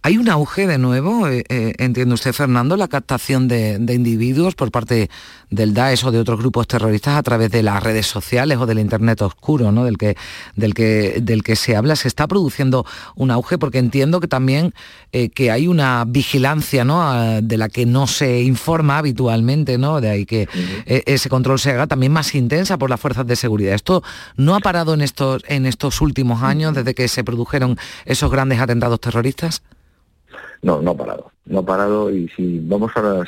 Hay 0.06 0.20
un 0.20 0.30
auge 0.30 0.68
de 0.68 0.78
nuevo, 0.78 1.28
eh, 1.28 1.44
eh, 1.50 1.74
entiende 1.80 2.14
usted, 2.14 2.32
Fernando, 2.32 2.78
la 2.78 2.88
captación 2.88 3.48
de, 3.48 3.84
individuos 3.90 4.54
por 4.54 4.70
parte 4.70 5.10
del 5.50 5.74
Daesh 5.74 6.06
o 6.06 6.12
de 6.12 6.20
otros 6.20 6.38
grupos 6.38 6.68
terroristas 6.68 7.18
a 7.18 7.24
través 7.24 7.50
de 7.50 7.64
las 7.64 7.82
redes 7.82 8.06
sociales 8.06 8.60
o 8.60 8.68
del 8.68 8.78
Internet 8.78 9.24
oscuro, 9.24 9.72
¿no? 9.72 9.84
del, 9.84 9.98
que, 9.98 10.16
del, 10.56 10.76
que, 10.76 11.18
del 11.24 11.42
que 11.42 11.56
se 11.56 11.76
habla. 11.76 11.96
Se 11.96 12.08
está 12.08 12.28
produciendo 12.28 12.86
un 13.16 13.32
auge 13.32 13.58
porque 13.58 13.80
entiendo 13.80 14.20
que 14.20 14.28
también 14.28 14.76
eh, 15.12 15.30
que 15.30 15.50
hay 15.50 15.68
una 15.68 16.06
vigilancia 16.06 16.86
¿no? 16.86 17.42
de 17.42 17.58
la 17.58 17.68
que 17.68 17.88
no 17.88 18.06
se 18.06 18.44
informa 18.44 19.00
habitualmente, 19.00 19.80
¿no? 19.80 20.02
de 20.02 20.10
ahí 20.12 20.26
que 20.28 20.48
ese 20.86 21.30
control 21.30 21.58
se 21.58 21.72
haga 21.72 21.88
también 21.88 22.12
más 22.12 22.36
intensa 22.36 22.78
por 22.78 22.92
las 22.92 23.00
fuerzas 23.00 23.26
de 23.26 23.36
seguridad. 23.36 23.74
Esto 23.74 24.04
no 24.38 24.56
ha 24.56 24.60
parado 24.60 24.94
en 24.94 25.02
estos, 25.02 25.42
en 25.48 25.66
estos 25.66 26.00
últimos 26.00 26.44
años, 26.44 26.76
desde 26.76 26.94
que 26.94 27.08
se 27.08 27.24
produjeron 27.24 27.80
esos 28.06 28.30
grandes 28.36 28.60
atentados 28.60 29.00
terroristas. 29.00 29.64
No, 30.62 30.82
no 30.82 30.92
ha 30.92 30.98
parado. 30.98 31.32
No 31.46 31.60
ha 31.60 31.66
parado 31.66 32.12
y 32.12 32.28
si 32.30 32.60
vamos 32.60 32.92
a 32.98 33.24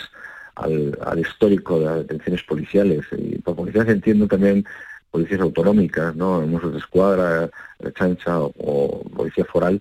al, 0.55 1.19
histórico 1.19 1.79
de 1.79 1.85
las 1.85 1.97
detenciones 1.99 2.43
policiales, 2.43 3.05
y 3.15 3.37
por 3.39 3.55
policías 3.55 3.87
entiendo 3.87 4.27
también 4.27 4.65
policías 5.11 5.41
autonómicas, 5.41 6.15
¿no? 6.15 6.41
Mossos 6.41 6.73
de 6.73 6.79
escuadra, 6.79 7.49
chancha 7.95 8.39
o, 8.39 9.03
policía 9.15 9.45
foral, 9.45 9.79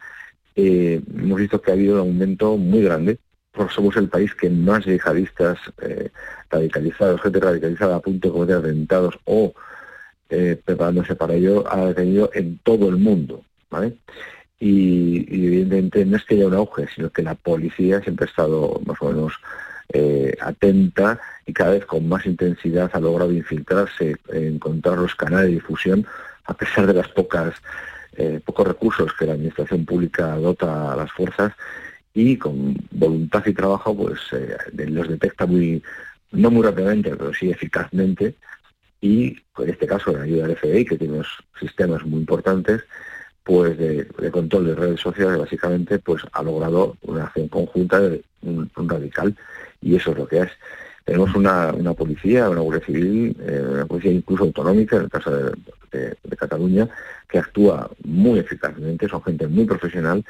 eh, 0.54 1.00
hemos 1.18 1.40
visto 1.40 1.60
que 1.60 1.70
ha 1.70 1.74
habido 1.74 1.94
un 1.94 2.00
aumento 2.00 2.56
muy 2.56 2.82
grande. 2.82 3.18
Porque 3.52 3.72
somos 3.72 3.96
el 3.96 4.10
país 4.10 4.34
que 4.34 4.50
más 4.50 4.84
yihadistas 4.84 5.58
eh, 5.80 6.10
radicalizados, 6.50 7.22
gente 7.22 7.40
radicalizada 7.40 7.96
a 7.96 8.00
punto 8.00 8.28
de 8.28 8.32
cometer 8.34 8.56
atentados 8.56 9.18
o 9.24 9.54
eh, 10.28 10.60
preparándose 10.62 11.16
para 11.16 11.32
ello, 11.32 11.64
ha 11.66 11.94
tenido 11.94 12.28
en 12.34 12.58
todo 12.58 12.90
el 12.90 12.98
mundo. 12.98 13.42
¿vale? 13.70 13.96
Y, 14.58 15.18
evidentemente 15.28 16.04
no 16.04 16.16
es 16.16 16.24
que 16.24 16.34
haya 16.34 16.46
un 16.46 16.54
auge, 16.54 16.86
sino 16.94 17.10
que 17.10 17.22
la 17.22 17.34
policía 17.34 18.00
siempre 18.00 18.26
ha 18.26 18.30
estado 18.30 18.80
más 18.86 18.96
o 19.00 19.08
menos 19.08 19.34
eh, 19.92 20.36
atenta 20.40 21.20
y 21.46 21.52
cada 21.52 21.72
vez 21.72 21.86
con 21.86 22.08
más 22.08 22.26
intensidad 22.26 22.90
ha 22.92 23.00
logrado 23.00 23.32
infiltrarse, 23.32 24.16
encontrar 24.32 24.98
los 24.98 25.14
canales 25.14 25.48
de 25.48 25.54
difusión, 25.54 26.06
a 26.46 26.54
pesar 26.54 26.86
de 26.86 26.94
las 26.94 27.08
pocas 27.08 27.54
eh, 28.16 28.40
pocos 28.44 28.66
recursos 28.66 29.12
que 29.12 29.26
la 29.26 29.34
administración 29.34 29.84
pública 29.84 30.36
dota 30.36 30.92
a 30.92 30.96
las 30.96 31.12
fuerzas 31.12 31.52
y 32.14 32.38
con 32.38 32.74
voluntad 32.90 33.44
y 33.44 33.52
trabajo 33.52 33.94
pues 33.94 34.20
eh, 34.32 34.56
los 34.88 35.06
detecta 35.06 35.44
muy 35.44 35.82
no 36.32 36.50
muy 36.50 36.62
rápidamente 36.62 37.14
pero 37.14 37.34
sí 37.34 37.50
eficazmente 37.50 38.34
y 39.02 39.36
en 39.58 39.68
este 39.68 39.86
caso 39.86 40.12
la 40.12 40.22
ayuda 40.22 40.46
del 40.46 40.56
FBI 40.56 40.86
que 40.86 40.96
tiene 40.96 41.14
unos 41.14 41.28
sistemas 41.60 42.06
muy 42.06 42.20
importantes 42.20 42.84
pues 43.46 43.78
de, 43.78 44.08
control 44.32 44.66
de 44.66 44.74
redes 44.74 45.00
sociales 45.00 45.38
básicamente 45.38 46.00
pues 46.00 46.20
ha 46.32 46.42
logrado 46.42 46.96
una 47.02 47.26
acción 47.26 47.46
conjunta 47.46 48.00
de 48.00 48.24
un, 48.42 48.68
radical 48.74 49.36
y 49.80 49.94
eso 49.94 50.10
es 50.10 50.18
lo 50.18 50.26
que 50.26 50.40
es. 50.40 50.50
Tenemos 51.04 51.32
una, 51.36 51.72
policía 51.96 52.50
una 52.50 52.60
guardia 52.60 52.84
civil 52.84 53.36
eh, 53.40 53.64
una 53.64 53.86
policía 53.86 54.10
incluso 54.10 54.42
autonómica 54.42 54.96
en 54.96 55.02
el 55.02 55.10
caso 55.10 55.30
de, 55.30 56.16
Cataluña 56.36 56.86
que 57.26 57.38
actúa 57.38 57.88
muy 58.04 58.38
eficazmente 58.40 59.08
son 59.08 59.22
gente 59.22 59.46
muy 59.46 59.64
profesional 59.64 60.22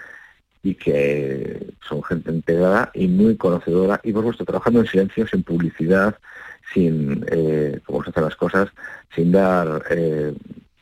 y 0.62 0.74
que 0.74 1.74
son 1.88 2.00
gente 2.04 2.30
entregada 2.30 2.92
y 2.94 3.08
muy 3.08 3.36
conocedora 3.36 3.98
y 4.04 4.12
por 4.12 4.22
supuesto 4.22 4.44
trabajando 4.44 4.80
en 4.80 4.86
silencio 4.86 5.26
sin 5.26 5.42
publicidad 5.42 6.14
sin 6.72 7.24
eh, 7.28 7.80
como 7.84 8.04
se 8.04 8.10
hacen 8.10 8.22
las 8.22 8.36
cosas 8.36 8.68
sin 9.12 9.32
dar 9.32 9.82
eh, 9.90 10.32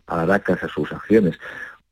aracas 0.06 0.62
a 0.64 0.68
sus 0.68 0.92
acciones 0.92 1.38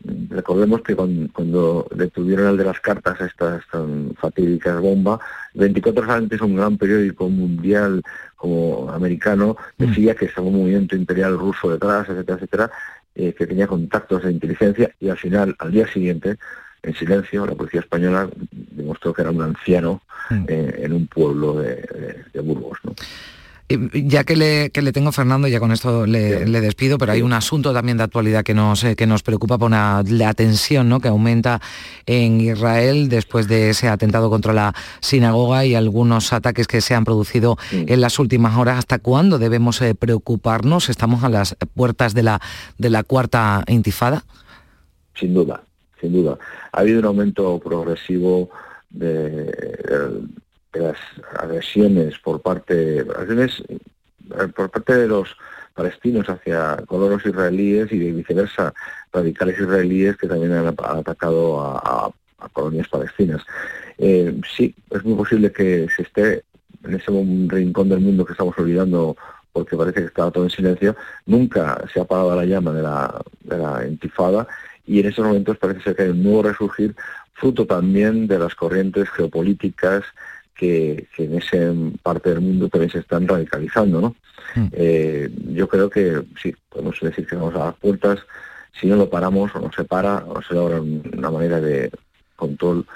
Recordemos 0.04 0.82
que 0.82 0.96
cuando, 0.96 1.86
detuvieron 1.94 2.48
el 2.48 2.56
de 2.56 2.64
las 2.64 2.80
cartas, 2.80 3.20
estas 3.20 3.62
tan 3.70 4.14
fatídicas 4.16 4.80
bomba, 4.80 5.20
24 5.54 6.02
horas 6.02 6.16
antes 6.16 6.40
un 6.40 6.56
gran 6.56 6.76
periódico 6.76 7.28
mundial 7.28 8.02
como 8.36 8.90
americano 8.90 9.56
mm. 9.78 9.84
decía 9.84 10.14
que 10.14 10.24
estaba 10.26 10.48
un 10.48 10.58
movimiento 10.58 10.96
imperial 10.96 11.38
ruso 11.38 11.70
detrás, 11.70 12.08
etcétera, 12.08 12.36
etcétera, 12.36 12.70
eh, 13.14 13.32
que 13.32 13.46
tenía 13.46 13.66
contactos 13.66 14.24
de 14.24 14.32
inteligencia 14.32 14.92
y 14.98 15.08
al 15.08 15.18
final, 15.18 15.54
al 15.58 15.70
día 15.70 15.86
siguiente, 15.86 16.36
en 16.82 16.94
silencio, 16.94 17.46
la 17.46 17.54
policía 17.54 17.80
española 17.80 18.28
demostró 18.50 19.12
que 19.12 19.22
era 19.22 19.30
un 19.30 19.42
anciano 19.42 20.02
mm. 20.30 20.44
eh, 20.48 20.74
en 20.78 20.92
un 20.92 21.06
pueblo 21.06 21.60
de, 21.60 22.24
de 22.32 22.40
Burgos. 22.40 22.78
¿no? 22.82 22.94
Ya 23.68 24.24
que 24.24 24.36
le, 24.36 24.70
le 24.74 24.92
tengo, 24.92 25.12
Fernando, 25.12 25.48
ya 25.48 25.58
con 25.58 25.72
esto 25.72 26.06
le, 26.06 26.44
despido, 26.60 26.98
pero 26.98 27.12
hay 27.12 27.22
un 27.22 27.32
asunto 27.32 27.72
también 27.72 27.96
de 27.96 28.04
actualidad 28.04 28.42
que 28.42 28.54
nos, 28.54 28.84
que 28.84 29.06
nos 29.06 29.22
preocupa 29.22 29.56
por 29.56 29.70
la 29.70 30.34
tensión 30.34 30.88
¿no? 30.88 31.00
que 31.00 31.08
aumenta 31.08 31.60
en 32.06 32.40
Israel 32.40 33.08
después 33.08 33.48
de 33.48 33.70
ese 33.70 33.88
atentado 33.88 34.28
contra 34.28 34.52
la 34.52 34.74
sinagoga 35.00 35.64
y 35.64 35.74
algunos 35.74 36.32
ataques 36.32 36.66
que 36.66 36.80
se 36.80 36.94
han 36.94 37.04
producido 37.04 37.56
en 37.70 38.00
las 38.00 38.18
últimas 38.18 38.56
horas. 38.58 38.78
¿Hasta 38.78 38.98
cuándo 38.98 39.38
debemos 39.38 39.80
eh, 39.80 39.94
preocuparnos? 39.94 40.90
¿Estamos 40.90 41.24
a 41.24 41.28
las 41.28 41.56
puertas 41.74 42.14
de 42.14 42.24
la, 42.24 42.40
de 42.78 42.90
la 42.90 43.04
cuarta 43.04 43.64
intifada? 43.68 44.24
Sin 45.14 45.32
duda, 45.32 45.62
sin 46.00 46.12
duda. 46.12 46.38
Ha 46.72 46.80
habido 46.80 46.98
un 46.98 47.06
aumento 47.06 47.58
progresivo 47.58 48.50
de, 48.90 49.50
las 50.80 50.96
agresiones 51.38 52.18
por 52.18 52.40
parte 52.40 53.00
agresiones 53.00 53.62
eh, 53.68 54.48
por 54.54 54.70
parte 54.70 54.96
de 54.96 55.08
los 55.08 55.36
palestinos 55.74 56.28
hacia 56.28 56.76
colonos 56.86 57.24
israelíes 57.24 57.90
y 57.92 57.98
de 57.98 58.12
viceversa 58.12 58.72
radicales 59.12 59.58
israelíes 59.58 60.16
que 60.16 60.28
también 60.28 60.52
han, 60.52 60.66
atacado 60.68 61.60
a, 61.60 62.10
colonias 62.52 62.88
palestinas. 62.88 63.42
Eh, 63.98 64.40
sí, 64.56 64.74
es 64.90 65.04
muy 65.04 65.14
posible 65.14 65.52
que 65.52 65.86
se 65.94 66.02
esté 66.02 66.44
en 66.82 66.94
ese 66.94 67.10
rincón 67.48 67.88
del 67.88 68.00
mundo 68.00 68.24
que 68.24 68.32
estamos 68.32 68.58
olvidando 68.58 69.16
porque 69.52 69.76
parece 69.76 70.00
que 70.00 70.06
estaba 70.06 70.30
todo 70.30 70.44
en 70.44 70.50
silencio, 70.50 70.96
nunca 71.26 71.84
se 71.92 72.00
ha 72.00 72.02
apagado 72.02 72.34
la 72.34 72.44
llama 72.44 72.72
de 72.72 72.82
la, 72.82 73.22
de 73.42 73.58
la 73.58 73.86
intifada 73.86 74.48
y 74.86 75.00
en 75.00 75.06
estos 75.06 75.24
momentos 75.24 75.58
parece 75.58 75.82
ser 75.82 75.94
que 75.94 76.02
hay 76.02 76.08
un 76.08 76.22
nuevo 76.22 76.42
resurgir 76.42 76.96
fruto 77.34 77.66
también 77.66 78.26
de 78.26 78.38
las 78.38 78.54
corrientes 78.54 79.08
geopolíticas 79.10 80.04
que, 80.54 81.08
en 81.18 81.34
esa 81.36 81.56
parte 82.02 82.30
del 82.30 82.40
mundo 82.40 82.68
también 82.68 82.90
se 82.90 82.98
están 83.00 83.26
radicalizando, 83.26 84.00
¿no? 84.00 84.16
Mm. 84.54 84.66
Eh, 84.72 85.30
yo 85.48 85.68
creo 85.68 85.90
que 85.90 86.22
sí, 86.40 86.54
podemos 86.68 86.98
decir 87.00 87.26
que 87.26 87.36
vamos 87.36 87.54
a 87.54 87.66
las 87.66 87.74
puertas, 87.76 88.20
si 88.78 88.86
no 88.86 88.96
lo 88.96 89.10
paramos 89.10 89.54
o 89.54 89.60
no 89.60 89.70
se 89.72 89.84
para, 89.84 90.24
o 90.26 90.42
se 90.42 90.54
logra 90.54 90.80
una 90.80 91.30
manera 91.30 91.60
de 91.60 91.90
control 92.36 92.86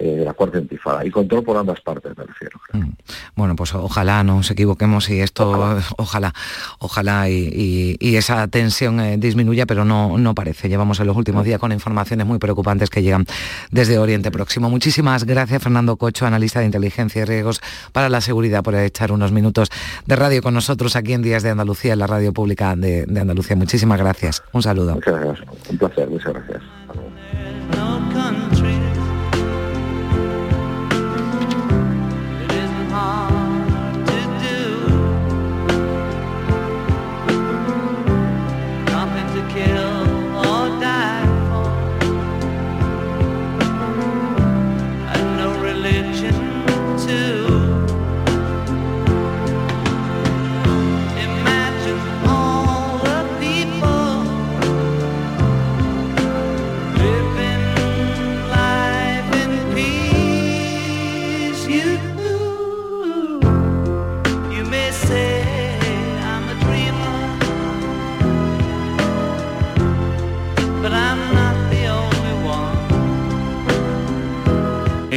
eh, 0.00 0.22
la 0.24 0.32
cuarta 0.32 0.58
intifada 0.58 1.04
y 1.04 1.10
control 1.10 1.42
por 1.42 1.56
ambas 1.56 1.80
partes 1.80 2.16
me 2.16 2.24
refiero. 2.24 2.60
Mm. 2.72 2.90
Bueno, 3.34 3.56
pues 3.56 3.74
ojalá 3.74 4.22
no 4.22 4.36
nos 4.36 4.50
equivoquemos 4.50 5.10
y 5.10 5.20
esto, 5.20 5.50
ojalá, 5.96 6.32
ojalá, 6.78 7.28
y, 7.28 7.96
esa 8.00 8.46
tensión 8.46 9.00
eh, 9.00 9.16
disminuya, 9.16 9.66
pero 9.66 9.84
no, 9.84 10.16
no 10.16 10.34
parece. 10.34 10.68
Llevamos 10.68 11.00
en 11.00 11.08
los 11.08 11.16
últimos 11.16 11.44
días 11.44 11.58
con 11.58 11.72
informaciones 11.72 12.26
muy 12.26 12.38
preocupantes 12.38 12.90
que 12.90 13.02
llegan 13.02 13.26
desde 13.72 13.98
Oriente 13.98 14.30
Próximo. 14.30 14.70
Muchísimas 14.70 15.24
gracias 15.24 15.62
Fernando 15.62 15.96
Cocho, 15.96 16.26
analista 16.26 16.60
de 16.60 16.66
inteligencia 16.66 17.22
y 17.22 17.24
riesgos 17.24 17.60
para 17.92 18.08
la 18.08 18.20
seguridad, 18.20 18.62
por 18.62 18.76
echar 18.76 19.10
unos 19.10 19.32
minutos 19.32 19.68
de 20.06 20.14
radio 20.14 20.42
con 20.42 20.54
nosotros 20.54 20.94
aquí 20.94 21.12
en 21.12 21.22
Días 21.22 21.42
de 21.42 21.50
Andalucía, 21.50 21.94
en 21.94 21.98
la 21.98 22.06
radio 22.06 22.32
pública 22.32 22.76
de, 22.76 23.04
de 23.06 23.20
Andalucía. 23.20 23.56
Muchísimas 23.56 23.98
gracias. 23.98 24.42
Un 24.52 24.62
saludo. 24.62 24.94
Muchas 24.94 25.20
gracias. 25.20 25.48
Un 25.70 25.78
placer. 25.78 26.08
Muchas 26.08 26.32
gracias. 26.34 26.77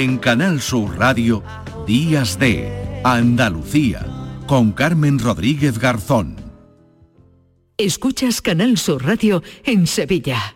En 0.02 0.18
Canal 0.18 0.62
Sur 0.62 0.98
Radio, 0.98 1.44
Días 1.86 2.40
de 2.40 2.68
Andalucía, 3.04 4.04
con 4.48 4.72
Carmen 4.72 5.20
Rodríguez 5.20 5.78
Garzón. 5.78 6.38
Escuchas 7.78 8.42
Canal 8.42 8.80
Sur 8.80 9.06
Radio 9.06 9.44
en 9.64 9.86
Sevilla. 9.86 10.56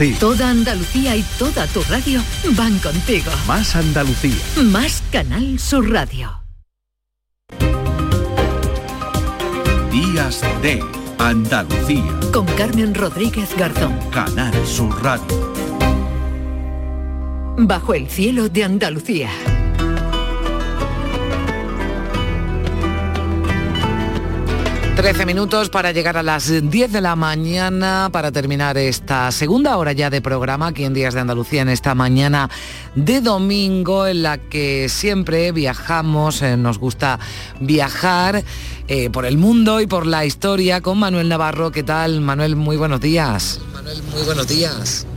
Toda 0.09 0.49
Andalucía 0.49 1.15
y 1.15 1.21
toda 1.37 1.67
tu 1.67 1.83
radio 1.83 2.23
van 2.57 2.79
contigo. 2.79 3.31
Más 3.45 3.75
Andalucía. 3.75 4.35
Más 4.63 5.03
Canal 5.11 5.59
Sur 5.59 5.91
Radio. 5.91 6.41
Días 9.91 10.41
de 10.63 10.83
Andalucía. 11.19 12.19
Con 12.33 12.47
Carmen 12.47 12.95
Rodríguez 12.95 13.55
Garzón. 13.55 13.95
Canal 14.09 14.53
Sur 14.65 15.03
Radio. 15.03 15.53
Bajo 17.57 17.93
el 17.93 18.09
cielo 18.09 18.49
de 18.49 18.63
Andalucía. 18.63 19.29
Trece 25.01 25.25
minutos 25.25 25.69
para 25.69 25.91
llegar 25.91 26.15
a 26.15 26.21
las 26.21 26.69
10 26.69 26.91
de 26.91 27.01
la 27.01 27.15
mañana 27.15 28.09
para 28.11 28.31
terminar 28.31 28.77
esta 28.77 29.31
segunda 29.31 29.75
hora 29.77 29.93
ya 29.93 30.11
de 30.11 30.21
programa 30.21 30.67
aquí 30.67 30.83
en 30.83 30.93
Días 30.93 31.15
de 31.15 31.21
Andalucía 31.21 31.63
en 31.63 31.69
esta 31.69 31.95
mañana 31.95 32.51
de 32.93 33.19
domingo 33.19 34.05
en 34.05 34.21
la 34.21 34.37
que 34.37 34.89
siempre 34.89 35.51
viajamos, 35.53 36.43
eh, 36.43 36.55
nos 36.55 36.77
gusta 36.77 37.17
viajar 37.59 38.43
eh, 38.87 39.09
por 39.09 39.25
el 39.25 39.39
mundo 39.39 39.81
y 39.81 39.87
por 39.87 40.05
la 40.05 40.23
historia 40.23 40.81
con 40.81 40.99
Manuel 40.99 41.29
Navarro. 41.29 41.71
¿Qué 41.71 41.81
tal? 41.81 42.21
Manuel, 42.21 42.55
muy 42.55 42.77
buenos 42.77 43.01
días. 43.01 43.59
Manuel, 43.73 44.03
muy 44.03 44.21
buenos 44.21 44.47
días. 44.47 45.07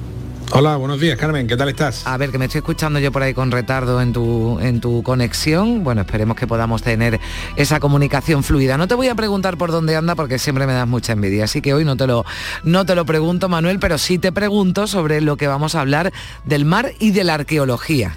Hola, 0.57 0.77
buenos 0.77 1.01
días 1.01 1.19
Carmen, 1.19 1.49
¿qué 1.49 1.57
tal 1.57 1.69
estás? 1.69 2.07
A 2.07 2.17
ver, 2.17 2.31
que 2.31 2.39
me 2.39 2.45
estoy 2.45 2.61
escuchando 2.61 3.01
yo 3.01 3.11
por 3.11 3.25
ahí 3.25 3.35
con 3.35 3.51
retardo 3.51 4.01
en 4.01 4.13
tu, 4.13 4.61
en 4.61 4.81
tu 4.81 5.03
conexión. 5.03 5.83
Bueno, 5.83 6.03
esperemos 6.03 6.37
que 6.37 6.47
podamos 6.47 6.81
tener 6.81 7.19
esa 7.57 7.81
comunicación 7.81 8.45
fluida. 8.45 8.79
No 8.79 8.87
te 8.87 8.95
voy 8.95 9.09
a 9.09 9.17
preguntar 9.17 9.59
por 9.59 9.73
dónde 9.73 9.97
anda 9.97 10.15
porque 10.15 10.39
siempre 10.39 10.69
me 10.69 10.73
das 10.73 10.87
mucha 10.87 11.13
envidia, 11.13 11.43
así 11.43 11.61
que 11.61 11.75
hoy 11.75 11.85
no 11.85 11.97
te 11.97 12.07
lo, 12.07 12.25
no 12.63 12.87
te 12.87 12.95
lo 12.95 13.05
pregunto, 13.05 13.49
Manuel, 13.49 13.81
pero 13.81 13.99
sí 13.99 14.19
te 14.19 14.31
pregunto 14.31 14.87
sobre 14.87 15.21
lo 15.21 15.37
que 15.37 15.49
vamos 15.49 15.75
a 15.75 15.81
hablar 15.81 16.13
del 16.45 16.65
mar 16.65 16.93
y 17.01 17.11
de 17.11 17.25
la 17.25 17.35
arqueología. 17.35 18.17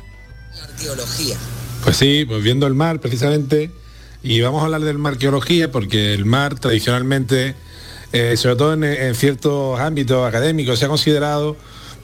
arqueología. 0.62 1.38
Pues 1.84 1.98
sí, 1.98 2.24
pues 2.28 2.44
viendo 2.44 2.68
el 2.68 2.76
mar 2.76 3.00
precisamente, 3.00 3.72
y 4.22 4.42
vamos 4.42 4.62
a 4.62 4.66
hablar 4.66 4.82
del 4.82 5.00
mar 5.00 5.14
arqueología 5.14 5.72
porque 5.72 6.14
el 6.14 6.26
mar 6.26 6.54
tradicionalmente, 6.60 7.56
eh, 8.14 8.38
sobre 8.38 8.58
todo 8.58 8.74
en, 8.74 8.84
en 8.84 9.16
ciertos 9.16 9.80
ámbitos 9.80 10.28
académicos, 10.28 10.78
se 10.78 10.86
ha 10.86 10.88
considerado 10.88 11.58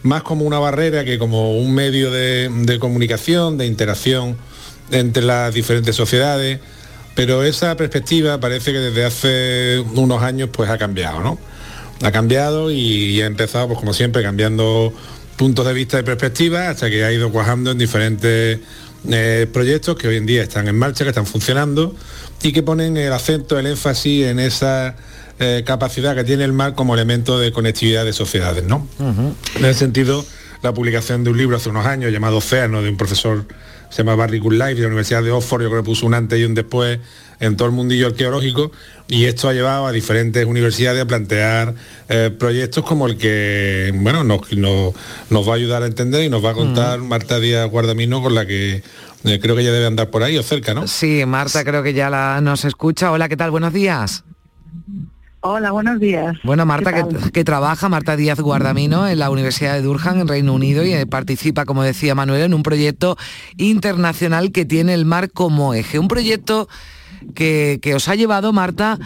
más 0.03 0.23
como 0.23 0.45
una 0.45 0.59
barrera 0.59 1.03
que 1.05 1.17
como 1.17 1.57
un 1.57 1.73
medio 1.73 2.11
de, 2.11 2.77
comunicación, 2.79 3.57
de 3.57 3.65
interacción 3.65 4.37
entre 4.91 5.23
las 5.23 5.53
diferentes 5.53 5.95
sociedades, 5.95 6.59
pero 7.15 7.43
esa 7.43 7.75
perspectiva 7.75 8.39
parece 8.39 8.73
que 8.73 8.79
desde 8.79 9.05
hace 9.05 9.79
unos 9.95 10.21
años 10.21 10.49
pues 10.51 10.69
ha 10.69 10.77
cambiado, 10.77 11.21
¿no? 11.21 11.39
Ha 12.01 12.11
cambiado 12.11 12.69
y, 12.69 13.21
ha 13.21 13.25
empezado, 13.25 13.67
pues 13.67 13.79
como 13.79 13.93
siempre, 13.93 14.21
cambiando 14.23 14.93
puntos 15.37 15.65
de 15.65 15.73
vista 15.73 15.99
y 15.99 16.03
perspectiva 16.03 16.69
hasta 16.69 16.89
que 16.89 17.05
ha 17.05 17.11
ido 17.11 17.31
cuajando 17.31 17.71
en 17.71 17.77
diferentes 17.77 18.59
eh, 19.09 19.47
proyectos 19.51 19.95
que 19.95 20.07
hoy 20.07 20.17
en 20.17 20.25
día 20.25 20.43
están 20.43 20.67
en 20.67 20.77
marcha, 20.77 21.05
que 21.05 21.11
están 21.11 21.25
funcionando 21.25 21.95
y 22.41 22.51
que 22.51 22.61
ponen 22.61 22.97
el 22.97 23.13
acento, 23.13 23.57
el 23.57 23.67
énfasis 23.67 24.25
en 24.25 24.39
esa 24.39 24.95
eh, 25.39 25.63
capacidad 25.65 26.15
que 26.15 26.23
tiene 26.23 26.43
el 26.43 26.53
mar 26.53 26.75
como 26.75 26.93
elemento 26.93 27.39
de 27.39 27.51
conectividad 27.51 28.05
de 28.05 28.13
sociedades, 28.13 28.65
¿no? 28.65 28.88
En 28.99 29.65
ese 29.65 29.79
sentido, 29.79 30.25
la 30.61 30.73
publicación 30.73 31.23
de 31.23 31.31
un 31.31 31.38
libro 31.38 31.57
hace 31.57 31.69
unos 31.69 31.86
años 31.86 32.11
llamado 32.11 32.38
Océano, 32.38 32.81
de 32.81 32.89
un 32.89 32.97
profesor, 32.97 33.45
se 33.89 33.97
llama 33.97 34.15
Barry 34.15 34.39
Life, 34.39 34.75
de 34.75 34.81
la 34.81 34.88
Universidad 34.88 35.23
de 35.23 35.31
Oxford, 35.31 35.63
yo 35.63 35.69
creo 35.69 35.81
que 35.81 35.86
puso 35.86 36.05
un 36.05 36.13
antes 36.13 36.39
y 36.39 36.45
un 36.45 36.53
después 36.53 36.99
en 37.39 37.57
todo 37.57 37.67
el 37.67 37.73
mundillo 37.73 38.07
arqueológico, 38.07 38.71
y 39.07 39.25
esto 39.25 39.49
ha 39.49 39.53
llevado 39.53 39.88
a 39.88 39.91
diferentes 39.91 40.45
universidades 40.45 41.01
a 41.01 41.05
plantear 41.05 41.73
eh, 42.09 42.31
proyectos 42.38 42.86
como 42.86 43.07
el 43.07 43.17
que, 43.17 43.91
bueno, 43.95 44.23
nos, 44.23 44.51
nos, 44.53 44.93
nos, 45.29 45.47
va 45.47 45.53
a 45.53 45.55
ayudar 45.55 45.84
a 45.84 45.88
entender 45.88 46.23
y 46.23 46.29
nos 46.29 46.43
va 46.43 46.51
a 46.51 46.53
contar 46.53 46.99
Marta 46.99 47.39
Díaz 47.39 47.69
Guardamino, 47.69 48.21
con 48.21 48.34
la 48.34 48.45
que 48.45 48.84
eh, 49.25 49.39
creo 49.41 49.55
que 49.55 49.63
ya 49.63 49.71
debe 49.71 49.86
andar 49.86 50.09
por 50.09 50.23
ahí 50.23 50.38
o 50.38 50.43
cerca, 50.43 50.73
¿no? 50.73 50.88
Sí, 50.88 51.25
Marta 51.25 51.63
creo 51.63 51.84
que 51.84 51.93
ya 51.93 52.09
la, 52.09 52.39
nos 52.39 52.65
escucha. 52.65 53.11
Hola, 53.11 53.27
¿qué 53.27 53.36
tal? 53.36 53.51
Buenos 53.51 53.73
días. 53.73 54.23
Hola, 55.45 55.71
buenos 55.71 55.99
días. 55.99 56.37
Bueno, 56.45 56.65
Marta, 56.65 56.93
que, 56.93 57.31
que, 57.31 57.43
trabaja, 57.43 57.89
Marta 57.89 58.15
Díaz 58.15 58.39
Guardamino, 58.39 59.09
en 59.09 59.19
la 59.19 59.29
Universidad 59.29 59.73
de 59.73 59.81
Durham, 59.81 60.21
en 60.21 60.29
Reino 60.29 60.53
Unido, 60.53 60.85
y 60.85 60.93
eh, 60.93 61.05
participa, 61.05 61.65
como 61.65 61.83
decía 61.83 62.15
Manuel, 62.15 62.43
en 62.43 62.53
un 62.53 62.63
proyecto 62.63 63.17
internacional 63.57 64.53
que 64.53 64.63
tiene 64.63 64.93
el 64.93 65.03
mar 65.03 65.31
como 65.31 65.73
eje. 65.73 65.99
Un 65.99 66.07
proyecto 66.07 66.69
que, 67.35 67.79
que 67.81 67.93
os 67.93 68.07
ha 68.07 68.15
llevado, 68.15 68.53
Marta, 68.53 68.97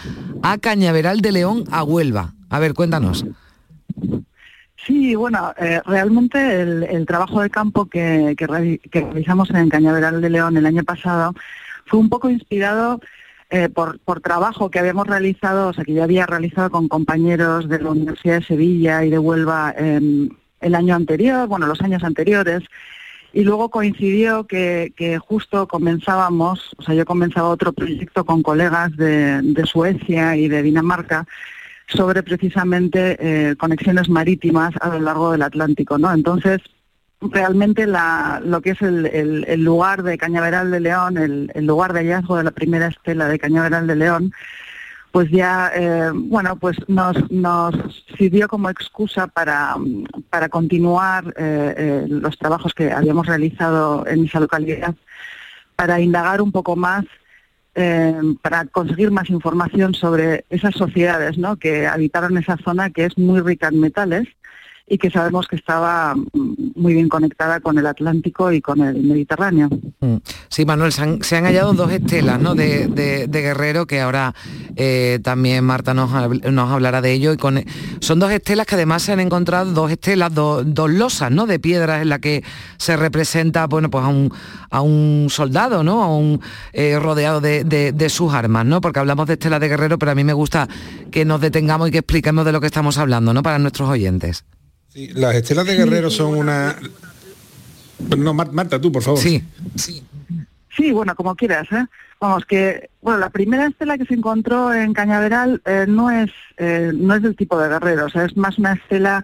a 0.43 0.59
Cañaveral 0.59 1.21
de 1.21 1.31
León, 1.31 1.63
a 1.71 1.81
Huelva. 1.83 2.35
A 2.51 2.59
ver, 2.59 2.75
cuéntanos. 2.75 3.25
Sí, 4.85 5.15
bueno, 5.15 5.55
eh, 5.57 5.81
realmente 5.87 6.61
el, 6.61 6.83
el, 6.83 7.07
trabajo 7.07 7.41
de 7.41 7.49
campo 7.49 7.85
que 7.85 8.35
realizamos 8.37 9.49
en 9.49 9.69
Cañaveral 9.69 10.21
de 10.21 10.29
León 10.29 10.55
el 10.55 10.67
año 10.67 10.83
pasado 10.83 11.33
fue 11.87 11.97
un 11.99 12.09
poco 12.09 12.29
inspirado 12.29 13.01
eh, 13.49 13.69
por, 13.69 13.99
por, 13.99 14.19
trabajo 14.21 14.69
que 14.69 14.79
habíamos 14.79 15.07
realizado, 15.07 15.69
o 15.69 15.73
sea, 15.73 15.85
que 15.85 15.93
yo 15.93 16.03
había 16.03 16.25
realizado 16.25 16.69
con 16.69 16.87
compañeros 16.87 17.69
de 17.69 17.79
la 17.79 17.91
Universidad 17.91 18.39
de 18.39 18.45
Sevilla 18.45 19.05
y 19.05 19.09
de 19.09 19.19
Huelva 19.19 19.73
eh, 19.77 20.29
el 20.59 20.75
año 20.75 20.95
anterior, 20.95 21.47
bueno, 21.47 21.65
los 21.67 21.81
años 21.81 22.03
anteriores, 22.03 22.63
y 23.33 23.43
luego 23.43 23.69
coincidió 23.69 24.45
que, 24.45 25.19
justo 25.25 25.67
comenzábamos, 25.67 26.75
o 26.77 26.81
sea, 26.81 26.95
yo 26.95 27.05
comenzaba 27.05 27.49
otro 27.49 27.71
proyecto 27.71 28.25
con 28.25 28.41
colegas 28.41 28.95
de, 28.97 29.41
de 29.41 29.65
Suecia 29.65 30.35
y 30.35 30.47
de 30.47 30.63
Dinamarca 30.63 31.27
sobre 31.87 32.23
precisamente 32.23 33.17
eh, 33.19 33.55
conexiones 33.55 34.09
marítimas 34.09 34.73
a 34.81 34.89
lo 34.89 34.99
largo 34.99 35.31
del 35.31 35.41
Atlántico, 35.41 35.97
¿no? 35.97 36.11
Entonces, 36.11 36.59
realmente 37.21 37.87
la, 37.87 38.41
lo 38.43 38.61
que 38.61 38.71
es 38.71 38.81
el, 38.81 39.05
el, 39.05 39.63
lugar 39.63 40.03
de 40.03 40.17
Cañaveral 40.17 40.69
de 40.71 40.79
León, 40.79 41.17
el, 41.17 41.65
lugar 41.65 41.93
de 41.93 42.01
hallazgo 42.01 42.37
de 42.37 42.43
la 42.43 42.51
primera 42.51 42.87
estela 42.87 43.27
de 43.27 43.39
Cañaveral 43.39 43.87
de 43.87 43.95
León, 43.95 44.31
pues 45.11 45.31
ya, 45.31 45.71
eh, 45.75 46.11
bueno, 46.13 46.57
pues 46.57 46.77
nos, 46.87 47.31
nos 47.31 47.73
sirvió 48.17 48.47
como 48.47 48.69
excusa 48.69 49.25
para, 49.27 49.75
para 50.29 50.49
continuar 50.49 51.33
eh, 51.37 51.73
eh, 51.77 52.05
los 52.07 52.37
trabajos 52.37 52.73
que 52.73 52.91
habíamos 52.91 53.25
realizado 53.25 54.05
en 54.05 54.25
esa 54.25 54.39
localidad, 54.39 54.93
para 55.75 55.99
indagar 55.99 56.41
un 56.41 56.51
poco 56.51 56.75
más, 56.75 57.05
para 58.41 58.65
conseguir 58.65 59.11
más 59.11 59.29
información 59.29 59.93
sobre 59.93 60.45
esas 60.49 60.73
sociedades 60.73 61.37
¿no? 61.37 61.57
que 61.57 61.85
habitaron 61.85 62.35
esa 62.39 62.57
zona 62.57 62.89
que 62.89 63.05
es 63.05 63.15
muy 63.19 63.39
rica 63.39 63.67
en 63.67 63.79
metales 63.79 64.27
y 64.89 64.97
que 64.97 65.11
sabemos 65.11 65.47
que 65.47 65.57
estaba 65.57 66.15
mm, 66.15 66.71
muy 66.75 66.93
bien 66.93 67.09
conectada 67.09 67.59
con 67.59 67.77
el 67.77 67.85
Atlántico 67.85 68.53
y 68.53 68.61
con 68.61 68.79
el 68.81 69.03
Mediterráneo. 69.03 69.67
Mm. 69.99 70.15
Sí, 70.47 70.65
Manuel, 70.65 70.93
se 70.93 71.01
han, 71.35 71.43
hallado 71.43 71.73
dos 71.73 71.91
estelas 71.91 72.39
¿no? 72.39 72.55
de, 72.55 73.27
Guerrero, 73.29 73.85
que 73.85 73.99
ahora 73.99 74.33
eh, 74.77 75.19
también 75.23 75.65
Marta 75.65 75.93
nos, 75.93 76.09
nos, 76.51 76.71
hablará 76.71 77.01
de 77.01 77.11
ello. 77.11 77.33
Y 77.33 77.37
con, 77.37 77.63
son 77.99 78.19
dos 78.19 78.31
estelas 78.31 78.65
que 78.65 78.75
además 78.75 79.03
se 79.03 79.11
han 79.11 79.19
encontrado, 79.19 79.71
dos 79.73 79.91
estelas, 79.91 80.33
dos 80.33 80.89
losas 80.89 81.31
¿no? 81.31 81.45
de 81.47 81.59
piedras 81.59 82.01
en 82.01 82.09
la 82.09 82.19
que 82.19 82.43
se 82.77 82.95
representa 82.95 83.67
bueno, 83.67 83.89
pues 83.89 84.05
a, 84.05 84.07
un, 84.07 84.31
a 84.69 84.81
un 84.81 85.27
soldado, 85.29 85.83
¿no? 85.83 86.01
a 86.01 86.15
un 86.15 86.39
eh, 86.71 86.97
rodeado 86.97 87.41
de, 87.41 87.65
de, 87.65 88.09
sus 88.09 88.33
armas, 88.33 88.65
¿no? 88.65 88.79
porque 88.79 88.99
hablamos 88.99 89.27
de 89.27 89.33
estelas 89.33 89.59
de 89.59 89.67
Guerrero, 89.67 89.99
pero 89.99 90.13
a 90.13 90.15
mí 90.15 90.23
me 90.23 90.33
gusta 90.33 90.69
que 91.11 91.25
nos 91.25 91.41
detengamos 91.41 91.89
y 91.89 91.91
que 91.91 91.97
expliquemos 91.97 92.45
de 92.45 92.53
lo 92.53 92.61
que 92.61 92.67
estamos 92.67 92.97
hablando 92.97 93.33
¿no? 93.33 93.43
para 93.43 93.59
nuestros 93.59 93.89
oyentes 93.89 94.45
las 95.13 95.35
estelas 95.35 95.65
de 95.65 95.75
Guerrero 95.75 96.09
son 96.09 96.35
una... 96.35 96.75
No, 98.17 98.33
Marta, 98.33 98.79
tú, 98.79 98.91
por 98.91 99.01
favor. 99.01 99.19
Sí, 99.19 99.43
sí. 99.75 100.03
Sí, 100.75 100.91
bueno, 100.91 101.15
como 101.15 101.35
quieras, 101.35 101.67
¿eh? 101.71 101.85
Vamos, 102.19 102.45
que, 102.45 102.89
bueno, 103.01 103.19
la 103.19 103.29
primera 103.29 103.67
estela 103.67 103.97
que 103.97 104.05
se 104.05 104.13
encontró 104.13 104.73
en 104.73 104.93
Cañaveral 104.93 105.61
eh, 105.65 105.85
no, 105.87 106.11
es, 106.11 106.31
eh, 106.57 106.91
no 106.93 107.15
es 107.15 107.23
del 107.23 107.35
tipo 107.35 107.59
de 107.59 107.69
Guerrero, 107.69 108.05
o 108.05 108.09
sea, 108.09 108.25
es 108.25 108.37
más 108.37 108.57
una 108.59 108.73
estela 108.73 109.23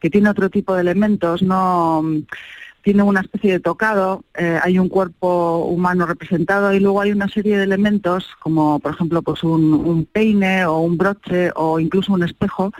que 0.00 0.10
tiene 0.10 0.30
otro 0.30 0.50
tipo 0.50 0.74
de 0.74 0.80
elementos, 0.80 1.42
no 1.42 2.04
tiene 2.82 3.02
una 3.02 3.20
especie 3.20 3.52
de 3.52 3.60
tocado, 3.60 4.24
hay 4.62 4.78
un 4.78 4.88
cuerpo 4.88 5.66
humano 5.66 6.06
representado 6.06 6.72
y 6.72 6.80
luego 6.80 7.00
hay 7.00 7.12
una 7.12 7.28
serie 7.28 7.58
de 7.58 7.64
elementos 7.64 8.30
como 8.38 8.78
por 8.78 8.94
ejemplo 8.94 9.20
pues 9.20 9.42
un, 9.42 9.74
un 9.74 10.06
peine 10.06 10.64
o 10.64 10.78
un 10.78 10.96
broche 10.96 11.50
o 11.56 11.80
incluso 11.80 12.12
un 12.12 12.22
espejo 12.22 12.72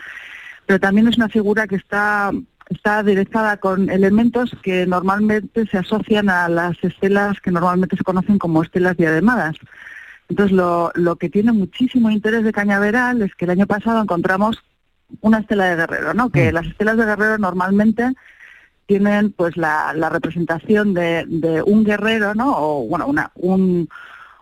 pero 0.69 0.81
también 0.81 1.09
es 1.09 1.17
una 1.17 1.31
figura 1.31 1.67
que 1.67 1.77
está, 1.77 2.31
está 2.69 2.99
aderezada 2.99 3.57
con 3.57 3.89
elementos 3.89 4.55
que 4.63 4.85
normalmente 4.85 5.67
se 5.67 5.79
asocian 5.79 6.29
a 6.29 6.47
las 6.51 6.77
estelas 6.85 7.41
que 7.41 7.51
normalmente 7.51 7.97
se 7.97 8.05
conocen 8.05 8.39
como 8.39 8.63
estelas 8.63 8.95
diademadas. 8.99 9.57
Entonces, 10.29 10.55
lo, 10.55 10.93
lo 10.95 11.17
que 11.17 11.31
tiene 11.31 11.53
muchísimo 11.53 12.11
interés 12.11 12.45
de 12.45 12.53
Cañaveral 12.53 13.23
es 13.23 13.35
que 13.35 13.47
el 13.47 13.53
año 13.53 13.67
pasado 13.67 14.03
encontramos 14.03 14.63
una 15.23 15.39
estela 15.39 15.71
de 15.71 15.77
guerrero, 15.77 16.13
¿no? 16.13 16.29
Que 16.29 16.51
mm. 16.51 16.55
las 16.55 16.67
estelas 16.67 16.99
de 16.99 17.07
guerrero 17.07 17.39
normalmente 17.39 18.13
tienen 18.85 19.33
pues 19.33 19.57
la, 19.57 19.95
la 19.95 20.11
representación 20.11 20.93
de, 20.93 21.25
de, 21.29 21.63
un 21.63 21.83
guerrero, 21.83 22.35
¿no? 22.35 22.53
O 22.59 22.87
bueno, 22.87 23.07
una, 23.07 23.31
un, 23.37 23.89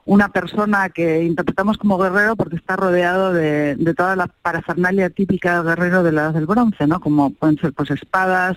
una 0.06 0.28
persona 0.28 0.88
que 0.88 1.24
interpretamos 1.24 1.78
como 1.78 1.98
guerrero 1.98 2.36
porque 2.36 2.56
está 2.56 2.76
rodeado 2.76 3.32
de, 3.32 3.76
toda 3.96 4.14
la 4.14 4.28
parafernalia 4.28 5.10
típica 5.10 5.62
guerrero 5.62 6.04
de 6.04 6.12
las 6.12 6.32
del 6.32 6.46
bronce, 6.46 6.86
¿no? 6.86 7.00
Como 7.00 7.30
pueden 7.30 7.58
ser 7.58 7.72
pues 7.72 7.90
espadas, 7.90 8.56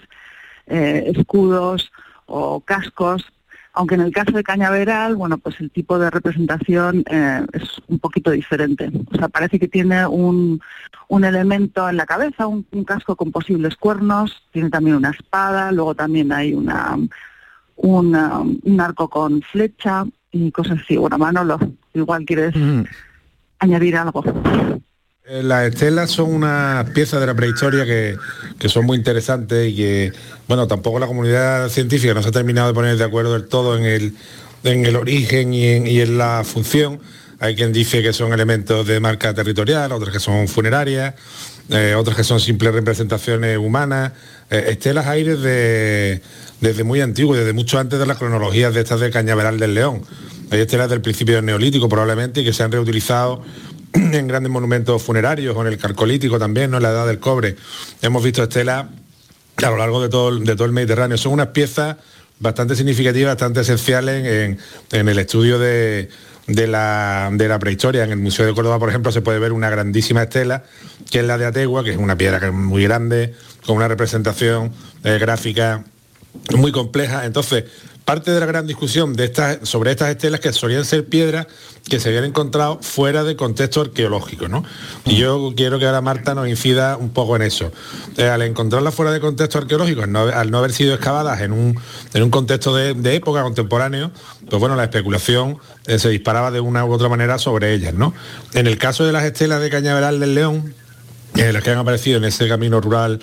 eh, 0.67 1.11
escudos 1.15 1.91
o 2.27 2.61
cascos. 2.61 3.25
Aunque 3.73 3.95
en 3.95 4.01
el 4.01 4.11
caso 4.11 4.31
de 4.31 4.43
Cañaveral, 4.43 5.15
bueno, 5.15 5.39
pues 5.39 5.59
el 5.59 5.71
tipo 5.71 5.97
de 5.97 6.11
representación 6.11 7.03
eh, 7.09 7.45
es 7.53 7.81
un 7.87 7.97
poquito 7.97 8.29
diferente. 8.29 8.91
O 9.11 9.17
sea, 9.17 9.27
parece 9.27 9.59
que 9.59 9.67
tiene 9.67 10.05
un, 10.05 10.61
un 11.07 11.23
elemento 11.25 11.89
en 11.89 11.97
la 11.97 12.05
cabeza, 12.05 12.45
un, 12.45 12.63
casco 12.85 13.15
con 13.15 13.31
posibles 13.31 13.75
cuernos, 13.75 14.43
tiene 14.51 14.69
también 14.69 14.97
una 14.97 15.11
espada, 15.11 15.71
luego 15.71 15.95
también 15.95 16.31
hay 16.31 16.53
una 16.53 16.97
un 17.81 18.81
arco 18.81 19.09
con 19.09 19.41
flecha, 19.41 20.05
y 20.31 20.51
cosas 20.51 20.79
así. 20.83 20.97
Bueno, 20.97 21.17
Manolo, 21.17 21.59
igual 21.93 22.25
quieres 22.25 22.53
añadir 23.59 23.97
algo. 23.97 24.23
Eh, 25.31 25.43
las 25.43 25.67
estelas 25.67 26.09
son 26.09 26.33
unas 26.33 26.89
piezas 26.89 27.19
de 27.19 27.27
la 27.27 27.35
prehistoria 27.35 27.85
que, 27.85 28.17
son 28.67 28.85
muy 28.87 28.97
interesantes 28.97 29.71
y 29.71 29.75
que, 29.75 30.13
bueno, 30.47 30.67
tampoco 30.67 30.97
la 30.97 31.05
comunidad 31.05 31.69
científica 31.69 32.15
no 32.15 32.23
se 32.23 32.29
ha 32.29 32.31
terminado 32.31 32.69
de 32.69 32.73
poner 32.73 32.97
de 32.97 33.03
acuerdo 33.03 33.33
del 33.33 33.47
todo 33.47 33.77
en 33.77 33.85
el, 33.85 34.15
en 34.63 34.85
el 34.87 34.95
origen 34.95 35.53
y 35.53 35.67
en, 36.01 36.17
la 36.17 36.43
función. 36.43 36.99
Hay 37.39 37.55
quien 37.55 37.71
dice 37.71 38.01
que 38.01 38.11
son 38.11 38.33
elementos 38.33 38.87
de 38.87 38.99
marca 38.99 39.31
territorial, 39.35 39.91
otros 39.91 40.11
que 40.11 40.19
son 40.19 40.47
funerarias, 40.47 41.13
eh, 41.69 41.93
otros 41.95 42.17
que 42.17 42.23
son 42.23 42.39
simples 42.39 42.73
representaciones 42.73 43.55
humanas. 43.59 44.13
Eh, 44.49 44.65
estelas 44.69 45.05
aires 45.05 45.41
de 45.41 46.21
desde 46.61 46.83
muy 46.83 47.01
antiguo, 47.01 47.35
desde 47.35 47.53
mucho 47.53 47.79
antes 47.79 47.99
de 47.99 48.05
las 48.05 48.17
cronologías 48.17 48.73
de 48.73 48.81
estas 48.81 48.99
de 48.99 49.09
Cañaveral 49.11 49.59
del 49.59 49.73
León. 49.73 50.01
Hay 50.51 50.59
estelas 50.61 50.89
del 50.89 51.01
principio 51.01 51.35
del 51.35 51.45
Neolítico 51.45 51.87
probablemente 51.87 52.41
y 52.41 52.43
que 52.43 52.53
se 52.53 52.63
han 52.63 52.71
reutilizado 52.71 53.43
en 53.93 54.27
grandes 54.27 54.51
monumentos 54.51 55.01
funerarios 55.01 55.55
o 55.55 55.61
en 55.61 55.67
el 55.67 55.77
Carcolítico 55.77 56.39
también, 56.39 56.71
¿no? 56.71 56.77
en 56.77 56.83
la 56.83 56.89
Edad 56.89 57.07
del 57.07 57.19
Cobre. 57.19 57.55
Hemos 58.01 58.23
visto 58.23 58.43
estelas 58.43 58.85
a 59.57 59.69
lo 59.69 59.77
largo 59.77 60.01
de 60.01 60.09
todo, 60.09 60.29
el 60.29 60.71
Mediterráneo. 60.71 61.17
Son 61.17 61.33
unas 61.33 61.47
piezas 61.47 61.97
bastante 62.39 62.75
significativas, 62.75 63.33
bastante 63.33 63.61
esenciales 63.61 64.57
en, 64.91 65.07
el 65.09 65.19
estudio 65.19 65.59
de, 65.59 66.09
la, 66.47 67.57
prehistoria. 67.59 68.03
En 68.03 68.11
el 68.11 68.17
Museo 68.17 68.45
de 68.45 68.53
Córdoba, 68.53 68.79
por 68.79 68.89
ejemplo, 68.89 69.11
se 69.11 69.21
puede 69.21 69.39
ver 69.39 69.51
una 69.51 69.69
grandísima 69.69 70.23
estela, 70.23 70.63
que 71.11 71.19
es 71.19 71.25
la 71.25 71.37
de 71.37 71.45
Ategua, 71.45 71.83
que 71.83 71.91
es 71.91 71.97
una 71.97 72.17
piedra 72.17 72.51
muy 72.51 72.83
grande, 72.83 73.33
con 73.65 73.75
una 73.75 73.89
representación 73.89 74.71
eh, 75.03 75.17
gráfica 75.19 75.83
muy 76.55 76.71
compleja. 76.71 77.25
Entonces, 77.25 77.65
parte 78.09 78.31
de 78.31 78.39
la 78.39 78.47
gran 78.47 78.65
discusión 78.65 79.13
de 79.13 79.25
estas, 79.25 79.59
sobre 79.69 79.91
estas 79.91 80.09
estelas 80.09 80.39
que 80.39 80.51
solían 80.51 80.83
ser 80.83 81.05
piedras 81.05 81.45
que 81.87 81.99
se 81.99 82.09
habían 82.09 82.23
encontrado 82.23 82.79
fuera 82.81 83.23
de 83.23 83.35
contexto 83.35 83.81
arqueológico, 83.81 84.47
¿no? 84.47 84.65
Y 85.05 85.17
yo 85.17 85.53
quiero 85.55 85.77
que 85.77 85.85
ahora 85.85 86.01
Marta 86.01 86.33
nos 86.33 86.47
incida 86.47 86.97
un 86.97 87.11
poco 87.11 87.35
en 87.35 87.43
eso. 87.43 87.71
Eh, 88.17 88.27
al 88.27 88.41
encontrarlas 88.41 88.95
fuera 88.95 89.11
de 89.11 89.19
contexto 89.19 89.59
arqueológico, 89.59 90.01
al 90.01 90.11
no, 90.11 90.57
haber 90.57 90.71
sido 90.71 90.95
excavadas 90.95 91.41
en 91.41 91.51
un, 91.51 91.79
en 92.15 92.23
un 92.23 92.31
contexto 92.31 92.75
de, 92.75 93.15
época 93.15 93.43
contemporáneo, 93.43 94.09
pues 94.49 94.59
bueno, 94.59 94.75
la 94.75 94.85
especulación 94.85 95.59
eh, 95.85 95.99
se 95.99 96.09
disparaba 96.09 96.49
de 96.49 96.61
una 96.61 96.85
u 96.85 96.91
otra 96.91 97.09
manera 97.09 97.37
sobre 97.37 97.75
ellas, 97.75 97.93
¿no? 97.93 98.15
En 98.55 98.65
el 98.65 98.79
caso 98.79 99.05
de 99.05 99.11
las 99.11 99.23
estelas 99.23 99.61
de 99.61 99.69
Cañaveral 99.69 100.19
del 100.19 100.33
León, 100.33 100.73
eh, 101.35 101.53
las 101.53 101.61
que 101.61 101.69
han 101.69 101.77
aparecido 101.77 102.17
en 102.17 102.23
ese 102.23 102.47
camino 102.47 102.81
rural 102.81 103.19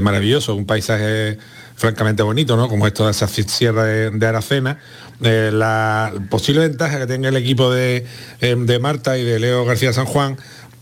maravilloso, 0.00 0.54
un 0.54 0.66
paisaje 0.66 1.36
francamente 1.80 2.22
bonito, 2.22 2.58
¿no? 2.58 2.68
Como 2.68 2.86
esto 2.86 3.06
de 3.06 3.12
esa 3.12 3.26
sierra 3.26 3.84
de, 3.84 4.26
Aracena. 4.26 4.78
Eh, 5.22 5.50
la 5.50 6.12
posible 6.28 6.60
ventaja 6.60 6.98
que 6.98 7.06
tenga 7.06 7.30
el 7.30 7.36
equipo 7.36 7.72
de, 7.72 8.06
eh, 8.42 8.54
de, 8.54 8.78
Marta 8.78 9.16
y 9.16 9.24
de 9.24 9.40
Leo 9.40 9.64
García 9.64 9.92
San 9.94 10.04
Juan 10.04 10.36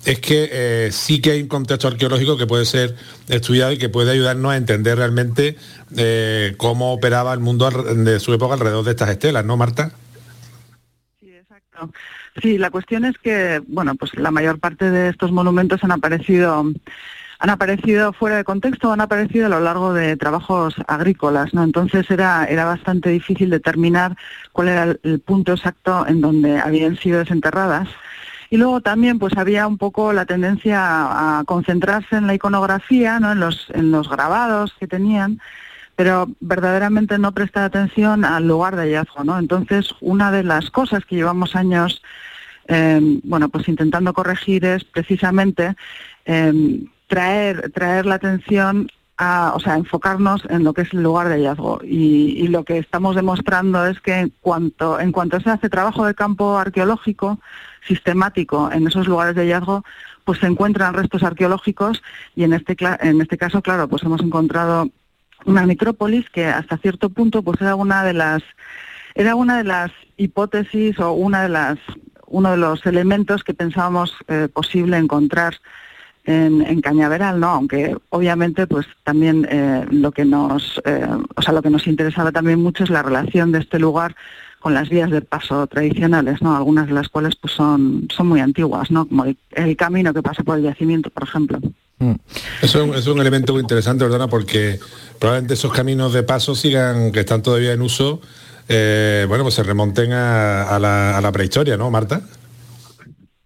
es 0.05 0.19
que 0.19 0.49
eh, 0.51 0.89
sí 0.91 1.21
que 1.21 1.33
hay 1.33 1.43
un 1.43 1.49
contexto 1.49 1.87
arqueológico 1.87 2.37
que 2.37 2.47
puede 2.47 2.65
ser 2.65 2.97
estudiado 3.29 3.71
y 3.73 3.79
que 3.79 3.89
puede 3.89 4.11
ayudarnos 4.11 4.53
a 4.53 4.57
entender 4.57 4.99
realmente 4.99 5.57
cómo 6.57 6.93
operaba 6.93 7.33
el 7.33 7.41
mundo 7.41 7.71
de 7.71 8.19
su 8.19 8.35
época 8.35 8.55
alrededor 8.55 8.85
de 8.85 8.91
estas 8.91 9.11
estelas, 9.11 9.45
¿no, 9.45 9.57
Marta? 9.57 9.93
Sí, 11.21 11.31
exacto. 11.31 11.93
Sí, 12.43 12.59
la 12.59 12.71
cuestión 12.71 13.05
es 13.05 13.17
que, 13.19 13.63
bueno, 13.69 13.95
pues 13.95 14.17
la 14.17 14.33
mayor 14.33 14.59
parte 14.59 14.91
de 14.91 15.11
estos 15.11 15.31
monumentos 15.31 15.83
han 15.85 15.93
aparecido 15.93 16.65
han 17.39 17.51
aparecido 17.51 18.12
fuera 18.12 18.36
de 18.36 18.45
contexto, 18.45 18.93
han 18.93 19.01
aparecido 19.01 19.47
a 19.47 19.51
lo 19.51 19.61
largo 19.61 19.95
de 19.95 20.16
trabajos 20.16 20.74
agrícolas, 20.89 21.55
¿no? 21.55 21.62
Entonces 21.62 22.11
era, 22.11 22.45
era 22.47 22.64
bastante 22.64 23.11
difícil 23.11 23.51
determinar 23.51 24.16
cuál 24.53 24.68
era 24.68 24.97
el, 25.03 25.20
punto 25.20 25.53
exacto 25.53 26.05
en 26.07 26.20
donde 26.20 26.59
habían 26.59 26.97
sido 26.97 27.20
desenterradas. 27.20 27.89
Y 28.51 28.57
luego 28.57 28.80
también 28.80 29.18
pues 29.18 29.36
había 29.36 29.66
un 29.66 29.78
poco 29.78 30.12
la 30.12 30.24
tendencia 30.24 30.80
a, 31.39 31.45
concentrarse 31.45 32.16
en 32.16 32.26
la 32.26 32.34
iconografía, 32.34 33.20
¿no? 33.20 33.32
en, 33.32 33.41
los, 33.41 33.68
en 33.70 33.93
los 33.93 34.09
grabados 34.09 34.74
que 34.80 34.89
tenían, 34.89 35.41
pero 35.95 36.28
verdaderamente 36.41 37.18
no 37.18 37.32
prestar 37.32 37.64
atención 37.64 38.24
al 38.24 38.49
lugar 38.49 38.74
de 38.74 38.82
hallazgo. 38.82 39.22
¿no? 39.22 39.39
Entonces, 39.39 39.95
una 40.01 40.32
de 40.32 40.43
las 40.43 40.70
cosas 40.70 41.05
que 41.05 41.16
llevamos 41.16 41.55
años 41.55 42.03
eh, 42.68 43.01
bueno, 43.22 43.49
pues 43.49 43.66
intentando 43.68 44.12
corregir 44.12 44.64
es 44.66 44.84
precisamente 44.84 45.74
eh, 46.26 46.84
traer, 47.09 47.73
traer 47.73 48.07
la 48.07 48.15
atención 48.15 48.89
a, 49.17 49.53
o 49.57 49.61
sea, 49.61 49.75
enfocarnos 49.75 50.45
en 50.49 50.63
lo 50.63 50.73
que 50.73 50.83
es 50.83 50.93
el 50.93 51.03
lugar 51.03 51.29
de 51.29 51.35
hallazgo. 51.35 51.81
Y, 51.83 52.47
lo 52.49 52.65
que 52.65 52.79
estamos 52.79 53.17
demostrando 53.17 53.85
es 53.87 54.01
que 54.01 54.15
en 54.15 54.33
cuanto, 54.41 55.01
en 55.01 55.11
cuanto 55.11 55.41
se 55.41 55.51
hace 55.51 55.69
trabajo 55.69 56.07
de 56.07 56.15
campo 56.15 56.57
arqueológico 56.57 57.41
sistemático 57.87 58.71
en 58.73 58.87
esos 58.87 59.09
lugares 59.09 59.35
de 59.35 59.43
hallazgo, 59.43 59.85
pues 60.25 60.39
se 60.39 60.47
encuentran 60.47 60.95
restos 60.95 61.23
arqueológicos 61.23 62.03
y 62.37 62.45
en 62.45 62.53
este, 62.53 62.77
en 63.01 63.21
este 63.21 63.37
caso, 63.37 63.61
claro, 63.63 63.89
pues 63.89 64.03
hemos 64.05 64.23
encontrado 64.23 64.89
una 65.47 65.67
necrópolis 65.67 66.29
que 66.31 66.47
hasta 66.47 66.77
cierto 66.79 67.11
punto 67.11 67.43
pues 67.43 67.61
era 67.61 67.75
una 67.75 68.05
de 68.05 68.13
las 68.13 68.43
era 69.15 69.35
una 69.35 69.59
de 69.59 69.65
las 69.65 69.91
hipótesis 70.17 70.99
o 70.99 71.13
una 71.13 71.43
de 71.43 71.49
las 71.49 71.79
uno 72.27 72.51
de 72.51 72.57
los 72.57 72.85
elementos 72.87 73.43
que 73.43 73.55
pensábamos 73.55 74.15
eh, 74.29 74.49
posible 74.53 74.97
encontrar 74.99 75.55
en, 76.29 76.81
Cañaveral, 76.81 77.41
¿no? 77.41 77.49
Aunque 77.49 77.97
obviamente 78.11 78.66
pues 78.66 78.87
también 79.03 79.47
eh, 79.51 79.87
lo 79.91 80.12
que 80.12 80.24
nos 80.24 80.81
eh, 80.85 81.07
o 81.35 81.43
sea 81.43 81.55
lo 81.55 81.62
que 81.62 81.70
nos 81.70 81.87
interesaba 81.87 82.33
también 82.33 82.62
mucho 82.62 82.85
es 82.85 82.91
la 82.91 83.03
relación 83.03 83.51
de 83.53 83.61
este 83.61 83.79
lugar 83.79 84.14
con 84.61 84.74
las 84.74 84.89
vías 84.89 85.11
de 85.11 85.20
paso 85.20 85.66
tradicionales, 85.66 86.43
¿no? 86.43 86.57
Algunas 86.57 86.89
de 86.89 86.93
las 86.93 87.09
cuales 87.09 87.37
pues 87.37 87.55
son, 87.55 88.09
son 88.14 88.26
muy 88.26 88.41
antiguas, 88.41 88.91
¿no? 88.91 89.07
Como 89.07 89.24
el, 89.24 89.76
camino 89.76 90.12
que 90.12 90.22
pasa 90.22 90.43
por 90.43 90.59
el 90.59 90.64
yacimiento, 90.64 91.11
por 91.11 91.22
ejemplo. 91.22 91.61
Mm. 91.99 92.14
Eso 92.62 92.95
es 92.95 93.07
un 93.07 93.20
elemento 93.20 93.53
muy 93.53 93.62
interesante, 93.62 94.05
¿verdad? 94.05 94.29
Porque 94.29 94.81
probablemente 95.18 95.55
esos 95.55 95.72
caminos 95.72 96.12
de 96.12 96.24
paso 96.24 96.55
sigan, 96.55 97.12
que 97.12 97.20
están 97.20 97.43
todavía 97.43 97.72
en 97.72 97.83
uso, 97.83 98.20
eh, 98.68 99.26
bueno, 99.29 99.45
pues 99.45 99.55
se 99.55 99.62
remonten 99.62 100.12
a, 100.12 100.79
la, 100.81 101.31
prehistoria, 101.33 101.76
¿no, 101.76 101.91
Marta? 101.91 102.22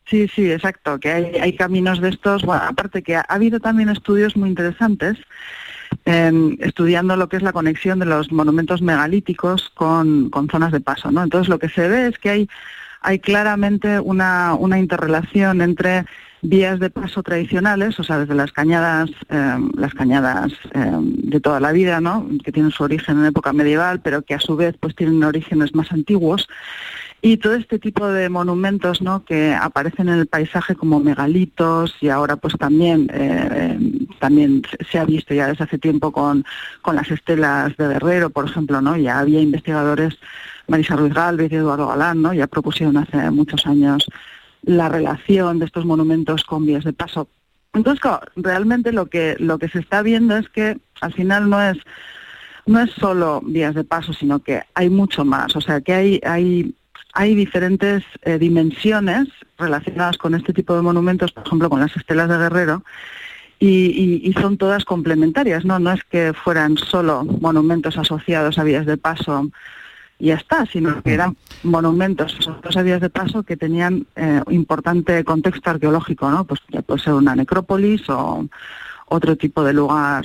Sí, 0.07 0.29
sí, 0.29 0.51
exacto, 0.51 0.99
que 0.99 1.11
hay, 1.11 1.57
caminos 1.57 2.01
de 2.01 2.11
estos, 2.11 2.43
bueno, 2.43 2.63
aparte 2.65 3.03
que 3.03 3.17
ha, 3.17 3.21
habido 3.23 3.61
también 3.61 3.89
estudios 3.89 4.37
muy 4.37 4.49
interesantes 4.49 5.17
em, 6.05 6.57
estudiando 6.61 7.17
lo 7.17 7.29
que 7.29 7.37
es 7.37 7.43
la 7.43 7.53
conexión 7.53 7.99
de 7.99 8.07
los 8.07 8.33
monumentos 8.33 8.83
megalíticos 8.83 9.71
con, 9.75 10.31
zonas 10.51 10.73
de 10.73 10.81
paso, 10.81 11.11
¿no? 11.11 11.23
Entonces 11.23 11.49
lo 11.49 11.59
que 11.59 11.69
se 11.69 11.89
ve 11.89 12.09
es 12.09 12.19
que 12.19 12.31
hay, 12.31 12.49
hay 13.01 13.21
claramente 13.21 14.01
una, 14.01 14.55
una 14.55 14.79
interrelación 14.79 15.63
entre 15.63 16.05
vías 16.43 16.81
de 16.81 16.91
paso 16.91 17.23
tradicionales, 17.23 17.99
o 18.01 18.05
sea, 18.05 18.19
desde 18.19 18.35
las 18.35 18.53
cañadas, 18.53 19.11
eh, 19.31 19.59
las 19.75 19.95
cañadas 19.95 20.53
eh, 20.75 20.91
de 21.01 21.41
toda 21.41 21.61
la 21.61 21.71
vida, 21.71 22.01
¿no? 22.01 22.29
que 22.45 22.51
tienen 22.51 22.73
su 22.73 22.83
origen 22.83 23.21
en 23.21 23.27
época 23.27 23.53
medieval, 23.53 24.01
pero 24.01 24.23
que 24.23 24.35
a 24.35 24.41
su 24.41 24.57
vez 24.57 24.75
pues 24.79 24.97
tienen 24.97 25.23
orígenes 25.23 25.75
más 25.75 25.93
antiguos, 25.93 26.49
y 27.25 27.37
todo 27.37 27.55
este 27.55 27.79
tipo 27.79 28.09
de 28.09 28.29
monumentos 28.29 29.01
¿no? 29.01 29.25
que 29.25 29.55
aparecen 29.55 30.09
en 30.09 30.19
el 30.19 30.27
paisaje 30.27 30.75
como 30.75 30.99
megalitos 30.99 31.95
y 32.01 32.09
ahora 32.09 32.37
pues 32.37 32.55
también 32.59 33.09
eh, 33.15 33.79
también 34.19 34.63
se 34.91 34.99
ha 34.99 35.05
visto 35.05 35.33
ya 35.33 35.47
desde 35.47 35.65
hace 35.65 35.79
tiempo 35.79 36.13
con, 36.13 36.45
con 36.83 36.97
las 36.97 37.11
estelas 37.11 37.77
de 37.77 37.89
Guerrero, 37.89 38.31
por 38.31 38.45
ejemplo, 38.45 38.81
¿no? 38.81 38.97
Ya 38.97 39.19
había 39.19 39.41
investigadores, 39.41 40.19
Marisa 40.69 40.97
Ruiz 40.97 41.13
Galvez 41.15 41.51
y 41.51 41.57
Eduardo 41.57 41.89
Galán, 41.89 42.23
¿no? 42.23 42.33
Ya 42.33 42.47
propusieron 42.47 42.97
hace 42.97 43.31
muchos 43.31 43.67
años 43.67 44.07
la 44.63 44.89
relación 44.89 45.59
de 45.59 45.67
estos 45.67 45.85
monumentos 45.85 46.45
con 46.45 46.67
vías 46.67 46.85
de 46.85 46.93
paso. 46.93 47.29
Entonces, 47.73 48.01
realmente 48.37 48.93
lo 48.93 49.07
que, 49.07 49.37
lo 49.39 49.59
que 49.59 49.69
se 49.69 49.81
está 49.81 50.03
viendo 50.03 50.37
es 50.37 50.49
que 50.49 50.79
al 51.01 51.13
final 51.13 51.51
no 51.51 51.61
es, 51.63 51.79
no 52.67 52.81
es 52.81 52.91
solo 52.93 53.41
vías 53.45 53.75
de 53.75 53.85
paso, 53.85 54.13
sino 54.13 54.39
que 54.39 54.63
hay 54.75 54.89
mucho 54.89 55.25
más. 55.25 55.57
O 55.57 55.61
sea, 55.61 55.81
que 55.81 55.95
hay, 55.95 56.21
hay, 56.25 56.75
hay 57.13 57.35
diferentes 57.35 58.05
eh, 58.23 58.39
dimensiones 58.39 59.29
relacionadas 59.59 60.19
con 60.19 60.35
este 60.35 60.53
tipo 60.53 60.75
de 60.75 60.83
monumentos, 60.83 61.33
por 61.33 61.47
ejemplo, 61.47 61.71
con 61.71 61.81
las 61.81 61.97
estelas 61.97 62.29
de 62.29 62.39
Guerrero, 62.39 62.83
y, 63.59 64.21
y, 64.29 64.33
son 64.33 64.57
todas 64.57 64.85
complementarias, 64.85 65.65
¿no? 65.65 65.79
No 65.79 65.93
es 65.93 66.03
que 66.03 66.33
fueran 66.33 66.77
solo 66.77 67.23
monumentos 67.25 67.97
asociados 67.97 68.59
a 68.59 68.65
vías 68.65 68.87
de 68.87 68.97
paso 68.97 69.51
y 70.19 70.27
ya 70.27 70.35
está, 70.35 70.67
sino 70.67 71.01
que 71.03 71.15
eran 71.15 71.37
monumentos, 71.63 72.37
dos 72.63 72.85
vías 72.85 73.01
de 73.01 73.09
paso 73.09 73.45
que 73.45 73.57
tenían 73.57 74.07
eh, 74.17 74.41
importante 74.51 75.23
contexto 75.23 75.71
arqueológico, 75.71 76.29
¿no? 76.29 76.45
Pues 76.45 76.61
ya 76.71 76.83
puede 76.83 77.03
ser 77.03 77.15
una 77.15 77.37
necrópolis 77.37 78.09
o 78.09 78.49
otro 79.07 79.37
tipo 79.37 79.63
de 79.63 79.73
lugar 79.73 80.25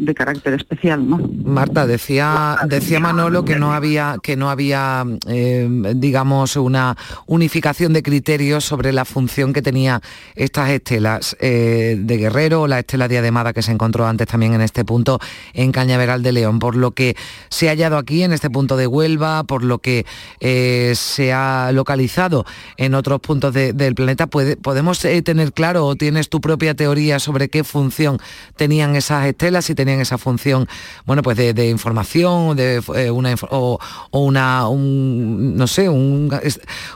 de 0.00 0.14
carácter 0.14 0.54
especial, 0.54 1.08
¿no? 1.08 1.20
Marta 1.44 1.86
decía 1.86 2.56
decía 2.66 3.00
Manolo 3.00 3.44
que 3.44 3.56
no 3.56 3.74
había 3.74 4.16
que 4.22 4.34
no 4.36 4.48
había 4.48 5.04
eh, 5.28 5.68
digamos 5.94 6.56
una 6.56 6.96
unificación 7.26 7.92
de 7.92 8.02
criterios 8.02 8.64
sobre 8.64 8.92
la 8.92 9.04
función 9.04 9.52
que 9.52 9.60
tenía 9.60 10.00
estas 10.34 10.70
estelas 10.70 11.36
eh, 11.40 11.96
de 11.98 12.16
Guerrero 12.16 12.62
o 12.62 12.66
la 12.66 12.78
estela 12.78 13.08
diademada 13.08 13.52
que 13.52 13.62
se 13.62 13.72
encontró 13.72 14.06
antes 14.06 14.26
también 14.26 14.54
en 14.54 14.62
este 14.62 14.84
punto 14.84 15.18
en 15.52 15.70
Cañaveral 15.70 16.22
de 16.22 16.32
León, 16.32 16.60
por 16.60 16.76
lo 16.76 16.92
que 16.92 17.14
se 17.50 17.68
ha 17.68 17.72
hallado 17.72 17.98
aquí 17.98 18.22
en 18.22 18.32
este 18.32 18.48
punto 18.48 18.78
de 18.78 18.86
Huelva, 18.86 19.44
por 19.44 19.62
lo 19.62 19.80
que 19.80 20.06
eh, 20.40 20.92
se 20.96 21.32
ha 21.32 21.72
localizado 21.72 22.46
en 22.78 22.94
otros 22.94 23.20
puntos 23.20 23.52
del 23.52 23.94
planeta, 23.94 24.28
podemos 24.28 25.00
tener 25.00 25.52
claro 25.52 25.86
o 25.86 25.96
tienes 25.96 26.28
tu 26.30 26.40
propia 26.40 26.74
teoría 26.74 27.18
sobre 27.18 27.48
qué 27.48 27.64
función 27.64 28.18
tenían 28.56 28.96
esas 28.96 29.26
estelas 29.26 29.68
y 29.68 29.74
esa 29.98 30.18
función, 30.18 30.68
bueno, 31.06 31.22
pues 31.22 31.36
de, 31.36 31.68
información 31.68 32.56
de, 32.56 32.80
eh, 32.94 33.10
una, 33.10 33.34
o, 33.50 33.78
una, 34.12 34.68
un, 34.68 35.56
no 35.56 35.66
sé, 35.66 35.88
un, 35.88 36.30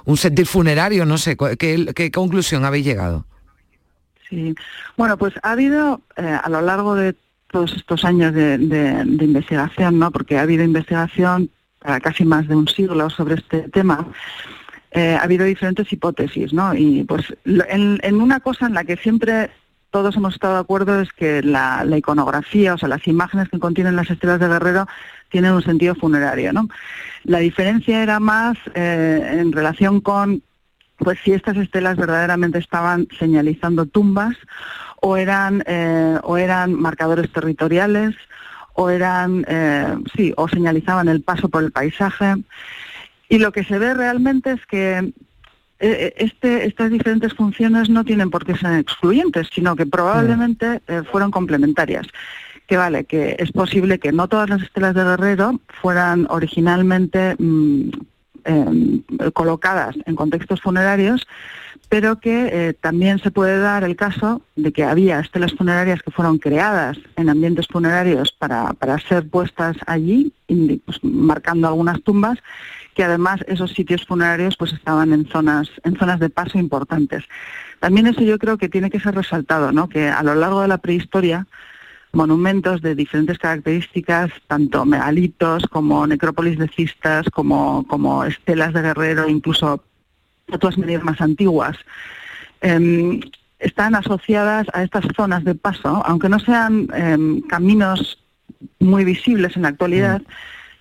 un 0.05 0.17
sentir 0.17 0.47
funerario, 0.47 1.05
no 1.05 1.19
sé, 1.19 1.37
¿qué, 1.59 2.11
conclusión 2.13 2.65
habéis 2.65 2.85
llegado? 2.85 3.25
Sí, 4.29 4.55
bueno, 4.97 5.17
pues 5.17 5.35
ha 5.43 5.53
habido 5.53 6.01
eh, 6.17 6.39
a 6.43 6.49
lo 6.49 6.61
largo 6.61 6.95
de 6.95 7.15
todos 7.51 7.73
estos 7.75 8.05
años 8.05 8.35
de, 8.35 8.55
investigación, 9.21 9.99
¿no? 9.99 10.11
Porque 10.11 10.39
ha 10.39 10.43
habido 10.43 10.65
investigación 10.65 11.51
para 11.79 12.01
casi 12.01 12.25
más 12.25 12.49
de 12.49 12.57
un 12.57 12.69
siglo 12.69 13.09
sobre 13.11 13.37
este 13.37 13.69
tema. 13.69 14.07
Eh, 14.91 15.17
ha 15.19 15.23
habido 15.23 15.45
diferentes 15.45 15.93
hipótesis, 15.93 16.53
¿no? 16.53 16.75
Y 16.75 17.05
pues 17.05 17.35
en, 17.45 17.99
en, 18.03 18.21
una 18.21 18.41
cosa 18.41 18.67
en 18.67 18.75
la 18.75 18.85
que 18.85 18.97
siempre 18.97 19.51
todos 19.95 20.17
hemos 20.17 20.35
estado 20.35 20.55
de 20.55 20.61
acuerdo 20.61 21.01
es 21.01 21.13
que 21.13 21.41
la, 21.41 21.87
iconografía, 21.97 22.75
o 22.75 22.79
sea, 22.79 22.89
las 22.89 23.07
imágenes 23.07 23.49
que 23.49 23.61
contienen 23.61 23.95
las 23.95 24.11
estelas 24.11 24.41
de 24.41 24.49
Guerrero 24.49 24.89
tienen 25.29 25.53
un 25.53 25.63
sentido 25.63 25.95
funerario, 25.95 26.53
¿no? 26.53 26.69
La 27.23 27.39
diferencia 27.39 28.03
era 28.03 28.19
más 28.19 28.59
eh, 28.75 29.39
en 29.39 29.53
relación 29.53 30.01
con 30.01 30.43
pues 30.97 31.21
si 31.23 31.31
estas 31.31 31.57
estelas 31.59 31.97
verdaderamente 31.97 32.59
estaban 32.59 33.07
señalizando 33.21 33.87
tumbas 33.87 34.35
o 35.01 35.17
eran 35.17 35.63
eh, 35.65 36.19
o 36.25 36.39
eran 36.39 36.75
marcadores 36.75 37.33
territoriales 37.33 38.17
o 38.73 38.91
eran 38.91 39.45
eh, 39.47 39.95
sí 40.17 40.35
o 40.37 40.49
señalizaban 40.49 41.09
el 41.09 41.23
paso 41.23 41.49
por 41.49 41.63
el 41.63 41.71
paisaje 41.71 42.35
y 43.29 43.39
lo 43.39 43.53
que 43.53 43.63
se 43.63 43.79
ve 43.79 43.95
realmente 43.95 44.51
es 44.51 44.67
que 44.67 45.13
este, 45.79 46.67
estas 46.67 46.91
diferentes 46.91 47.35
funciones 47.35 47.91
no 47.91 48.05
tienen 48.05 48.31
por 48.31 48.45
qué 48.45 48.57
ser 48.57 48.79
excluyentes, 48.79 49.49
sino 49.53 49.77
que 49.77 49.87
probablemente 49.87 50.81
eh, 50.87 51.03
fueron 51.11 51.31
complementarias. 51.31 52.07
Que 52.67 52.77
vale, 52.79 53.05
que 53.05 53.37
es 53.39 53.53
posible 53.53 53.99
que 53.99 54.13
no 54.13 54.27
todas 54.29 54.49
las 54.49 54.63
estelas 54.63 54.95
de 54.95 55.05
Guerrero 55.05 55.61
fueran 55.83 56.27
originalmente 56.31 57.37
mm, 57.39 57.91
em, 58.45 59.03
colocadas 59.35 59.97
en 60.07 60.17
contextos 60.17 60.63
funerarios, 60.63 61.27
pero 61.95 62.19
que 62.19 62.77
también 62.81 63.21
se 63.21 63.31
puede 63.31 63.57
dar 63.57 63.85
el 63.85 63.95
caso 63.95 64.43
de 64.57 64.73
que 64.73 64.83
había 64.83 65.21
estelas 65.21 65.53
funerarias 65.53 66.03
que 66.03 66.11
fueron 66.11 66.39
creadas 66.39 66.99
en 67.15 67.29
ambientes 67.29 67.69
funerarios 67.69 68.33
para, 68.33 68.73
para 68.73 68.99
ser 68.99 69.29
puestas 69.29 69.77
allí, 69.87 70.33
pues, 70.85 71.05
marcando 71.05 71.69
algunas 71.69 72.03
tumbas, 72.03 72.41
que 72.97 73.05
además 73.05 73.43
esos 73.47 73.75
sitios 73.75 74.05
funerarios 74.05 74.57
pues 74.57 74.73
estaban 74.73 75.13
en 75.13 75.29
zonas, 75.29 75.71
en 75.85 75.97
zonas 75.97 76.19
de 76.19 76.31
paso 76.31 76.59
importantes. 76.59 77.23
También 77.79 78.09
eso 78.09 78.23
yo 78.23 78.41
creo 78.41 78.59
que 78.59 78.69
tiene 78.69 78.91
que 78.91 78.99
ser 78.99 79.15
resaltado, 79.15 79.71
¿no? 79.71 79.89
que 79.89 80.09
a 80.09 80.25
lo 80.25 80.35
largo 80.35 80.63
de 80.63 80.69
la 80.69 80.79
prehistoria 80.79 81.47
monumentos 82.13 82.83
de 82.83 82.97
diferentes 82.97 83.39
características, 83.39 84.33
tanto 84.49 84.85
megalitos 84.85 85.69
como 85.69 86.09
necrópolis 86.09 86.59
de 86.59 86.67
cistas, 86.67 87.31
como, 87.31 87.87
como 87.87 88.25
estelas 88.25 88.73
de 88.73 88.83
guerrero, 88.83 89.29
incluso 89.29 89.85
medidas 90.79 91.03
más 91.05 91.21
antiguas, 91.21 91.77
em, 92.61 93.21
están 93.59 93.95
asociadas 93.95 94.67
a 94.73 94.83
estas 94.83 95.05
zonas 95.17 95.45
de 95.45 95.55
paso, 95.55 96.03
aunque 96.05 96.29
no 96.29 96.39
sean 96.39 96.89
em, 96.95 97.41
caminos 97.43 98.23
muy 98.79 99.05
visibles 99.05 99.57
en 99.57 99.63
la 99.63 99.69
actualidad, 99.69 100.21
mm. 100.21 100.25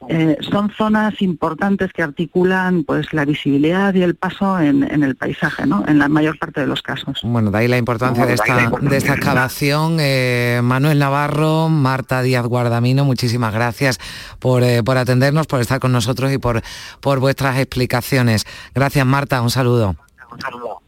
Eh, 0.10 0.38
son 0.42 0.70
zonas 0.72 1.22
importantes 1.22 1.92
que 1.94 2.04
articulan 2.04 2.84
pues 2.84 3.14
la 3.14 3.26
visibilidad 3.26 3.94
y 3.94 4.02
el 4.02 4.16
paso 4.16 4.60
en, 4.60 4.84
el 4.84 5.16
paisaje, 5.16 5.66
¿no? 5.66 5.84
En 5.88 6.00
la 6.00 6.10
mayor 6.10 6.38
parte 6.38 6.62
de 6.62 6.68
los 6.68 6.82
casos. 6.82 7.22
Bueno, 7.24 7.52
de 7.52 7.58
ahí 7.58 7.68
la 7.68 7.78
importancia 7.78 8.26
de 8.26 8.34
esta, 8.34 8.70
de 8.70 8.98
esta 8.98 9.14
excavación. 9.14 9.98
Eh, 10.00 10.62
Manuel 10.64 11.00
Navarro, 11.00 11.70
Marta 11.70 12.22
Díaz 12.22 12.46
Guardamino, 12.46 13.06
muchísimas 13.06 13.54
gracias 13.54 14.00
por, 14.40 14.64
eh, 14.64 14.84
por, 14.84 14.98
atendernos, 14.98 15.48
por 15.48 15.62
estar 15.62 15.80
con 15.80 15.92
nosotros 15.92 16.32
y 16.32 16.38
por, 16.38 16.62
por 17.00 17.20
vuestras 17.20 17.58
explicaciones. 17.58 18.46
Gracias, 18.74 19.06
Marta, 19.06 19.42
un 19.42 19.50
saludo. 19.50 19.96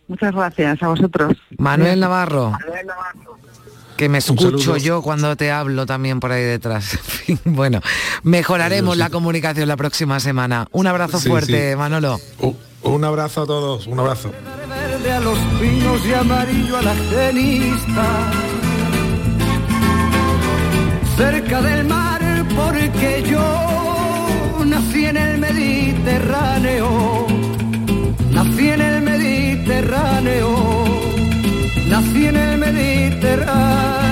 Muchas 0.08 0.34
gracias 0.34 0.82
a 0.82 0.88
vosotros. 0.88 1.34
Manuel 1.58 2.00
Navarro. 2.00 2.52
Manuel 2.52 2.88
Navarro 2.88 3.35
que 3.98 4.10
me 4.10 4.18
escucho 4.18 4.78
yo 4.78 5.02
cuando 5.02 5.36
te 5.36 5.52
hablo 5.52 5.86
también 5.86 6.20
por 6.20 6.32
ahí 6.32 6.44
detrás. 6.44 6.98
bueno, 7.46 7.82
mejoraremos 8.24 8.98
la 8.98 9.10
comunicación 9.10 9.68
la 9.68 9.78
próxima 9.78 10.20
semana. 10.20 10.68
Un 10.72 10.88
abrazo 10.88 11.20
fuerte, 11.20 11.76
Manolo. 11.76 12.20
un 12.84 13.04
abrazo 13.04 13.44
a 13.44 13.46
todos, 13.46 13.88
un 13.88 14.00
abrazo. 14.00 14.32
a 15.12 15.20
los 15.20 15.38
pinos 15.60 16.06
y 16.06 16.14
amarillo 16.14 16.78
a 16.78 16.82
la 16.82 16.96
Cerca 21.18 21.62
del 21.62 21.86
mar 21.86 22.46
porque 22.56 23.24
yo 23.30 24.66
nací 24.66 25.06
en 25.06 25.18
el 25.18 25.38
Mediterráneo. 25.38 27.28
Nací 28.32 28.70
en 28.70 28.82
el 28.82 29.02
Mediterráneo 29.02 30.95
nací 31.90 32.28
en 32.28 32.36
el 32.36 32.58
Mediterráneo. 32.58 34.05